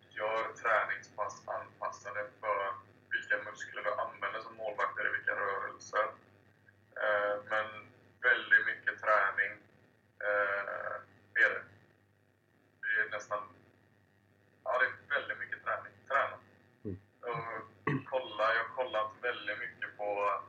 gör 0.09 0.53
träningspass 0.61 1.47
anpassade 1.47 2.25
för 2.39 2.73
vilka 3.11 3.49
muskler 3.51 3.83
du 3.83 3.93
använder 3.93 4.41
som 4.41 4.55
målvakt 4.55 4.99
eller 4.99 5.11
vilka 5.11 5.31
rörelser. 5.31 6.07
Eh, 7.03 7.35
men 7.49 7.67
väldigt 8.21 8.65
mycket 8.65 9.01
träning 9.01 9.51
Eh, 10.21 11.43
är 11.43 11.49
det. 11.49 11.63
Det 12.81 13.01
är 13.01 13.09
nästan... 13.11 13.39
Ja, 14.63 14.79
det 14.79 14.85
är 14.85 15.19
väldigt 15.19 15.39
mycket 15.39 15.63
träning. 15.63 15.93
Träna. 16.07 16.37
Och 17.21 18.05
kolla, 18.09 18.53
jag 18.53 18.63
har 18.63 18.75
kollat 18.75 19.11
väldigt 19.21 19.59
mycket 19.59 19.97
på 19.97 20.39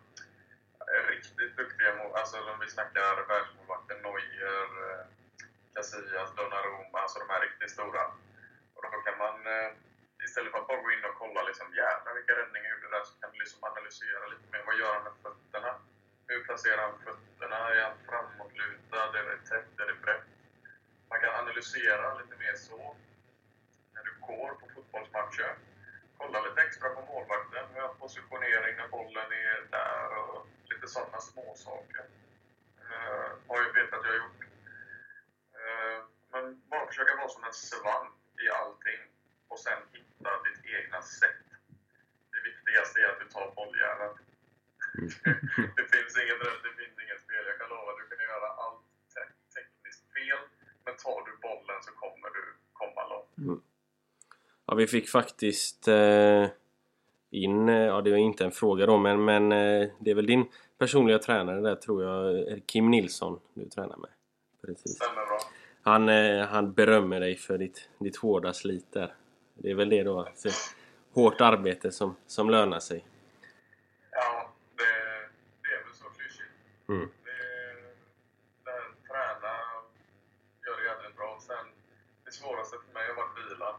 eh, 0.93 1.09
riktigt 1.11 1.57
duktiga 1.57 1.93
alltså 2.14 2.37
om 2.53 2.61
vi 2.61 2.71
snackar 2.71 3.29
världsmålvakter, 3.29 3.97
Neuer, 4.03 4.68
Casillas, 5.75 6.35
Donnarumma, 6.37 6.80
alltså 7.11 7.26
de 7.26 7.32
här 7.34 7.42
riktigt 7.46 7.74
stora. 7.76 8.04
Och 8.74 8.82
då 8.82 8.98
kan 9.06 9.18
man, 9.24 9.36
eh, 9.54 9.70
istället 10.26 10.50
för 10.52 10.58
att 10.61 10.70
bara 10.70 10.82
gå 10.84 10.90
in 10.92 11.04
och 11.08 11.20
kolla 11.22 11.40
liksom, 11.42 11.66
jävlar 11.82 12.14
vilka 12.18 12.32
räddningar 12.40 12.70
gjorde 12.70 12.90
där, 12.94 13.04
så 13.08 13.14
kan 13.20 13.30
du 13.32 13.38
liksom 13.38 13.61
analysera 13.70 14.24
lite 14.32 14.46
mer. 14.52 14.62
Vad 14.68 14.78
gör 14.80 14.92
han 14.96 15.04
med 15.08 15.16
fötterna? 15.24 15.72
Hur 16.28 16.40
placerar 16.46 16.82
han 16.86 16.96
fötterna? 17.06 17.58
Är 17.74 17.82
han 17.88 17.96
framåtlutad? 18.08 19.08
Är 19.18 19.24
det 19.30 19.38
tätt? 19.50 19.72
Är 19.82 19.86
det 19.90 19.98
brett? 20.04 20.28
Man 21.11 21.20
kan 21.22 21.34
analysera 21.42 22.06
lite 22.20 22.36
mer 22.42 22.54
så 22.68 22.78
när 23.94 24.02
du 24.08 24.12
går 24.28 24.50
på 24.61 24.66
fotbollsmatcher. 24.74 25.52
Kolla 26.18 26.38
lite 26.46 26.61
extra 26.62 26.88
på 26.96 27.00
målvakten, 27.12 27.64
hur 27.72 27.80
han 27.80 27.96
positionering 28.04 28.74
när 28.76 28.88
bollen 28.88 29.30
är 29.48 29.58
där 29.78 30.08
och 30.22 30.46
lite 30.70 30.86
sådana 30.94 31.20
småsaker. 31.20 32.04
Uh, 32.84 32.94
eh, 32.94 33.30
har 33.48 33.56
jag 33.64 33.72
vet 33.78 33.92
att 33.94 34.04
jag 34.04 34.12
har 34.12 34.18
gjort. 34.24 34.39
Försöka 36.91 37.12
vara 37.20 37.28
som 37.36 37.45
en 37.51 37.57
svamp 37.68 38.14
i 38.45 38.47
allting 38.61 39.01
och 39.51 39.59
sen 39.64 39.80
hitta 39.93 40.30
ditt 40.47 40.62
egna 40.76 41.01
sätt. 41.20 41.47
Det 42.32 42.41
viktigaste 42.51 42.97
är 43.03 43.07
att 43.12 43.20
du 43.22 43.26
tar 43.34 43.47
bolljäveln. 43.59 44.14
det 45.78 45.86
finns 45.95 46.12
inget 46.22 46.41
rätt, 46.47 46.61
det 46.66 46.74
finns 46.80 46.97
inget 47.05 47.22
fel. 47.30 47.45
Jag 47.51 47.57
kan 47.61 47.68
lova, 47.74 47.91
du 47.99 48.05
kan 48.11 48.20
göra 48.32 48.49
allt 48.64 48.84
te- 49.14 49.34
tekniskt 49.55 50.05
fel, 50.16 50.41
men 50.84 50.95
tar 51.05 51.20
du 51.26 51.32
bollen 51.47 51.78
så 51.86 51.91
kommer 52.03 52.28
du 52.36 52.43
komma 52.80 53.03
långt. 53.12 53.64
Ja, 54.66 54.74
vi 54.74 54.86
fick 54.86 55.09
faktiskt 55.09 55.88
eh, 55.88 56.45
in, 57.30 57.68
eh, 57.68 57.74
ja 57.93 58.01
det 58.01 58.11
var 58.11 58.18
inte 58.18 58.45
en 58.45 58.53
fråga 58.53 58.86
då, 58.86 58.99
men, 58.99 59.24
men 59.24 59.53
eh, 59.53 59.91
det 60.01 60.11
är 60.11 60.14
väl 60.14 60.26
din 60.26 60.45
personliga 60.78 61.18
tränare 61.18 61.61
där 61.61 61.76
tror 61.76 62.05
jag, 62.05 62.47
Kim 62.66 62.91
Nilsson 62.91 63.41
du 63.55 63.68
tränar 63.68 63.97
med. 63.97 64.11
Precis. 64.66 64.97
Stämmer 64.97 65.26
bra. 65.26 65.41
Han, 65.83 66.09
eh, 66.09 66.47
han 66.47 66.72
berömmer 66.72 67.20
dig 67.20 67.37
för 67.37 67.59
ditt, 67.59 67.89
ditt 67.99 68.16
hårda 68.16 68.53
slit 68.53 68.93
där. 68.93 69.14
Det 69.55 69.70
är 69.70 69.74
väl 69.74 69.89
det 69.89 70.03
då, 70.03 70.28
för 70.43 70.53
hårt 71.14 71.41
arbete 71.41 71.93
som, 71.93 72.16
som 72.26 72.51
lönar 72.51 72.81
sig. 72.81 73.07
Ja, 74.11 74.53
det, 74.76 74.93
det 75.62 75.70
är 75.76 75.85
väl 75.85 75.95
så 75.95 76.09
klyschigt. 76.16 76.53
Mm. 76.89 77.09
Det, 77.24 77.41
det 78.64 78.70
här 78.70 78.89
träna, 79.09 79.53
gör 80.66 80.76
det 80.81 80.85
jävligt 80.91 81.16
bra. 81.16 81.39
Sen, 81.41 81.66
det 82.24 82.33
svåraste 82.33 82.76
för 82.85 82.95
mig 82.95 83.07
har 83.09 83.16
varit 83.22 83.39
vila. 83.39 83.70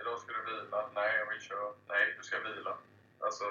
Idag 0.00 0.18
ska 0.18 0.32
du 0.32 0.42
vila. 0.52 0.90
Nej, 0.94 1.10
jag 1.20 1.26
vill 1.32 1.40
köra. 1.40 1.68
Nej, 1.88 2.14
du 2.18 2.22
ska 2.22 2.36
vila. 2.40 2.74
Alltså, 3.18 3.44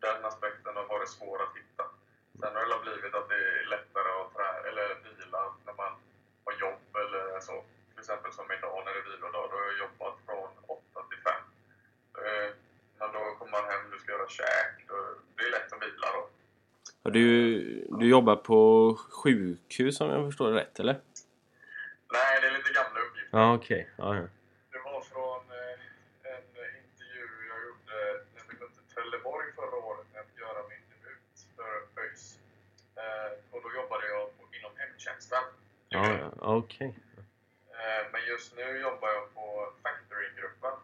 den 0.00 0.24
aspekten 0.24 0.76
har 0.76 0.86
varit 0.94 1.08
svår 1.08 1.42
att 1.42 1.56
hitta. 1.58 1.84
Sen 2.40 2.54
har 2.56 2.66
det 2.68 2.82
blivit 2.86 3.14
att 3.14 3.28
det 3.28 3.40
är 3.58 3.64
lättare 3.74 4.10
att 4.20 4.32
trä, 4.34 4.68
eller 4.68 4.86
vila 5.04 5.42
när 5.66 5.74
man 5.82 5.92
har 6.44 6.54
jobb 6.64 6.84
eller 7.02 7.40
så. 7.40 7.64
Till 8.00 8.10
exempel 8.12 8.32
som 8.32 8.44
idag 8.58 8.82
när 8.84 8.92
det 8.94 9.00
är 9.00 9.08
vilodag. 9.10 9.44
Då 9.50 9.56
har 9.56 9.64
jag 9.70 9.78
jobbat 9.84 10.14
från 10.26 10.48
8 10.66 11.00
till 11.10 11.18
5. 11.28 11.32
Eh, 12.24 12.50
Men 12.98 13.08
då 13.12 13.20
kommer 13.38 13.52
man 13.52 13.64
hem, 13.70 13.90
du 13.92 13.98
ska 13.98 14.12
göra 14.12 14.28
käk. 14.28 14.74
Då- 14.88 15.14
Det 15.36 15.42
är 15.46 15.50
lätt 15.50 15.72
att 15.72 15.82
vila 15.82 16.08
då. 16.16 16.22
Och 17.02 17.12
du, 17.12 17.24
du 18.00 18.08
jobbar 18.08 18.36
på 18.36 18.58
sjukhus 19.10 20.00
om 20.00 20.10
jag 20.10 20.28
förstår 20.28 20.50
det 20.52 20.60
rätt, 20.60 20.80
eller? 20.80 20.96
Nej, 22.16 22.40
det 22.40 22.46
är 22.46 22.52
lite 22.58 22.72
gamla 22.72 23.00
uppgifter. 23.06 23.38
Ja, 23.38 23.54
okej. 23.54 23.90
Ja, 23.96 24.16
ja. 24.16 24.22
Det 24.72 24.78
var 24.88 25.00
från 25.12 25.42
eh, 25.60 26.32
en 26.32 26.44
intervju 26.82 27.26
jag 27.52 27.60
gjorde 27.66 27.96
när 28.34 28.42
vi 28.48 28.54
mötte 28.60 28.80
Trelleborg 28.94 29.46
förra 29.58 29.76
året 29.88 30.06
när 30.12 30.18
jag 30.20 30.26
fick 30.28 30.38
göra 30.46 30.60
min 30.72 30.82
debut 30.92 31.32
för 31.56 31.72
ÖIS. 32.02 32.38
Eh, 33.00 33.30
och 33.54 33.60
då 33.64 33.68
jobbade 33.80 34.04
jag 34.14 34.22
på, 34.36 34.42
inom 34.58 34.72
hemtjänsten. 34.76 35.44
Ja, 35.88 36.02
ja. 36.20 36.30
okej. 36.60 36.88
Men 36.88 37.09
just 38.40 38.56
nu 38.56 38.78
jobbar 38.80 39.08
jag 39.08 39.34
på 39.34 39.72
Factory-gruppen. 39.82 40.76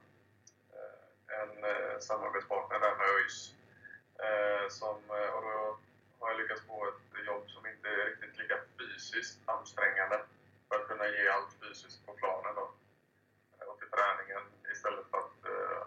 Eh, 0.77 1.41
en 1.41 1.65
eh, 1.65 1.99
samarbetspartner 1.99 2.79
där 2.81 2.97
med 2.97 3.09
ÖIS. 3.15 3.55
Eh, 4.27 4.69
som, 4.69 4.97
och 5.35 5.43
då 5.49 5.79
har 6.19 6.31
jag 6.31 6.41
lyckats 6.41 6.63
få 6.67 6.89
ett 6.89 7.27
jobb 7.27 7.45
som 7.51 7.67
inte 7.67 7.89
är 7.89 8.07
riktigt 8.07 8.39
lika 8.39 8.59
fysiskt 8.79 9.39
ansträngande 9.45 10.21
för 10.69 10.75
att 10.77 10.89
kunna 10.89 11.09
ge 11.09 11.29
allt 11.29 11.53
fysiskt 11.63 12.07
på 12.07 12.13
planen 12.13 12.55
då. 12.55 12.67
Och 13.67 13.79
till 13.79 13.91
träningen 13.91 14.43
istället 14.73 15.07
för 15.11 15.19
att 15.19 15.41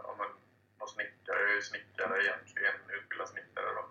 ja, 0.04 0.16
men, 0.18 0.30
vara 0.80 0.90
snickare. 0.90 1.40
Jag 1.40 1.52
är 1.52 1.56
ju 1.56 1.62
snickare 1.62 2.24
egentligen, 2.24 2.76
utbildad 2.98 3.30
snickare 3.30 3.70
då. 3.80 3.84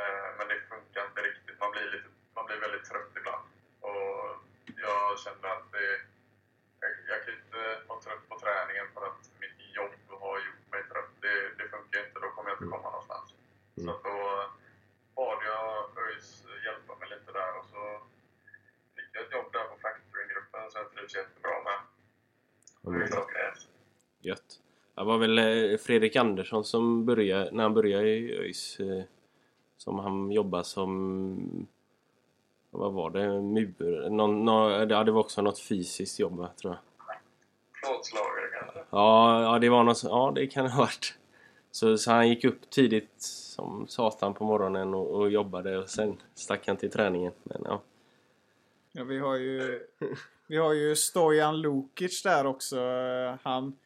Eh, 0.00 0.28
men 0.38 0.48
det 0.48 0.60
funkar 0.72 1.06
inte 1.08 1.22
riktigt. 1.22 1.60
Man 1.60 1.70
blir, 1.72 1.90
lite, 1.94 2.08
man 2.34 2.46
blir 2.46 2.60
väldigt 2.60 2.84
trött 2.90 3.12
ibland. 3.20 3.44
Och 3.80 4.36
jag 4.84 5.18
kände 5.18 5.52
att 5.52 5.72
det, 5.72 6.00
jag, 6.80 6.90
jag 7.08 7.24
kan 7.24 7.34
inte 7.34 7.62
vara 7.88 8.00
trött 8.00 8.28
på 8.28 8.38
träningen 8.38 8.86
för 8.94 9.02
att 9.06 9.22
mitt 9.40 9.58
jobb 9.76 9.94
har 10.20 10.36
gjort 10.46 10.64
mig 10.72 10.82
trött. 10.90 11.12
Det, 11.20 11.36
det 11.58 11.68
funkar 11.68 11.98
inte, 12.06 12.20
då 12.20 12.28
kommer 12.30 12.50
jag 12.50 12.56
inte 12.56 12.72
komma 12.74 12.90
någonstans. 12.90 13.28
Mm. 13.76 13.84
Så 13.84 13.90
att 13.94 14.04
då 14.04 14.16
bad 15.16 15.38
jag 15.44 15.68
ÖIS 16.02 16.44
hjälpa 16.64 16.92
mig 17.00 17.08
lite 17.08 17.32
där 17.32 17.58
och 17.58 17.66
så 17.72 17.80
fick 18.96 19.10
jag 19.12 19.22
ett 19.24 19.32
jobb 19.32 19.52
där 19.52 19.64
på 19.70 19.76
Factoring-gruppen 19.84 20.70
som 20.70 20.80
jag 20.82 20.92
trivs 20.92 21.14
jättebra 21.14 21.62
med. 21.68 21.78
Ja, 22.82 22.90
Det 22.90 22.96
är 22.96 22.98
men 22.98 23.08
så 23.08 23.16
gött. 23.16 23.68
Gött. 24.20 24.50
Det 24.94 24.97
var 25.08 25.18
väl 25.18 25.38
eh, 25.38 25.78
Fredrik 25.78 26.16
Andersson 26.16 26.64
som 26.64 27.04
började, 27.04 27.50
när 27.52 27.62
han 27.62 27.74
började 27.74 28.08
i 28.08 28.38
ÖIS, 28.38 28.80
eh, 28.80 29.02
som 29.76 29.98
han 29.98 30.30
jobbade 30.30 30.64
som, 30.64 31.66
vad 32.70 32.92
var 32.92 33.10
det, 33.10 33.40
mur? 33.42 34.10
Någon, 34.10 34.44
nå- 34.44 34.70
ja, 34.70 35.04
det 35.04 35.12
var 35.12 35.20
också 35.20 35.42
något 35.42 35.58
fysiskt 35.60 36.18
jobb 36.18 36.46
tror 36.56 36.74
jag. 36.74 36.78
Plåtslagare 37.82 38.48
kanske. 38.60 38.78
Ja, 38.90 39.42
ja, 39.42 39.58
det 39.58 39.68
var 39.68 39.84
något, 39.84 40.02
ja 40.04 40.32
det 40.34 40.46
kan 40.46 40.64
det 40.64 40.70
ha 40.70 40.80
varit. 40.82 41.14
Så, 41.70 41.98
så 41.98 42.10
han 42.10 42.28
gick 42.28 42.44
upp 42.44 42.70
tidigt 42.70 43.12
som 43.18 43.86
satan 43.88 44.34
på 44.34 44.44
morgonen 44.44 44.94
och, 44.94 45.10
och 45.10 45.30
jobbade 45.30 45.78
och 45.78 45.88
sen 45.88 46.16
stack 46.34 46.66
han 46.66 46.76
till 46.76 46.90
träningen. 46.90 47.32
Men 47.42 47.62
ja. 47.64 47.80
Ja, 48.92 49.04
vi 49.04 49.18
har 49.18 49.36
ju, 49.36 49.80
vi 50.46 50.56
har 50.56 50.72
ju 50.72 50.96
Stojan 50.96 51.60
Lukic 51.60 52.22
där 52.22 52.46
också. 52.46 52.78
Han 53.42 53.76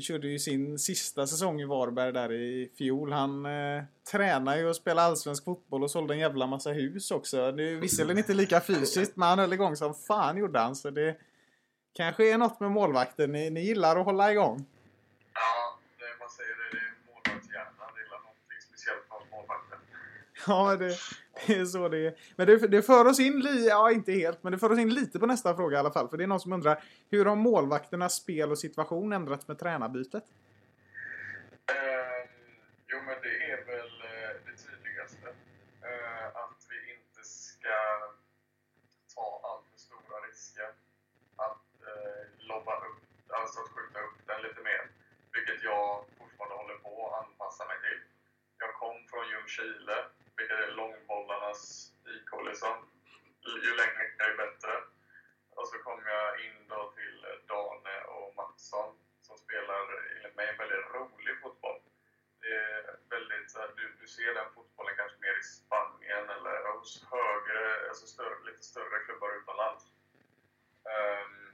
körde 0.00 0.28
ju 0.28 0.38
sin 0.38 0.78
sista 0.78 1.26
säsong 1.26 1.60
i 1.60 1.64
Varberg 1.64 2.12
där 2.12 2.32
i 2.32 2.70
fjol. 2.78 3.12
Han 3.12 3.46
eh, 3.46 3.82
tränar 4.12 4.56
ju 4.56 4.68
och 4.68 4.76
spelar 4.76 5.02
allsvensk 5.02 5.44
fotboll 5.44 5.82
och 5.82 5.90
sålde 5.90 6.14
en 6.14 6.20
jävla 6.20 6.46
massa 6.46 6.70
hus 6.70 7.10
också. 7.10 7.52
Det 7.52 7.70
är 7.70 7.76
visserligen 7.76 8.18
inte 8.18 8.34
lika 8.34 8.60
fysiskt, 8.60 9.16
men 9.16 9.28
han 9.28 9.38
höll 9.38 9.52
igång 9.52 9.76
som 9.76 9.94
fan 9.94 10.36
gjorde 10.36 10.58
han. 10.58 10.76
Så 10.76 10.90
det 10.90 11.16
kanske 11.92 12.32
är 12.32 12.38
något 12.38 12.60
med 12.60 12.70
målvakten. 12.70 13.32
Ni, 13.32 13.50
ni 13.50 13.60
gillar 13.60 13.96
att 13.96 14.04
hålla 14.04 14.32
igång. 14.32 14.66
Ja, 15.34 15.78
det 15.98 16.20
man 16.20 16.28
säger 16.28 16.50
det, 16.50 16.76
det 16.76 16.82
är 16.84 16.94
målvaktshjärnan. 17.06 17.90
Det 17.94 18.00
gillar 18.02 18.18
någonting 18.18 18.60
speciellt 18.68 19.02
från 19.08 19.22
målvakten. 19.30 19.78
Ja, 20.46 20.76
det, 20.76 20.98
så 21.72 21.88
det 21.88 22.06
är. 22.06 22.14
Men 22.36 22.46
det, 22.46 22.56
det 22.68 22.82
för 22.82 23.04
oss 23.04 23.20
in, 23.20 23.40
li, 23.40 23.66
ja 23.68 23.90
inte 23.90 24.12
helt, 24.12 24.42
men 24.42 24.52
det 24.52 24.58
för 24.58 24.72
oss 24.72 24.78
in 24.78 24.94
lite 24.94 25.18
på 25.18 25.26
nästa 25.26 25.56
fråga 25.56 25.76
i 25.76 25.80
alla 25.80 25.92
fall. 25.92 26.08
För 26.08 26.16
det 26.16 26.24
är 26.24 26.28
någon 26.28 26.40
som 26.40 26.52
undrar, 26.52 26.82
hur 27.10 27.24
har 27.24 27.36
målvakternas 27.36 28.14
spel 28.14 28.50
och 28.50 28.58
situation 28.58 29.12
ändrats 29.12 29.48
med 29.48 29.58
tränarbytet? 29.58 30.24
Eh, 31.70 32.22
jo, 32.90 32.98
men 33.06 33.16
det 33.22 33.34
är 33.52 33.64
väl 33.72 33.94
eh, 34.12 34.30
det 34.46 34.54
tydligaste. 34.64 35.28
Eh, 35.88 36.26
att 36.42 36.60
vi 36.70 36.78
inte 36.94 37.22
ska 37.22 37.76
ta 39.14 39.26
alltför 39.48 39.78
stora 39.86 40.16
risker. 40.28 40.70
Att 41.46 41.68
eh, 41.90 42.22
lobba 42.50 42.74
upp, 42.88 43.02
alltså 43.40 43.60
att 43.60 43.70
skjuta 43.74 43.98
upp 44.06 44.18
den 44.30 44.40
lite 44.46 44.60
mer. 44.70 44.82
Vilket 45.34 45.60
jag 45.70 46.04
fortfarande 46.18 46.56
håller 46.60 46.78
på 46.86 46.92
att 47.06 47.14
anpassa 47.22 47.62
mig 47.70 47.78
till. 47.86 48.00
Jag 48.62 48.72
kom 48.82 48.96
från 49.10 49.24
Ljungskile, 49.30 49.96
långbollarnas 51.60 51.92
IK 52.06 52.30
liksom. 52.48 52.76
Ju 53.64 53.74
längre 53.76 54.02
ju 54.30 54.36
bättre. 54.36 54.72
Och 55.56 55.68
så 55.68 55.78
kom 55.78 56.00
jag 56.06 56.40
in 56.44 56.68
då 56.68 56.92
till 56.96 57.24
eh, 57.24 57.38
Dane 57.48 57.96
och 58.04 58.34
Mattsson 58.36 58.94
som 59.22 59.38
spelar 59.38 59.82
enligt 60.16 60.36
mig 60.36 60.48
en 60.48 60.58
väldigt 60.58 60.86
rolig 60.94 61.40
fotboll. 61.42 61.80
Det 62.40 62.54
är 62.54 62.96
väldigt, 63.10 63.50
så 63.50 63.58
här, 63.58 63.70
du, 63.76 63.96
du 64.00 64.06
ser 64.06 64.34
den 64.34 64.52
fotbollen 64.54 64.96
kanske 64.96 65.18
mer 65.20 65.36
i 65.40 65.42
Spanien 65.42 66.30
eller 66.36 66.72
hos 66.72 67.04
högre, 67.10 67.88
alltså 67.88 68.06
större, 68.06 68.44
lite 68.50 68.62
större 68.62 69.04
klubbar 69.04 69.30
utomlands. 69.38 69.84
Um, 70.94 71.52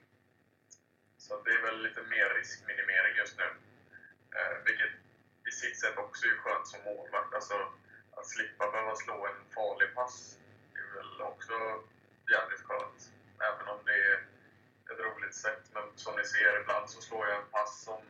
så 1.18 1.42
det 1.42 1.50
är 1.50 1.62
väl 1.62 1.82
lite 1.82 2.02
mer 2.02 2.28
riskminimering 2.38 3.16
just 3.16 3.38
nu. 3.38 3.48
Uh, 4.36 4.56
vilket 4.64 4.94
i 5.48 5.50
sitt 5.50 5.80
sätt 5.80 5.98
också 5.98 6.26
är 6.26 6.36
skönt 6.42 6.66
som 6.68 6.84
målvakt. 6.84 7.34
Alltså, 7.34 7.56
att 8.26 8.30
slippa 8.30 8.70
behöva 8.70 8.94
slå 8.96 9.26
en 9.26 9.40
farlig 9.54 9.94
pass 9.94 10.38
är 10.80 10.86
väl 10.96 11.20
också 11.20 11.54
jävligt 12.34 12.64
skönt. 12.68 13.00
Även 13.48 13.68
om 13.68 13.80
det 13.84 13.98
är 14.10 14.16
ett 14.90 15.00
roligt 15.06 15.34
sätt. 15.34 15.64
Men 15.74 15.84
som 15.94 16.16
ni 16.16 16.24
ser, 16.24 16.60
ibland 16.60 16.90
så 16.90 17.00
slår 17.00 17.26
jag 17.28 17.36
en 17.36 17.50
pass 17.56 17.84
som 17.84 18.00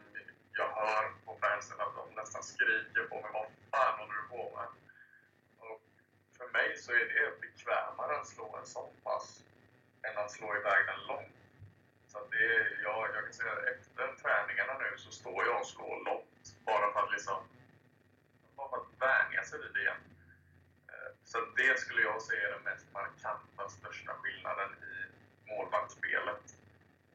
jag 0.53 0.69
hör 0.81 1.05
på 1.25 1.39
fansen 1.43 1.81
att 1.81 1.95
de 1.95 2.15
nästan 2.21 2.43
skriker 2.43 3.05
på 3.11 3.15
mig. 3.21 3.31
Vad 3.33 3.47
fan 3.73 3.99
håller 3.99 4.15
du 4.21 4.29
på 4.29 4.43
med? 4.57 4.69
Och 5.59 5.81
för 6.37 6.49
mig 6.57 6.77
så 6.77 6.93
är 6.93 7.07
det 7.15 7.41
bekvämare 7.41 8.17
att 8.21 8.27
slå 8.27 8.57
en 8.57 8.67
sån 8.67 8.93
pass 9.05 9.45
än 10.07 10.19
att 10.19 10.31
slå 10.31 10.49
iväg 10.57 10.81
den 10.87 11.01
långt. 11.11 11.37
Så 12.11 12.19
att 12.19 12.31
det 12.31 12.45
är, 12.57 12.81
jag, 12.83 13.01
jag 13.15 13.25
kan 13.25 13.33
säga 13.33 13.55
efter 13.75 14.07
träningarna 14.23 14.75
nu 14.79 14.91
så 14.97 15.11
står 15.11 15.45
jag 15.47 15.61
och 15.61 15.67
slår 15.67 16.05
långt. 16.05 16.45
Bara 16.65 16.93
för 16.93 17.01
att 17.01 17.13
liksom 17.13 17.39
bara 18.57 18.71
för 18.71 18.77
att 18.77 19.03
vänja 19.07 19.43
sig 19.45 19.59
vid 19.59 19.73
det 19.75 19.81
igen. 19.81 20.06
Så 21.31 21.37
det 21.61 21.73
skulle 21.83 22.03
jag 22.11 22.23
säga 22.23 22.43
är 22.49 22.53
den 22.57 22.69
mest 22.71 22.87
markanta, 22.99 23.63
största 23.79 24.13
skillnaden 24.21 24.71
i 24.91 24.95
målvaktsspelet. 25.51 26.45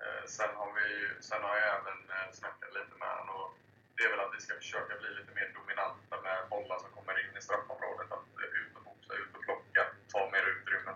Eh, 0.01 0.23
sen 0.35 0.51
har, 0.59 0.69
vi, 0.77 0.87
sen 1.27 1.41
har 1.47 1.55
jag 1.61 1.69
även 1.79 1.99
eh, 2.15 2.29
snackat 2.39 2.71
lite 2.77 2.95
med 3.03 3.13
honom 3.19 3.35
och 3.43 3.51
det 3.95 4.03
är 4.05 4.11
väl 4.13 4.25
att 4.25 4.35
vi 4.37 4.41
ska 4.45 4.53
försöka 4.63 4.93
bli 5.01 5.09
lite 5.19 5.31
mer 5.37 5.47
dominanta 5.57 6.15
med 6.27 6.37
bollar 6.53 6.77
som 6.83 6.91
kommer 6.97 7.15
in 7.23 7.33
i 7.39 7.41
straffområdet. 7.47 8.09
Att 8.15 8.27
eh, 8.41 8.59
ut 8.61 8.73
och 8.77 8.83
boxa, 8.89 9.11
ut 9.21 9.31
och 9.37 9.43
plocka, 9.47 9.81
ta 10.13 10.21
mer 10.33 10.45
utrymme. 10.53 10.93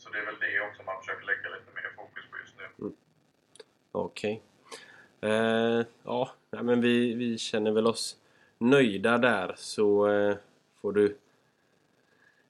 Så 0.00 0.06
det 0.10 0.18
är 0.22 0.26
väl 0.30 0.42
det 0.46 0.54
också 0.68 0.80
man 0.90 1.00
försöker 1.00 1.24
lägga 1.30 1.48
lite 1.56 1.70
mer 1.78 1.90
fokus 1.98 2.24
på 2.30 2.34
just 2.42 2.56
nu. 2.60 2.66
Mm. 2.80 2.96
Okej. 4.06 4.34
Eh, 5.28 5.80
ja, 6.12 6.22
men 6.68 6.80
vi, 6.86 7.14
vi 7.14 7.38
känner 7.38 7.72
väl 7.78 7.86
oss 7.94 8.04
nöjda 8.58 9.12
där 9.18 9.54
så 9.56 9.88
eh, 10.14 10.36
får 10.80 10.92
du 10.92 11.18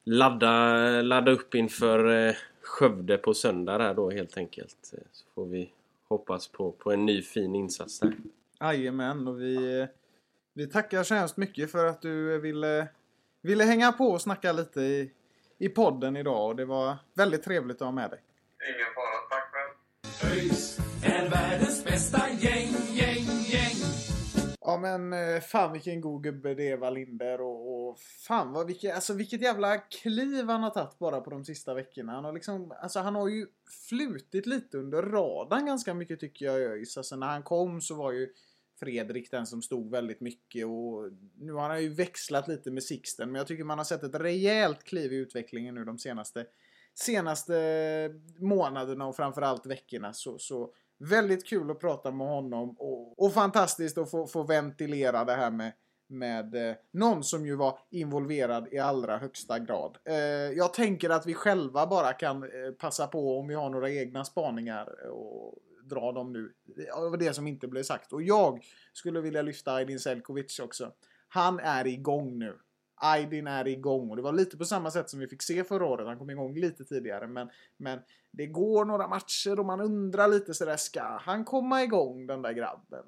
ladda, 0.04 0.76
ladda 1.02 1.30
upp 1.32 1.54
inför 1.54 2.26
eh, 2.28 2.34
Skövde 2.62 3.18
på 3.18 3.34
söndag 3.34 3.78
där 3.78 3.94
då 3.94 4.10
helt 4.10 4.36
enkelt. 4.38 4.92
Eh, 4.92 4.98
Så 5.12 5.24
får 5.34 5.46
vi 5.46 5.72
hoppas 6.08 6.48
på, 6.48 6.72
på 6.72 6.92
en 6.92 7.06
ny 7.06 7.22
fin 7.22 7.54
insats 7.54 8.00
där. 8.00 8.14
Jajamän, 8.60 9.28
och 9.28 9.40
vi, 9.40 9.86
vi 10.54 10.66
tackar 10.66 11.02
så 11.02 11.14
hemskt 11.14 11.36
mycket 11.36 11.70
för 11.70 11.86
att 11.86 12.02
du 12.02 12.38
ville, 12.40 12.86
ville 13.42 13.64
hänga 13.64 13.92
på 13.92 14.04
och 14.06 14.20
snacka 14.22 14.52
lite 14.52 14.80
i, 14.80 15.10
i 15.58 15.68
podden 15.68 16.16
idag. 16.16 16.46
Och 16.48 16.56
det 16.56 16.64
var 16.64 16.96
väldigt 17.14 17.42
trevligt 17.42 17.76
att 17.76 17.86
ha 17.86 17.92
med 17.92 18.10
dig. 18.10 18.20
Ingen 18.74 18.86
fara, 18.94 19.28
tack 19.30 19.52
själv! 19.52 20.32
ÖIS 20.32 20.78
är 21.04 21.30
världens 21.30 21.84
bästa 21.84 22.18
gäng. 22.30 22.53
Ja 24.74 24.78
men 24.80 25.12
eh, 25.12 25.40
fan 25.40 25.72
vilken 25.72 26.00
god 26.00 26.22
gubbe 26.22 26.54
det 26.54 26.70
är 26.70 26.76
Wallinder 26.76 27.40
och, 27.40 27.88
och 27.88 27.98
fan 27.98 28.52
vad 28.52 28.66
vilket, 28.66 28.94
alltså 28.94 29.14
vilket 29.14 29.42
jävla 29.42 29.78
kliv 29.78 30.48
han 30.48 30.62
har 30.62 30.70
tagit 30.70 30.98
bara 30.98 31.20
på 31.20 31.30
de 31.30 31.44
sista 31.44 31.74
veckorna. 31.74 32.12
Han 32.12 32.24
har 32.24 32.32
liksom, 32.32 32.72
alltså 32.82 33.00
han 33.00 33.14
har 33.14 33.28
ju 33.28 33.46
flutit 33.88 34.46
lite 34.46 34.78
under 34.78 35.02
radarn 35.02 35.66
ganska 35.66 35.94
mycket 35.94 36.20
tycker 36.20 36.46
jag 36.46 36.60
ÖIS. 36.60 36.96
Alltså 36.96 37.16
när 37.16 37.26
han 37.26 37.42
kom 37.42 37.80
så 37.80 37.94
var 37.94 38.12
ju 38.12 38.28
Fredrik 38.80 39.30
den 39.30 39.46
som 39.46 39.62
stod 39.62 39.90
väldigt 39.90 40.20
mycket 40.20 40.66
och 40.66 41.10
nu 41.38 41.52
har 41.52 41.68
han 41.68 41.82
ju 41.82 41.88
växlat 41.88 42.48
lite 42.48 42.70
med 42.70 42.82
Sixten 42.82 43.32
men 43.32 43.38
jag 43.38 43.46
tycker 43.46 43.64
man 43.64 43.78
har 43.78 43.84
sett 43.84 44.02
ett 44.02 44.14
rejält 44.14 44.84
kliv 44.84 45.12
i 45.12 45.16
utvecklingen 45.16 45.74
nu 45.74 45.84
de 45.84 45.98
senaste 45.98 46.46
senaste 46.94 47.54
månaderna 48.38 49.06
och 49.06 49.16
framförallt 49.16 49.66
veckorna 49.66 50.12
så, 50.12 50.38
så 50.38 50.72
väldigt 51.08 51.46
kul 51.46 51.70
att 51.70 51.80
prata 51.80 52.10
med 52.10 52.26
honom 52.26 52.76
och, 52.78 53.24
och 53.24 53.32
fantastiskt 53.32 53.98
att 53.98 54.10
få, 54.10 54.26
få 54.26 54.42
ventilera 54.42 55.24
det 55.24 55.34
här 55.34 55.50
med 55.50 55.72
med 56.06 56.54
eh, 56.54 56.76
någon 56.90 57.24
som 57.24 57.46
ju 57.46 57.56
var 57.56 57.78
involverad 57.90 58.68
i 58.72 58.78
allra 58.78 59.18
högsta 59.18 59.58
grad. 59.58 59.98
Eh, 60.04 60.14
jag 60.56 60.74
tänker 60.74 61.10
att 61.10 61.26
vi 61.26 61.34
själva 61.34 61.86
bara 61.86 62.12
kan 62.12 62.42
eh, 62.42 62.48
passa 62.78 63.06
på 63.06 63.38
om 63.38 63.48
vi 63.48 63.54
har 63.54 63.70
några 63.70 63.90
egna 63.90 64.24
spaningar 64.24 65.10
och 65.10 65.58
dra 65.84 66.12
dem 66.12 66.32
nu. 66.32 66.52
Eh, 66.88 67.10
det 67.10 67.16
det 67.16 67.34
som 67.34 67.46
inte 67.46 67.68
blev 67.68 67.82
sagt. 67.82 68.12
Och 68.12 68.22
jag 68.22 68.64
skulle 68.92 69.20
vilja 69.20 69.42
lyfta 69.42 69.72
Aydin 69.72 70.00
Selkovic 70.00 70.58
också. 70.58 70.92
Han 71.28 71.58
är 71.58 71.86
igång 71.86 72.38
nu. 72.38 72.58
Aydin 72.96 73.46
är 73.46 73.68
igång 73.68 74.10
och 74.10 74.16
det 74.16 74.22
var 74.22 74.32
lite 74.32 74.56
på 74.56 74.64
samma 74.64 74.90
sätt 74.90 75.10
som 75.10 75.20
vi 75.20 75.28
fick 75.28 75.42
se 75.42 75.64
förra 75.64 75.86
året. 75.86 76.06
Han 76.06 76.18
kom 76.18 76.30
igång 76.30 76.54
lite 76.54 76.84
tidigare 76.84 77.26
men, 77.26 77.50
men 77.76 77.98
det 78.30 78.46
går 78.46 78.84
några 78.84 79.08
matcher 79.08 79.60
och 79.60 79.66
man 79.66 79.80
undrar 79.80 80.28
lite 80.28 80.54
sådär 80.54 80.76
ska 80.76 81.02
han 81.02 81.44
komma 81.44 81.82
igång 81.82 82.26
den 82.26 82.42
där 82.42 82.52
grabben? 82.52 83.04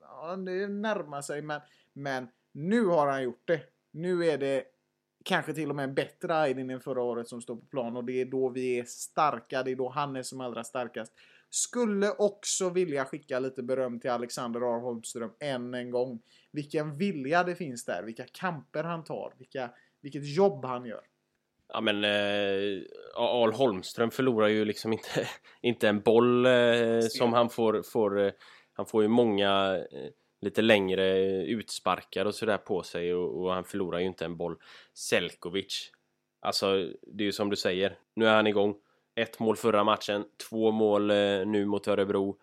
Ja, 0.00 0.36
det 0.36 0.68
närmar 0.68 1.22
sig 1.22 1.42
men, 1.42 1.60
men 1.92 2.28
nu 2.52 2.86
har 2.86 3.06
han 3.06 3.22
gjort 3.22 3.42
det. 3.46 3.60
Nu 3.90 4.24
är 4.24 4.38
det 4.38 4.64
kanske 5.24 5.54
till 5.54 5.70
och 5.70 5.76
med 5.76 5.94
bättre 5.94 6.36
Aydin 6.36 6.70
än 6.70 6.80
förra 6.80 7.02
året 7.02 7.28
som 7.28 7.42
står 7.42 7.56
på 7.56 7.66
plan 7.66 7.96
och 7.96 8.04
det 8.04 8.20
är 8.20 8.24
då 8.24 8.48
vi 8.48 8.78
är 8.78 8.84
starka. 8.84 9.62
Det 9.62 9.70
är 9.70 9.76
då 9.76 9.88
han 9.88 10.16
är 10.16 10.22
som 10.22 10.40
allra 10.40 10.64
starkast. 10.64 11.12
Skulle 11.50 12.10
också 12.10 12.70
vilja 12.70 13.04
skicka 13.04 13.38
lite 13.38 13.62
beröm 13.62 14.00
till 14.00 14.10
Alexander 14.10 14.60
A. 14.60 14.78
Holmström 14.78 15.30
än 15.40 15.74
en 15.74 15.90
gång. 15.90 16.22
Vilken 16.52 16.96
vilja 16.96 17.44
det 17.44 17.54
finns 17.54 17.84
där. 17.84 18.02
Vilka 18.02 18.24
kamper 18.32 18.84
han 18.84 19.04
tar. 19.04 19.34
Vilka, 19.38 19.70
vilket 20.00 20.36
jobb 20.36 20.64
han 20.64 20.86
gör. 20.86 21.02
Ja 21.72 21.80
men 21.80 22.04
eh, 22.04 22.82
Al 23.14 23.52
Holmström 23.52 24.10
förlorar 24.10 24.48
ju 24.48 24.64
liksom 24.64 24.92
inte, 24.92 25.28
inte 25.60 25.88
en 25.88 26.00
boll 26.00 26.46
eh, 26.46 27.00
som 27.00 27.32
han 27.32 27.50
får, 27.50 27.82
får 27.82 28.20
eh, 28.20 28.32
Han 28.72 28.86
får 28.86 29.02
ju 29.02 29.08
många 29.08 29.76
eh, 29.92 30.10
lite 30.40 30.62
längre 30.62 31.18
utsparkar 31.44 32.24
och 32.24 32.34
sådär 32.34 32.58
på 32.58 32.82
sig 32.82 33.14
och, 33.14 33.42
och 33.42 33.52
han 33.52 33.64
förlorar 33.64 33.98
ju 33.98 34.06
inte 34.06 34.24
en 34.24 34.36
boll 34.36 34.56
Selkovic 34.94 35.90
Alltså 36.40 36.92
det 37.02 37.22
är 37.22 37.26
ju 37.26 37.32
som 37.32 37.50
du 37.50 37.56
säger 37.56 37.98
Nu 38.14 38.26
är 38.26 38.34
han 38.34 38.46
igång 38.46 38.74
ett 39.18 39.38
mål 39.38 39.56
förra 39.56 39.84
matchen, 39.84 40.24
två 40.48 40.70
mål 40.70 41.10
eh, 41.10 41.46
nu 41.46 41.66
mot 41.66 41.88
Örebro. 41.88 42.38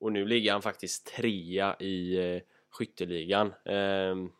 Och 0.00 0.12
nu 0.12 0.26
ligger 0.26 0.52
han 0.52 0.62
faktiskt 0.62 1.06
trea 1.06 1.76
i 1.80 2.16
eh, 2.16 2.42
skytteligan. 2.70 3.54
Ehm, 3.64 4.30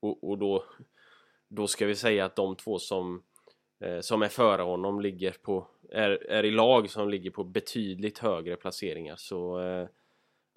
och, 0.00 0.30
och 0.30 0.38
då 0.38 0.64
Då 1.48 1.66
ska 1.66 1.86
vi 1.86 1.94
säga 1.94 2.24
att 2.24 2.36
de 2.36 2.56
två 2.56 2.78
som 2.78 3.22
eh, 3.80 4.00
som 4.00 4.22
är 4.22 4.28
före 4.28 4.62
honom 4.62 5.00
ligger 5.00 5.32
på 5.42 5.66
är, 5.90 6.10
är 6.10 6.44
i 6.44 6.50
lag 6.50 6.90
som 6.90 7.08
ligger 7.08 7.30
på 7.30 7.44
betydligt 7.44 8.18
högre 8.18 8.56
placeringar. 8.56 9.16
Så 9.16 9.58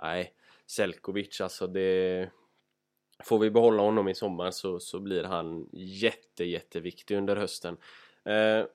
nej 0.03 0.33
Selkovic 0.67 1.41
alltså 1.41 1.67
det 1.67 2.29
får 3.23 3.39
vi 3.39 3.51
behålla 3.51 3.83
honom 3.83 4.07
i 4.07 4.15
sommar 4.15 4.51
så, 4.51 4.79
så 4.79 4.99
blir 4.99 5.23
han 5.23 5.69
jätte 5.73 6.43
jätteviktig 6.43 7.17
under 7.17 7.35
hösten. 7.35 7.77
Eh, 8.25 8.65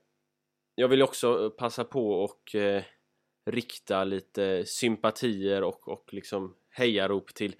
jag 0.74 0.88
vill 0.88 1.02
också 1.02 1.44
eh, 1.44 1.50
passa 1.50 1.84
på 1.84 2.10
och 2.10 2.54
eh, 2.54 2.82
rikta 3.50 4.04
lite 4.04 4.64
sympatier 4.66 5.62
och, 5.62 5.88
och 5.88 6.14
liksom 6.14 6.54
hejarop 6.70 7.34
till 7.34 7.56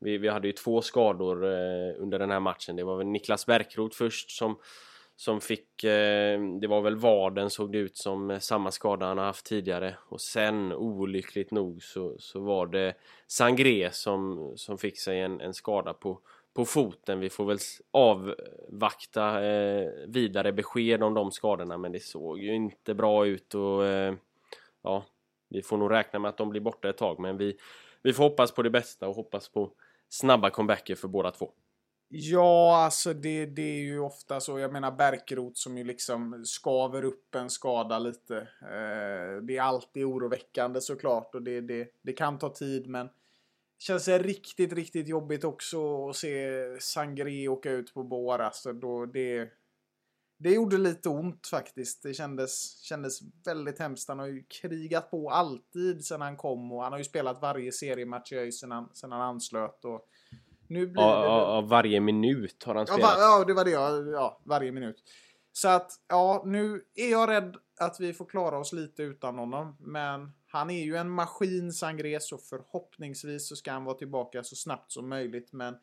vi, 0.00 0.18
vi 0.18 0.28
hade 0.28 0.48
ju 0.48 0.52
två 0.52 0.82
skador 0.82 1.44
eh, 1.44 1.94
under 1.98 2.18
den 2.18 2.30
här 2.30 2.40
matchen. 2.40 2.76
Det 2.76 2.84
var 2.84 2.96
väl 2.96 3.06
Niklas 3.06 3.46
Bärkroth 3.46 3.96
först 3.96 4.30
som 4.30 4.58
som 5.20 5.40
fick, 5.40 5.84
eh, 5.84 6.40
det 6.60 6.66
var 6.66 6.80
väl 6.82 6.96
vaden 6.96 7.50
såg 7.50 7.72
det 7.72 7.78
ut 7.78 7.96
som 7.96 8.30
eh, 8.30 8.38
samma 8.38 8.70
skada 8.70 9.06
han 9.06 9.18
har 9.18 9.24
haft 9.24 9.46
tidigare. 9.46 9.96
Och 10.08 10.20
sen 10.20 10.72
olyckligt 10.72 11.50
nog 11.50 11.82
så, 11.82 12.16
så 12.18 12.40
var 12.40 12.66
det 12.66 12.94
Sangré 13.26 13.90
som, 13.92 14.52
som 14.56 14.78
fick 14.78 15.00
sig 15.00 15.20
en, 15.20 15.40
en 15.40 15.54
skada 15.54 15.94
på, 15.94 16.20
på 16.58 16.64
foten. 16.64 17.20
Vi 17.20 17.30
får 17.30 17.44
väl 17.44 17.58
avvakta 17.90 19.44
eh, 19.44 19.88
vidare 20.06 20.52
besked 20.52 21.02
om 21.02 21.14
de 21.14 21.32
skadorna 21.32 21.78
men 21.78 21.92
det 21.92 22.00
såg 22.00 22.38
ju 22.38 22.54
inte 22.54 22.94
bra 22.94 23.26
ut 23.26 23.54
och 23.54 23.86
eh, 23.86 24.14
ja, 24.82 25.04
vi 25.48 25.62
får 25.62 25.76
nog 25.76 25.90
räkna 25.90 26.18
med 26.18 26.28
att 26.28 26.36
de 26.36 26.50
blir 26.50 26.60
borta 26.60 26.88
ett 26.88 26.96
tag 26.96 27.20
men 27.20 27.36
vi, 27.36 27.56
vi 28.02 28.12
får 28.12 28.24
hoppas 28.24 28.52
på 28.52 28.62
det 28.62 28.70
bästa 28.70 29.08
och 29.08 29.14
hoppas 29.14 29.48
på 29.48 29.70
snabba 30.08 30.50
comebacker 30.50 30.94
för 30.94 31.08
båda 31.08 31.30
två. 31.30 31.50
Ja, 32.08 32.76
alltså 32.84 33.12
det, 33.14 33.46
det 33.46 33.62
är 33.62 33.82
ju 33.82 34.00
ofta 34.00 34.40
så. 34.40 34.58
Jag 34.58 34.72
menar 34.72 34.92
Bärkrot 34.92 35.58
som 35.58 35.78
ju 35.78 35.84
liksom 35.84 36.44
skaver 36.44 37.04
upp 37.04 37.34
en 37.34 37.50
skada 37.50 37.98
lite. 37.98 38.36
Eh, 38.62 39.42
det 39.42 39.56
är 39.56 39.60
alltid 39.60 40.04
oroväckande 40.04 40.80
såklart 40.80 41.34
och 41.34 41.42
det, 41.42 41.60
det, 41.60 41.88
det 42.02 42.12
kan 42.12 42.38
ta 42.38 42.48
tid 42.48 42.86
men 42.86 43.08
känns 43.78 44.04
det 44.04 44.18
riktigt, 44.18 44.72
riktigt 44.72 45.08
jobbigt 45.08 45.44
också 45.44 46.08
att 46.08 46.16
se 46.16 46.50
Sangré 46.80 47.48
åka 47.48 47.70
ut 47.70 47.94
på 47.94 48.02
bår. 48.02 48.38
Alltså 48.38 48.72
då 48.72 49.06
det, 49.06 49.48
det 50.38 50.50
gjorde 50.50 50.78
lite 50.78 51.08
ont 51.08 51.46
faktiskt. 51.46 52.02
Det 52.02 52.14
kändes, 52.14 52.80
kändes 52.80 53.20
väldigt 53.44 53.78
hemskt. 53.78 54.08
Han 54.08 54.18
har 54.18 54.26
ju 54.26 54.44
krigat 54.62 55.10
på 55.10 55.30
alltid 55.30 56.04
sedan 56.04 56.20
han 56.20 56.36
kom 56.36 56.72
och 56.72 56.82
han 56.82 56.92
har 56.92 56.98
ju 56.98 57.04
spelat 57.04 57.42
varje 57.42 57.72
seriematch 57.72 58.32
i 58.32 58.52
sedan 58.52 58.70
han, 58.70 58.90
sedan 58.94 59.12
han 59.12 59.20
anslöt. 59.20 59.84
Och 59.84 60.08
nu 60.68 60.86
blir 60.86 61.02
Ja, 61.02 61.20
det... 61.20 61.26
ja, 61.26 61.54
ja, 61.54 61.60
varje 61.60 62.00
minut 62.00 62.64
har 62.64 62.74
han 62.74 62.86
Ja, 62.88 62.94
spelat. 62.94 63.16
va, 63.16 63.20
ja, 63.20 63.44
det 63.44 63.54
var 63.54 63.64
det 63.64 63.70
jag, 63.70 64.08
ja, 64.08 64.40
varje 64.44 64.72
minut. 64.72 64.96
Så 65.52 65.68
att, 65.68 65.90
ja, 66.08 66.42
nu 66.46 66.84
är 66.94 67.10
jag 67.10 67.30
rädd 67.30 67.56
att 67.80 68.00
vi 68.00 68.12
får 68.12 68.24
klara 68.24 68.58
oss 68.58 68.72
lite 68.72 69.02
utan 69.02 69.38
honom. 69.38 69.76
Men 69.80 70.32
han 70.58 70.70
är 70.70 70.84
ju 70.84 70.96
en 70.96 71.10
maskin, 71.10 71.72
Sangré, 71.72 72.20
så 72.20 72.38
förhoppningsvis 72.38 73.48
så 73.48 73.56
ska 73.56 73.72
han 73.72 73.84
vara 73.84 73.98
tillbaka 73.98 74.42
så 74.42 74.56
snabbt 74.56 74.92
som 74.92 75.08
möjligt. 75.08 75.52
Men 75.52 75.76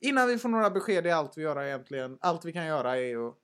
innan 0.00 0.28
vi 0.28 0.38
får 0.38 0.48
några 0.48 0.70
besked 0.70 1.06
är 1.06 1.14
allt 1.14 1.38
vi 1.38 1.42
gör 1.42 1.62
egentligen, 1.62 2.18
allt 2.20 2.44
vi 2.44 2.52
kan 2.52 2.66
göra 2.66 2.98
är 2.98 3.28
att 3.28 3.38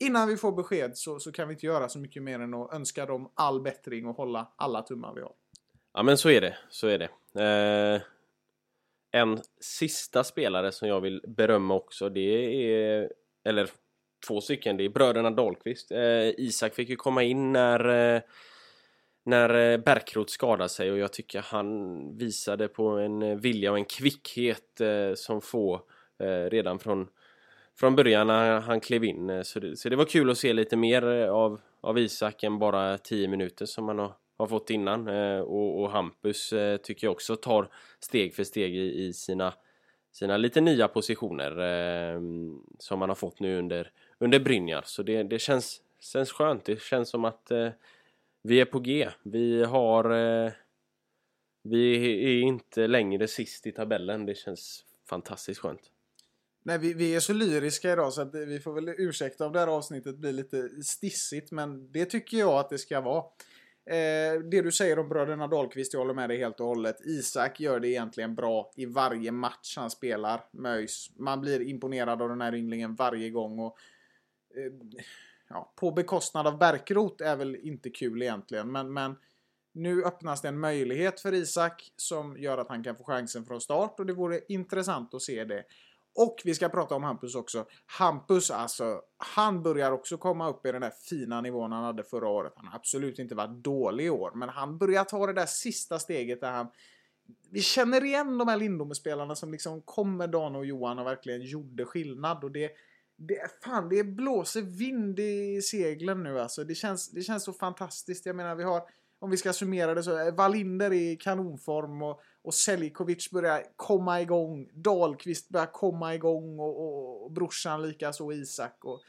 Innan 0.00 0.28
vi 0.28 0.36
får 0.36 0.52
besked 0.52 0.96
så, 0.96 1.20
så 1.20 1.32
kan 1.32 1.48
vi 1.48 1.54
inte 1.54 1.66
göra 1.66 1.88
så 1.88 1.98
mycket 1.98 2.22
mer 2.22 2.40
än 2.40 2.54
att 2.54 2.72
önska 2.72 3.06
dem 3.06 3.32
all 3.34 3.60
bättring 3.60 4.06
och 4.06 4.16
hålla 4.16 4.52
alla 4.56 4.82
tummar 4.82 5.14
vi 5.14 5.20
har. 5.20 5.32
Ja 5.94 6.02
men 6.02 6.18
så 6.18 6.30
är 6.30 6.40
det, 6.40 6.56
så 6.70 6.86
är 6.86 6.98
det. 6.98 7.08
Eh, 7.44 8.02
en 9.20 9.38
sista 9.60 10.24
spelare 10.24 10.72
som 10.72 10.88
jag 10.88 11.00
vill 11.00 11.24
berömma 11.28 11.74
också 11.74 12.08
det 12.08 12.20
är, 12.20 13.12
eller 13.44 13.70
två 14.26 14.40
stycken. 14.40 14.76
Det 14.76 14.84
är 14.84 14.88
bröderna 14.88 15.30
Dahlqvist. 15.30 15.90
Eh, 15.90 16.28
Isak 16.28 16.74
fick 16.74 16.88
ju 16.88 16.96
komma 16.96 17.22
in 17.22 17.52
när 17.52 18.14
eh, 18.14 18.22
när 19.28 19.72
eh, 19.72 19.78
Bärkroth 19.78 20.30
skadade 20.32 20.68
sig 20.68 20.92
och 20.92 20.98
jag 20.98 21.12
tycker 21.12 21.40
han 21.40 21.98
visade 22.16 22.68
på 22.68 22.88
en 22.88 23.22
eh, 23.22 23.36
vilja 23.36 23.70
och 23.70 23.78
en 23.78 23.84
kvickhet 23.84 24.80
eh, 24.80 25.14
som 25.14 25.40
få 25.40 25.82
redan 26.50 26.78
från, 26.78 27.08
från 27.80 27.96
början 27.96 28.26
när 28.26 28.60
han 28.60 28.80
klev 28.80 29.04
in. 29.04 29.44
Så 29.44 29.60
det, 29.60 29.76
så 29.76 29.88
det 29.88 29.96
var 29.96 30.04
kul 30.04 30.30
att 30.30 30.38
se 30.38 30.52
lite 30.52 30.76
mer 30.76 31.02
av, 31.28 31.60
av 31.80 31.98
Isak 31.98 32.42
än 32.42 32.58
bara 32.58 32.98
10 32.98 33.28
minuter 33.28 33.66
som 33.66 33.88
han 33.88 33.98
har, 33.98 34.12
har 34.38 34.46
fått 34.46 34.70
innan. 34.70 35.08
Och, 35.40 35.80
och, 35.82 35.90
Hampus 35.90 36.54
tycker 36.82 37.06
jag 37.06 37.12
också 37.12 37.36
tar 37.36 37.68
steg 38.00 38.34
för 38.34 38.44
steg 38.44 38.76
i, 38.76 39.06
i 39.06 39.12
sina, 39.12 39.54
sina 40.12 40.36
lite 40.36 40.60
nya 40.60 40.88
positioner 40.88 41.50
som 42.78 43.00
han 43.00 43.10
har 43.10 43.14
fått 43.14 43.40
nu 43.40 43.58
under, 43.58 43.90
under 44.18 44.40
Brynjar. 44.40 44.82
Så 44.86 45.02
det, 45.02 45.22
det 45.22 45.38
känns, 45.38 45.80
känns 46.00 46.32
skönt. 46.32 46.64
Det 46.64 46.82
känns 46.82 47.08
som 47.08 47.24
att 47.24 47.52
vi 48.48 48.60
är 48.60 48.64
på 48.64 48.78
G. 48.78 49.08
Vi 49.22 49.64
har... 49.64 50.10
Eh, 50.10 50.52
vi 51.62 51.94
är 52.24 52.42
inte 52.42 52.86
längre 52.86 53.28
sist 53.28 53.66
i 53.66 53.72
tabellen. 53.72 54.26
Det 54.26 54.34
känns 54.34 54.84
fantastiskt 55.08 55.60
skönt. 55.60 55.80
Nej, 56.62 56.78
vi, 56.78 56.94
vi 56.94 57.14
är 57.14 57.20
så 57.20 57.32
lyriska 57.32 57.92
idag 57.92 58.12
så 58.12 58.22
att 58.22 58.34
vi 58.34 58.60
får 58.60 58.72
väl 58.72 58.88
ursäkta 58.88 59.46
om 59.46 59.52
det 59.52 59.58
här 59.58 59.66
avsnittet 59.66 60.16
blir 60.16 60.32
lite 60.32 60.68
stissigt. 60.82 61.52
Men 61.52 61.92
det 61.92 62.04
tycker 62.04 62.38
jag 62.38 62.52
att 62.52 62.70
det 62.70 62.78
ska 62.78 63.00
vara. 63.00 63.24
Eh, 63.86 64.40
det 64.50 64.62
du 64.62 64.72
säger 64.72 64.98
om 64.98 65.08
bröderna 65.08 65.46
Dahlqvist, 65.46 65.92
jag 65.92 66.00
håller 66.00 66.14
med 66.14 66.28
dig 66.28 66.38
helt 66.38 66.60
och 66.60 66.66
hållet. 66.66 67.00
Isak 67.00 67.60
gör 67.60 67.80
det 67.80 67.88
egentligen 67.88 68.34
bra 68.34 68.72
i 68.76 68.86
varje 68.86 69.32
match 69.32 69.76
han 69.76 69.90
spelar 69.90 70.44
med 70.52 70.88
Man 71.16 71.40
blir 71.40 71.60
imponerad 71.62 72.22
av 72.22 72.28
den 72.28 72.40
här 72.40 72.54
ynglingen 72.54 72.94
varje 72.94 73.30
gång. 73.30 73.58
Och, 73.58 73.78
eh, 74.56 75.02
ja, 75.48 75.72
på 75.76 75.90
bekostnad 75.90 76.46
av 76.46 76.58
Bärkrot 76.58 77.20
är 77.20 77.36
väl 77.36 77.56
inte 77.56 77.90
kul 77.90 78.22
egentligen. 78.22 78.72
Men, 78.72 78.92
men 78.92 79.16
nu 79.72 80.04
öppnas 80.04 80.42
det 80.42 80.48
en 80.48 80.60
möjlighet 80.60 81.20
för 81.20 81.34
Isak 81.34 81.92
som 81.96 82.36
gör 82.36 82.58
att 82.58 82.68
han 82.68 82.84
kan 82.84 82.96
få 82.96 83.04
chansen 83.04 83.44
från 83.44 83.60
start 83.60 84.00
och 84.00 84.06
det 84.06 84.12
vore 84.12 84.40
intressant 84.48 85.14
att 85.14 85.22
se 85.22 85.44
det. 85.44 85.64
Och 86.14 86.36
vi 86.44 86.54
ska 86.54 86.68
prata 86.68 86.94
om 86.94 87.02
Hampus 87.02 87.34
också. 87.34 87.66
Hampus 87.86 88.50
alltså, 88.50 89.00
han 89.16 89.62
börjar 89.62 89.92
också 89.92 90.16
komma 90.16 90.48
upp 90.48 90.66
i 90.66 90.72
den 90.72 90.80
där 90.80 90.92
fina 91.10 91.40
nivån 91.40 91.72
han 91.72 91.84
hade 91.84 92.04
förra 92.04 92.28
året. 92.28 92.52
Han 92.56 92.66
har 92.66 92.74
absolut 92.74 93.18
inte 93.18 93.34
varit 93.34 93.64
dålig 93.64 94.04
i 94.04 94.10
år, 94.10 94.32
men 94.34 94.48
han 94.48 94.78
börjar 94.78 95.04
ta 95.04 95.26
det 95.26 95.32
där 95.32 95.46
sista 95.46 95.98
steget 95.98 96.40
där 96.40 96.52
han 96.52 96.66
vi 97.50 97.60
känner 97.60 98.04
igen 98.04 98.38
de 98.38 98.48
här 98.48 98.56
Lindome-spelarna 98.56 99.34
som 99.34 99.52
liksom 99.52 99.82
kom 99.82 100.16
med 100.16 100.30
Dan 100.30 100.56
och 100.56 100.66
Johan 100.66 100.98
och 100.98 101.06
verkligen 101.06 101.42
gjorde 101.42 101.84
skillnad. 101.84 102.44
Och 102.44 102.52
det, 102.52 102.70
det, 103.18 103.62
fan, 103.64 103.88
det 103.88 104.04
blåser 104.04 104.62
vind 104.62 105.18
i 105.18 105.62
seglen 105.62 106.22
nu 106.22 106.40
alltså. 106.40 106.64
Det 106.64 106.74
känns, 106.74 107.10
det 107.10 107.22
känns 107.22 107.44
så 107.44 107.52
fantastiskt. 107.52 108.26
Jag 108.26 108.36
menar, 108.36 108.54
vi 108.54 108.64
har, 108.64 108.82
om 109.18 109.30
vi 109.30 109.36
ska 109.36 109.52
summera 109.52 109.94
det 109.94 110.02
så, 110.02 110.18
eh, 110.18 110.34
Wallinder 110.34 110.92
i 110.92 111.16
kanonform 111.16 112.02
och, 112.02 112.20
och 112.42 112.54
Selikovic 112.54 113.30
börjar 113.30 113.62
komma 113.76 114.20
igång. 114.20 114.68
Dahlqvist 114.72 115.48
börjar 115.48 115.72
komma 115.72 116.14
igång 116.14 116.58
och, 116.58 116.80
och, 116.80 117.24
och 117.24 117.32
brorsan 117.32 117.82
likaså 117.82 118.32
Isak. 118.32 118.84
Och, 118.84 119.00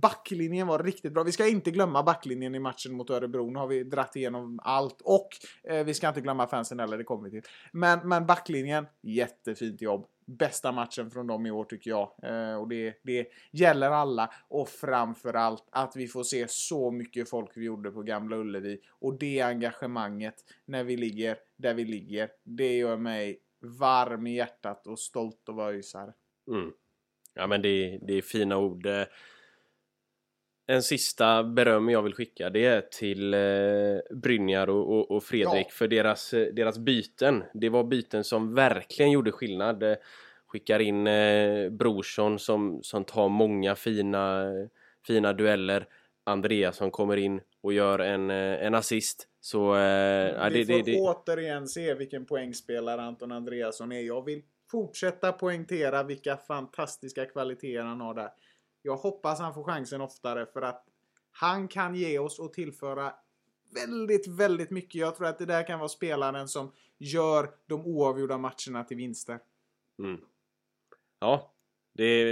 Backlinjen 0.00 0.66
var 0.66 0.78
riktigt 0.78 1.12
bra. 1.12 1.22
Vi 1.22 1.32
ska 1.32 1.48
inte 1.48 1.70
glömma 1.70 2.02
backlinjen 2.02 2.54
i 2.54 2.58
matchen 2.58 2.92
mot 2.92 3.10
Örebro. 3.10 3.50
Nu 3.50 3.58
har 3.58 3.66
vi 3.66 3.84
dratt 3.84 4.16
igenom 4.16 4.60
allt. 4.62 5.00
Och 5.04 5.28
eh, 5.64 5.84
vi 5.84 5.94
ska 5.94 6.08
inte 6.08 6.20
glömma 6.20 6.46
fansen 6.46 6.80
heller, 6.80 6.98
det 6.98 7.04
kommer 7.04 7.24
vi 7.24 7.30
till. 7.30 7.50
Men, 7.72 8.08
men 8.08 8.26
backlinjen, 8.26 8.86
jättefint 9.02 9.82
jobb. 9.82 10.06
Bästa 10.26 10.72
matchen 10.72 11.10
från 11.10 11.26
dem 11.26 11.46
i 11.46 11.50
år 11.50 11.64
tycker 11.64 11.90
jag. 11.90 12.12
Eh, 12.22 12.56
och 12.56 12.68
det, 12.68 12.94
det 13.02 13.28
gäller 13.50 13.90
alla. 13.90 14.32
Och 14.48 14.68
framförallt 14.68 15.64
att 15.70 15.96
vi 15.96 16.08
får 16.08 16.22
se 16.22 16.46
så 16.48 16.90
mycket 16.90 17.30
folk 17.30 17.50
vi 17.54 17.64
gjorde 17.64 17.90
på 17.90 18.02
Gamla 18.02 18.36
Ullevi. 18.36 18.80
Och 18.90 19.18
det 19.18 19.40
engagemanget 19.40 20.34
när 20.64 20.84
vi 20.84 20.96
ligger 20.96 21.36
där 21.56 21.74
vi 21.74 21.84
ligger. 21.84 22.28
Det 22.44 22.76
gör 22.76 22.96
mig 22.96 23.40
varm 23.60 24.26
i 24.26 24.36
hjärtat 24.36 24.86
och 24.86 24.98
stolt 24.98 25.48
att 25.48 25.54
vara 25.54 25.70
ÖISare. 25.70 26.12
Mm. 26.48 26.72
Ja 27.34 27.46
men 27.46 27.62
det, 27.62 27.98
det 28.02 28.14
är 28.14 28.22
fina 28.22 28.58
ord. 28.58 28.86
Eh, 28.86 29.04
en 30.72 30.82
sista 30.82 31.44
beröm 31.44 31.88
jag 31.88 32.02
vill 32.02 32.14
skicka 32.14 32.50
det 32.50 32.64
är 32.64 32.80
till 32.80 33.34
eh, 33.34 34.16
Brynjar 34.16 34.70
och, 34.70 34.98
och, 34.98 35.10
och 35.10 35.24
Fredrik 35.24 35.66
ja. 35.66 35.72
för 35.72 35.88
deras, 35.88 36.32
eh, 36.32 36.54
deras 36.54 36.78
byten. 36.78 37.44
Det 37.54 37.68
var 37.68 37.84
byten 37.84 38.24
som 38.24 38.54
verkligen 38.54 39.10
gjorde 39.10 39.32
skillnad. 39.32 39.82
Eh, 39.82 39.94
skickar 40.46 40.80
in 40.80 41.06
eh, 41.06 41.70
Brorsson 41.70 42.38
som, 42.38 42.82
som 42.82 43.04
tar 43.04 43.28
många 43.28 43.74
fina, 43.74 44.52
fina 45.06 45.32
dueller. 45.32 45.86
Andreasson 46.24 46.90
kommer 46.90 47.16
in 47.16 47.40
och 47.60 47.72
gör 47.72 47.98
en, 47.98 48.30
eh, 48.30 48.66
en 48.66 48.74
assist. 48.74 49.28
Så, 49.40 49.74
eh, 49.76 50.50
Vi 50.50 50.64
det, 50.64 50.66
får 50.66 50.84
det, 50.84 51.00
återigen 51.00 51.68
se 51.68 51.94
vilken 51.94 52.26
poängspelare 52.26 53.02
Anton 53.02 53.32
Andreasson 53.32 53.92
är. 53.92 54.00
Jag 54.00 54.24
vill 54.24 54.42
fortsätta 54.70 55.32
poängtera 55.32 56.02
vilka 56.02 56.36
fantastiska 56.36 57.26
kvaliteter 57.26 57.82
han 57.82 58.00
har 58.00 58.14
där. 58.14 58.30
Jag 58.82 58.96
hoppas 58.96 59.40
han 59.40 59.54
får 59.54 59.64
chansen 59.64 60.00
oftare 60.00 60.46
för 60.46 60.62
att 60.62 60.84
han 61.30 61.68
kan 61.68 61.94
ge 61.94 62.18
oss 62.18 62.38
och 62.38 62.52
tillföra 62.52 63.14
väldigt, 63.74 64.26
väldigt 64.26 64.70
mycket. 64.70 64.94
Jag 64.94 65.16
tror 65.16 65.26
att 65.26 65.38
det 65.38 65.46
där 65.46 65.66
kan 65.66 65.78
vara 65.78 65.88
spelaren 65.88 66.48
som 66.48 66.72
gör 66.98 67.50
de 67.66 67.86
oavgjorda 67.86 68.38
matcherna 68.38 68.84
till 68.84 68.96
vinster. 68.96 69.38
Mm. 69.98 70.20
Ja, 71.18 71.52
det 71.92 72.24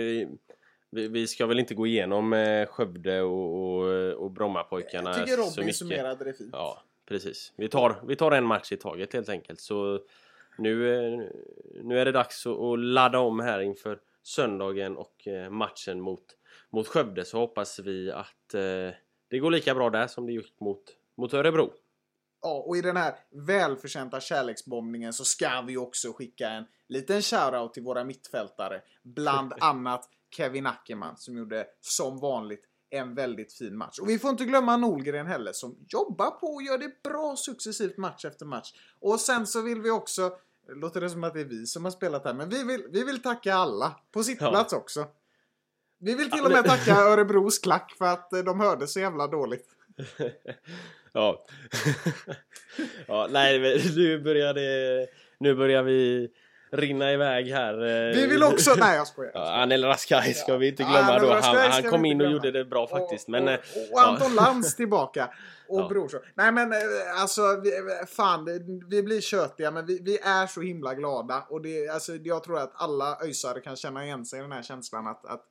vi, 0.90 1.09
vi, 1.09 1.26
ska 1.26 1.46
väl 1.46 1.59
inte 1.59 1.74
gå 1.74 1.86
igenom 1.86 2.32
eh, 2.32 2.66
Skövde 2.66 3.22
och, 3.22 3.55
och, 3.55 4.12
och 4.12 4.30
Brommapojkarna 4.30 5.11
Jag 5.11 5.18
tycker 5.18 5.36
Robin 5.36 5.74
summerade 5.74 6.24
det 6.24 6.32
fint. 6.32 6.51
Ja, 6.53 6.82
precis. 7.07 7.53
Vi 7.57 7.68
tar, 7.68 8.03
vi 8.07 8.16
tar 8.16 8.30
en 8.30 8.44
match 8.46 8.72
i 8.72 8.76
taget 8.76 9.12
helt 9.12 9.28
enkelt. 9.28 9.61
Så 9.61 10.01
nu, 10.59 10.94
eh, 10.94 11.20
nu 11.82 11.98
är 11.98 12.05
det 12.05 12.12
dags 12.12 12.46
att 12.46 12.78
ladda 12.78 13.18
om 13.18 13.40
här 13.40 13.61
inför 13.61 13.98
söndagen 14.22 14.96
och 14.96 15.28
eh, 15.28 15.51
matchen 15.51 16.01
mot 16.01 16.24
mot 16.73 16.89
Skövde 16.89 17.25
så 17.25 17.39
hoppas 17.39 17.79
vi 17.79 18.12
att 18.12 18.55
eh, 18.55 18.95
det 19.31 19.39
går 19.39 19.51
lika 19.51 19.75
bra 19.75 19.91
där 19.91 20.07
som 20.07 20.27
det 20.27 20.33
gick 20.33 20.61
mot, 20.61 20.83
mot 21.16 21.35
Örebro. 21.35 21.73
Ja, 22.43 22.64
och 22.66 22.77
i 22.77 22.81
den 22.81 22.97
här 22.97 23.14
välförtjänta 23.47 24.21
kärleksbombningen 24.21 25.12
så 25.12 25.25
ska 25.25 25.61
vi 25.66 25.77
också 25.77 26.12
skicka 26.12 26.49
en 26.49 26.64
liten 26.89 27.23
shoutout 27.23 27.75
till 27.75 27.83
våra 27.83 28.05
mittfältare. 28.05 28.83
Bland 29.03 29.53
annat 29.61 30.09
Kevin 30.37 30.66
Ackerman 30.66 31.16
som 31.16 31.37
gjorde 31.37 31.66
som 31.81 32.18
vanligt 32.18 32.66
en 32.91 33.14
väldigt 33.14 33.53
fin 33.53 33.77
match. 33.77 33.99
Och 33.99 34.09
vi 34.09 34.18
får 34.18 34.31
inte 34.31 34.45
glömma 34.45 34.77
Nolgren 34.77 35.27
heller 35.27 35.53
som 35.53 35.77
jobbar 35.89 36.31
på 36.31 36.47
och 36.47 36.62
gör 36.62 36.79
det 36.79 37.03
bra 37.03 37.37
successivt 37.37 37.97
match 37.97 38.25
efter 38.25 38.47
match. 38.47 38.73
Och 39.01 39.21
sen 39.21 39.47
så 39.47 39.62
vill 39.62 39.83
vi 39.83 39.91
också, 39.91 40.33
låter 40.68 41.01
det 41.01 41.11
som 41.11 41.25
att 41.25 41.35
det 41.35 41.41
är 41.41 41.45
vi 41.45 41.66
som 41.66 41.85
har 41.85 41.93
spelat 41.93 42.25
här, 42.25 42.35
men 42.35 42.49
vi 42.49 42.64
vill, 42.64 42.87
vi 42.91 43.05
vill 43.05 43.23
tacka 43.23 43.55
alla 43.55 43.97
på 44.12 44.25
sitt 44.25 44.41
ja. 44.41 44.51
plats 44.51 44.73
också. 44.73 45.07
Vi 46.01 46.14
vill 46.14 46.30
till 46.30 46.44
och 46.44 46.51
med 46.51 46.64
tacka 46.64 46.96
Örebros 46.96 47.59
klack 47.59 47.94
för 47.98 48.05
att 48.05 48.32
eh, 48.32 48.38
de 48.38 48.61
hörde 48.61 48.86
så 48.86 49.01
jävla 49.01 49.26
dåligt. 49.26 49.66
ja. 51.12 51.46
ja, 53.07 53.28
nej, 53.30 53.82
nu 53.96 54.20
börjar 54.20 54.55
det... 54.55 55.07
Nu 55.38 55.55
börjar 55.55 55.82
vi 55.82 56.30
rinna 56.72 57.12
iväg 57.12 57.48
här. 57.48 57.74
Eh. 57.74 58.14
Vi 58.14 58.26
vill 58.26 58.42
också... 58.42 58.74
Nej, 58.74 58.96
jag 58.96 59.07
skojar. 59.07 59.32
Ja, 59.34 59.62
Anel 59.62 59.84
Raskaj 59.84 60.34
ska 60.34 60.57
vi 60.57 60.68
inte 60.68 60.82
glömma 60.82 61.12
ja, 61.12 61.18
då. 61.18 61.32
Han, 61.32 61.70
han 61.70 61.82
kom 61.82 62.05
in 62.05 62.20
och 62.20 62.30
gjorde 62.30 62.51
det 62.51 62.64
bra 62.64 62.86
faktiskt. 62.86 63.28
Och, 63.28 63.30
men, 63.30 63.44
och, 63.44 63.51
eh, 63.51 63.59
och 63.92 64.03
Anton. 64.03 64.34
Lantz 64.34 64.76
tillbaka. 64.76 65.30
Och 65.68 65.80
ja. 65.80 65.88
Brorsson. 65.88 66.20
Nej 66.34 66.53
men 66.53 66.72
alltså, 67.20 67.61
vi, 67.62 67.70
fan. 68.07 68.44
Vi 68.88 69.03
blir 69.03 69.20
tjötiga 69.20 69.70
men 69.70 69.86
vi, 69.86 70.01
vi, 70.03 70.18
är 70.18 70.46
så 70.46 70.61
himla 70.61 70.94
glada. 70.94 71.46
Och 71.48 71.62
det, 71.62 71.88
alltså, 71.88 72.12
jag 72.14 72.44
tror 72.44 72.59
att 72.59 72.72
alla 72.74 73.18
öjsare 73.22 73.61
kan 73.61 73.76
känna 73.76 74.05
igen 74.05 74.24
sig 74.24 74.38
i 74.38 74.42
den 74.42 74.53
här 74.53 74.62
känslan 74.62 75.07
att, 75.07 75.26
att 75.26 75.44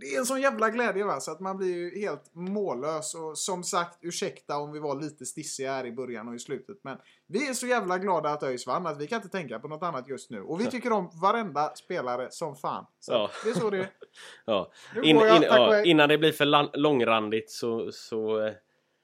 det 0.00 0.14
är 0.14 0.18
en 0.18 0.26
sån 0.26 0.40
jävla 0.40 0.70
glädje 0.70 1.04
va, 1.04 1.20
så 1.20 1.30
att 1.30 1.40
man 1.40 1.56
blir 1.56 1.76
ju 1.76 2.00
helt 2.00 2.34
mållös. 2.34 3.14
Och 3.14 3.38
som 3.38 3.64
sagt, 3.64 3.98
ursäkta 4.00 4.58
om 4.58 4.72
vi 4.72 4.78
var 4.78 5.00
lite 5.00 5.26
stissiga 5.26 5.72
här 5.72 5.86
i 5.86 5.92
början 5.92 6.28
och 6.28 6.34
i 6.34 6.38
slutet. 6.38 6.76
Men 6.82 6.98
vi 7.26 7.48
är 7.48 7.52
så 7.52 7.66
jävla 7.66 7.98
glada 7.98 8.30
att 8.30 8.42
ÖIS 8.42 8.66
vann 8.66 8.86
att 8.86 9.00
vi 9.00 9.06
kan 9.06 9.16
inte 9.16 9.28
tänka 9.28 9.58
på 9.58 9.68
något 9.68 9.82
annat 9.82 10.08
just 10.08 10.30
nu. 10.30 10.42
Och 10.42 10.60
vi 10.60 10.66
tycker 10.66 10.92
om 10.92 11.10
varenda 11.22 11.74
spelare 11.74 12.28
som 12.30 12.56
fan. 12.56 12.86
Så 13.00 13.12
ja. 13.12 13.30
det 13.44 13.50
är 13.50 13.54
så 13.54 13.70
det 13.70 13.78
är. 13.78 13.90
ja. 14.44 14.72
In, 14.96 15.04
in, 15.04 15.42
ja, 15.42 15.84
innan 15.84 16.08
det 16.08 16.18
blir 16.18 16.32
för 16.32 16.76
långrandigt 16.78 17.50
så, 17.50 17.92
så, 17.92 18.52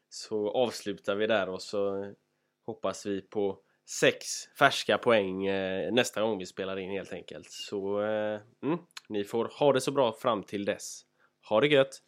så 0.09 0.51
avslutar 0.51 1.17
vi 1.17 1.27
där 1.27 1.49
och 1.49 1.63
så 1.63 2.13
hoppas 2.67 3.07
vi 3.07 3.21
på 3.21 3.59
sex 3.91 4.27
färska 4.59 4.99
poäng 4.99 5.47
eh, 5.47 5.93
nästa 5.93 6.21
gång 6.21 6.39
vi 6.39 6.47
spelar 6.47 6.79
in 6.79 6.91
helt 6.91 7.13
enkelt. 7.13 7.51
Så 7.51 8.03
eh, 8.03 8.41
mm, 8.63 8.79
ni 9.09 9.25
får 9.25 9.51
ha 9.59 9.73
det 9.73 9.81
så 9.81 9.91
bra 9.93 10.13
fram 10.13 10.43
till 10.43 10.65
dess. 10.65 11.03
Ha 11.49 11.61
det 11.61 11.67
gött. 11.67 11.99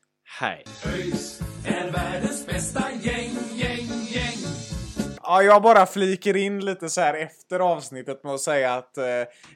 Hej! 0.40 0.64
ÖIS 0.86 1.40
är 1.66 1.92
världens 1.92 2.46
bästa 2.46 2.84
gäng, 3.02 3.30
gäng, 3.54 3.86
gäng. 4.08 4.38
Ja, 5.22 5.42
jag 5.42 5.62
bara 5.62 5.86
fliker 5.86 6.36
in 6.36 6.64
lite 6.64 6.88
så 6.88 7.00
här 7.00 7.14
efter 7.14 7.60
avsnittet 7.60 8.24
med 8.24 8.34
att 8.34 8.40
säga 8.40 8.74
att 8.74 8.98
eh, 8.98 9.04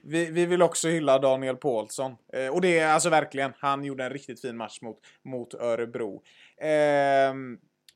vi, 0.02 0.30
vi 0.30 0.46
vill 0.46 0.62
också 0.62 0.88
hylla 0.88 1.18
Daniel 1.18 1.56
Paulsson. 1.56 2.16
Eh, 2.32 2.48
och 2.48 2.60
det 2.60 2.78
är 2.78 2.92
alltså 2.92 3.10
verkligen, 3.10 3.52
han 3.58 3.84
gjorde 3.84 4.04
en 4.04 4.10
riktigt 4.10 4.40
fin 4.40 4.56
match 4.56 4.78
mot, 4.82 4.98
mot 5.24 5.54
Örebro. 5.54 6.22
Eh, 6.60 7.34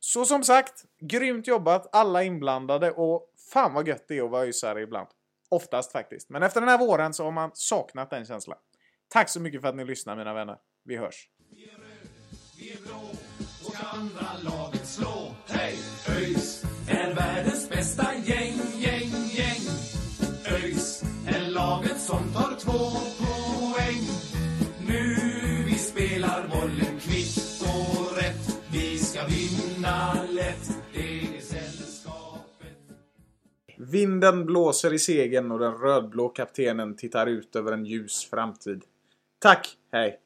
så 0.00 0.24
som 0.24 0.44
sagt, 0.44 0.84
grymt 1.00 1.46
jobbat 1.46 1.88
alla 1.92 2.22
inblandade 2.22 2.90
och 2.90 3.29
fan 3.52 3.74
vad 3.74 3.88
gött 3.88 4.04
det 4.08 4.18
är 4.18 4.24
att 4.24 4.30
vara 4.30 4.44
ösare 4.46 4.82
ibland. 4.82 5.08
Oftast 5.48 5.92
faktiskt. 5.92 6.30
Men 6.30 6.42
efter 6.42 6.60
den 6.60 6.68
här 6.68 6.78
våren 6.78 7.14
så 7.14 7.24
har 7.24 7.30
man 7.30 7.50
saknat 7.54 8.10
den 8.10 8.24
känslan. 8.24 8.58
Tack 9.08 9.28
så 9.28 9.40
mycket 9.40 9.60
för 9.60 9.68
att 9.68 9.76
ni 9.76 9.84
lyssnar 9.84 10.16
mina 10.16 10.34
vänner. 10.34 10.56
Vi 10.84 10.96
hörs. 10.96 11.28
Vi 11.50 11.64
är 11.64 11.78
röd, 11.78 12.08
vi 12.58 12.72
är 12.72 12.76
blå 12.76 13.10
och 13.66 13.74
ska 13.74 13.86
andra 13.86 14.26
laget 14.42 14.86
slå. 14.86 15.34
Hej! 15.46 15.78
ÖIS 16.08 16.64
är 16.88 17.14
världens 17.14 17.68
bästa 17.68 18.14
gäng, 18.14 18.54
gäng, 18.78 19.10
gäng. 19.32 19.62
ÖIS 20.44 21.02
är 21.26 21.50
laget 21.50 22.00
som 22.00 22.32
tar 22.32 22.56
två 22.60 22.90
poäng. 23.24 24.02
Nu 24.86 25.16
vi 25.66 25.78
spelar 25.78 26.48
bollen 26.48 27.00
kvitt 27.00 27.62
och 27.62 28.16
rätt. 28.16 28.62
Vi 28.72 28.98
ska 28.98 29.26
vinna 29.26 30.22
lätt. 30.30 30.79
Vinden 33.80 34.46
blåser 34.46 34.92
i 34.92 34.98
segern 34.98 35.52
och 35.52 35.58
den 35.58 35.72
rödblå 35.72 36.28
kaptenen 36.28 36.96
tittar 36.96 37.26
ut 37.26 37.56
över 37.56 37.72
en 37.72 37.84
ljus 37.84 38.28
framtid. 38.30 38.84
Tack, 39.42 39.76
hej! 39.92 40.20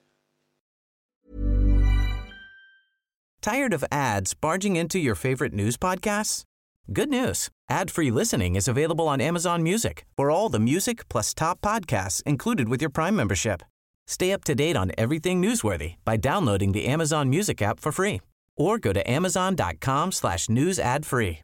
Tired 3.41 3.75
of 3.75 3.85
ads 3.91 4.41
barging 4.41 4.77
into 4.77 4.99
your 4.99 5.15
favorite 5.15 5.55
news 5.55 5.77
podcasts? 5.77 6.43
Good 6.87 7.09
news. 7.09 7.49
Ad-free 7.71 8.11
listening 8.11 8.57
is 8.57 8.69
available 8.69 9.07
on 9.07 9.21
Amazon 9.21 9.63
Music 9.63 10.05
for 10.17 10.31
all 10.31 10.49
the 10.49 10.59
music 10.59 11.09
plus 11.09 11.35
top 11.35 11.61
podcasts 11.61 12.23
included 12.27 12.69
with 12.69 12.83
your 12.83 12.91
Prime 12.91 13.15
membership. 13.17 13.63
Stay 14.09 14.33
up 14.33 14.45
to 14.45 14.55
date 14.55 14.77
on 14.77 14.93
everything 14.99 15.43
newsworthy 15.43 15.95
by 16.05 16.17
downloading 16.17 16.73
the 16.73 16.87
Amazon 16.87 17.31
Music 17.31 17.63
app 17.63 17.81
for 17.81 17.93
free 17.93 18.21
or 18.57 18.79
go 18.79 18.93
to 18.93 19.11
amazon.com 19.11 20.13
slash 20.13 20.49
news 20.49 20.79
ad 20.79 21.07
free. 21.07 21.44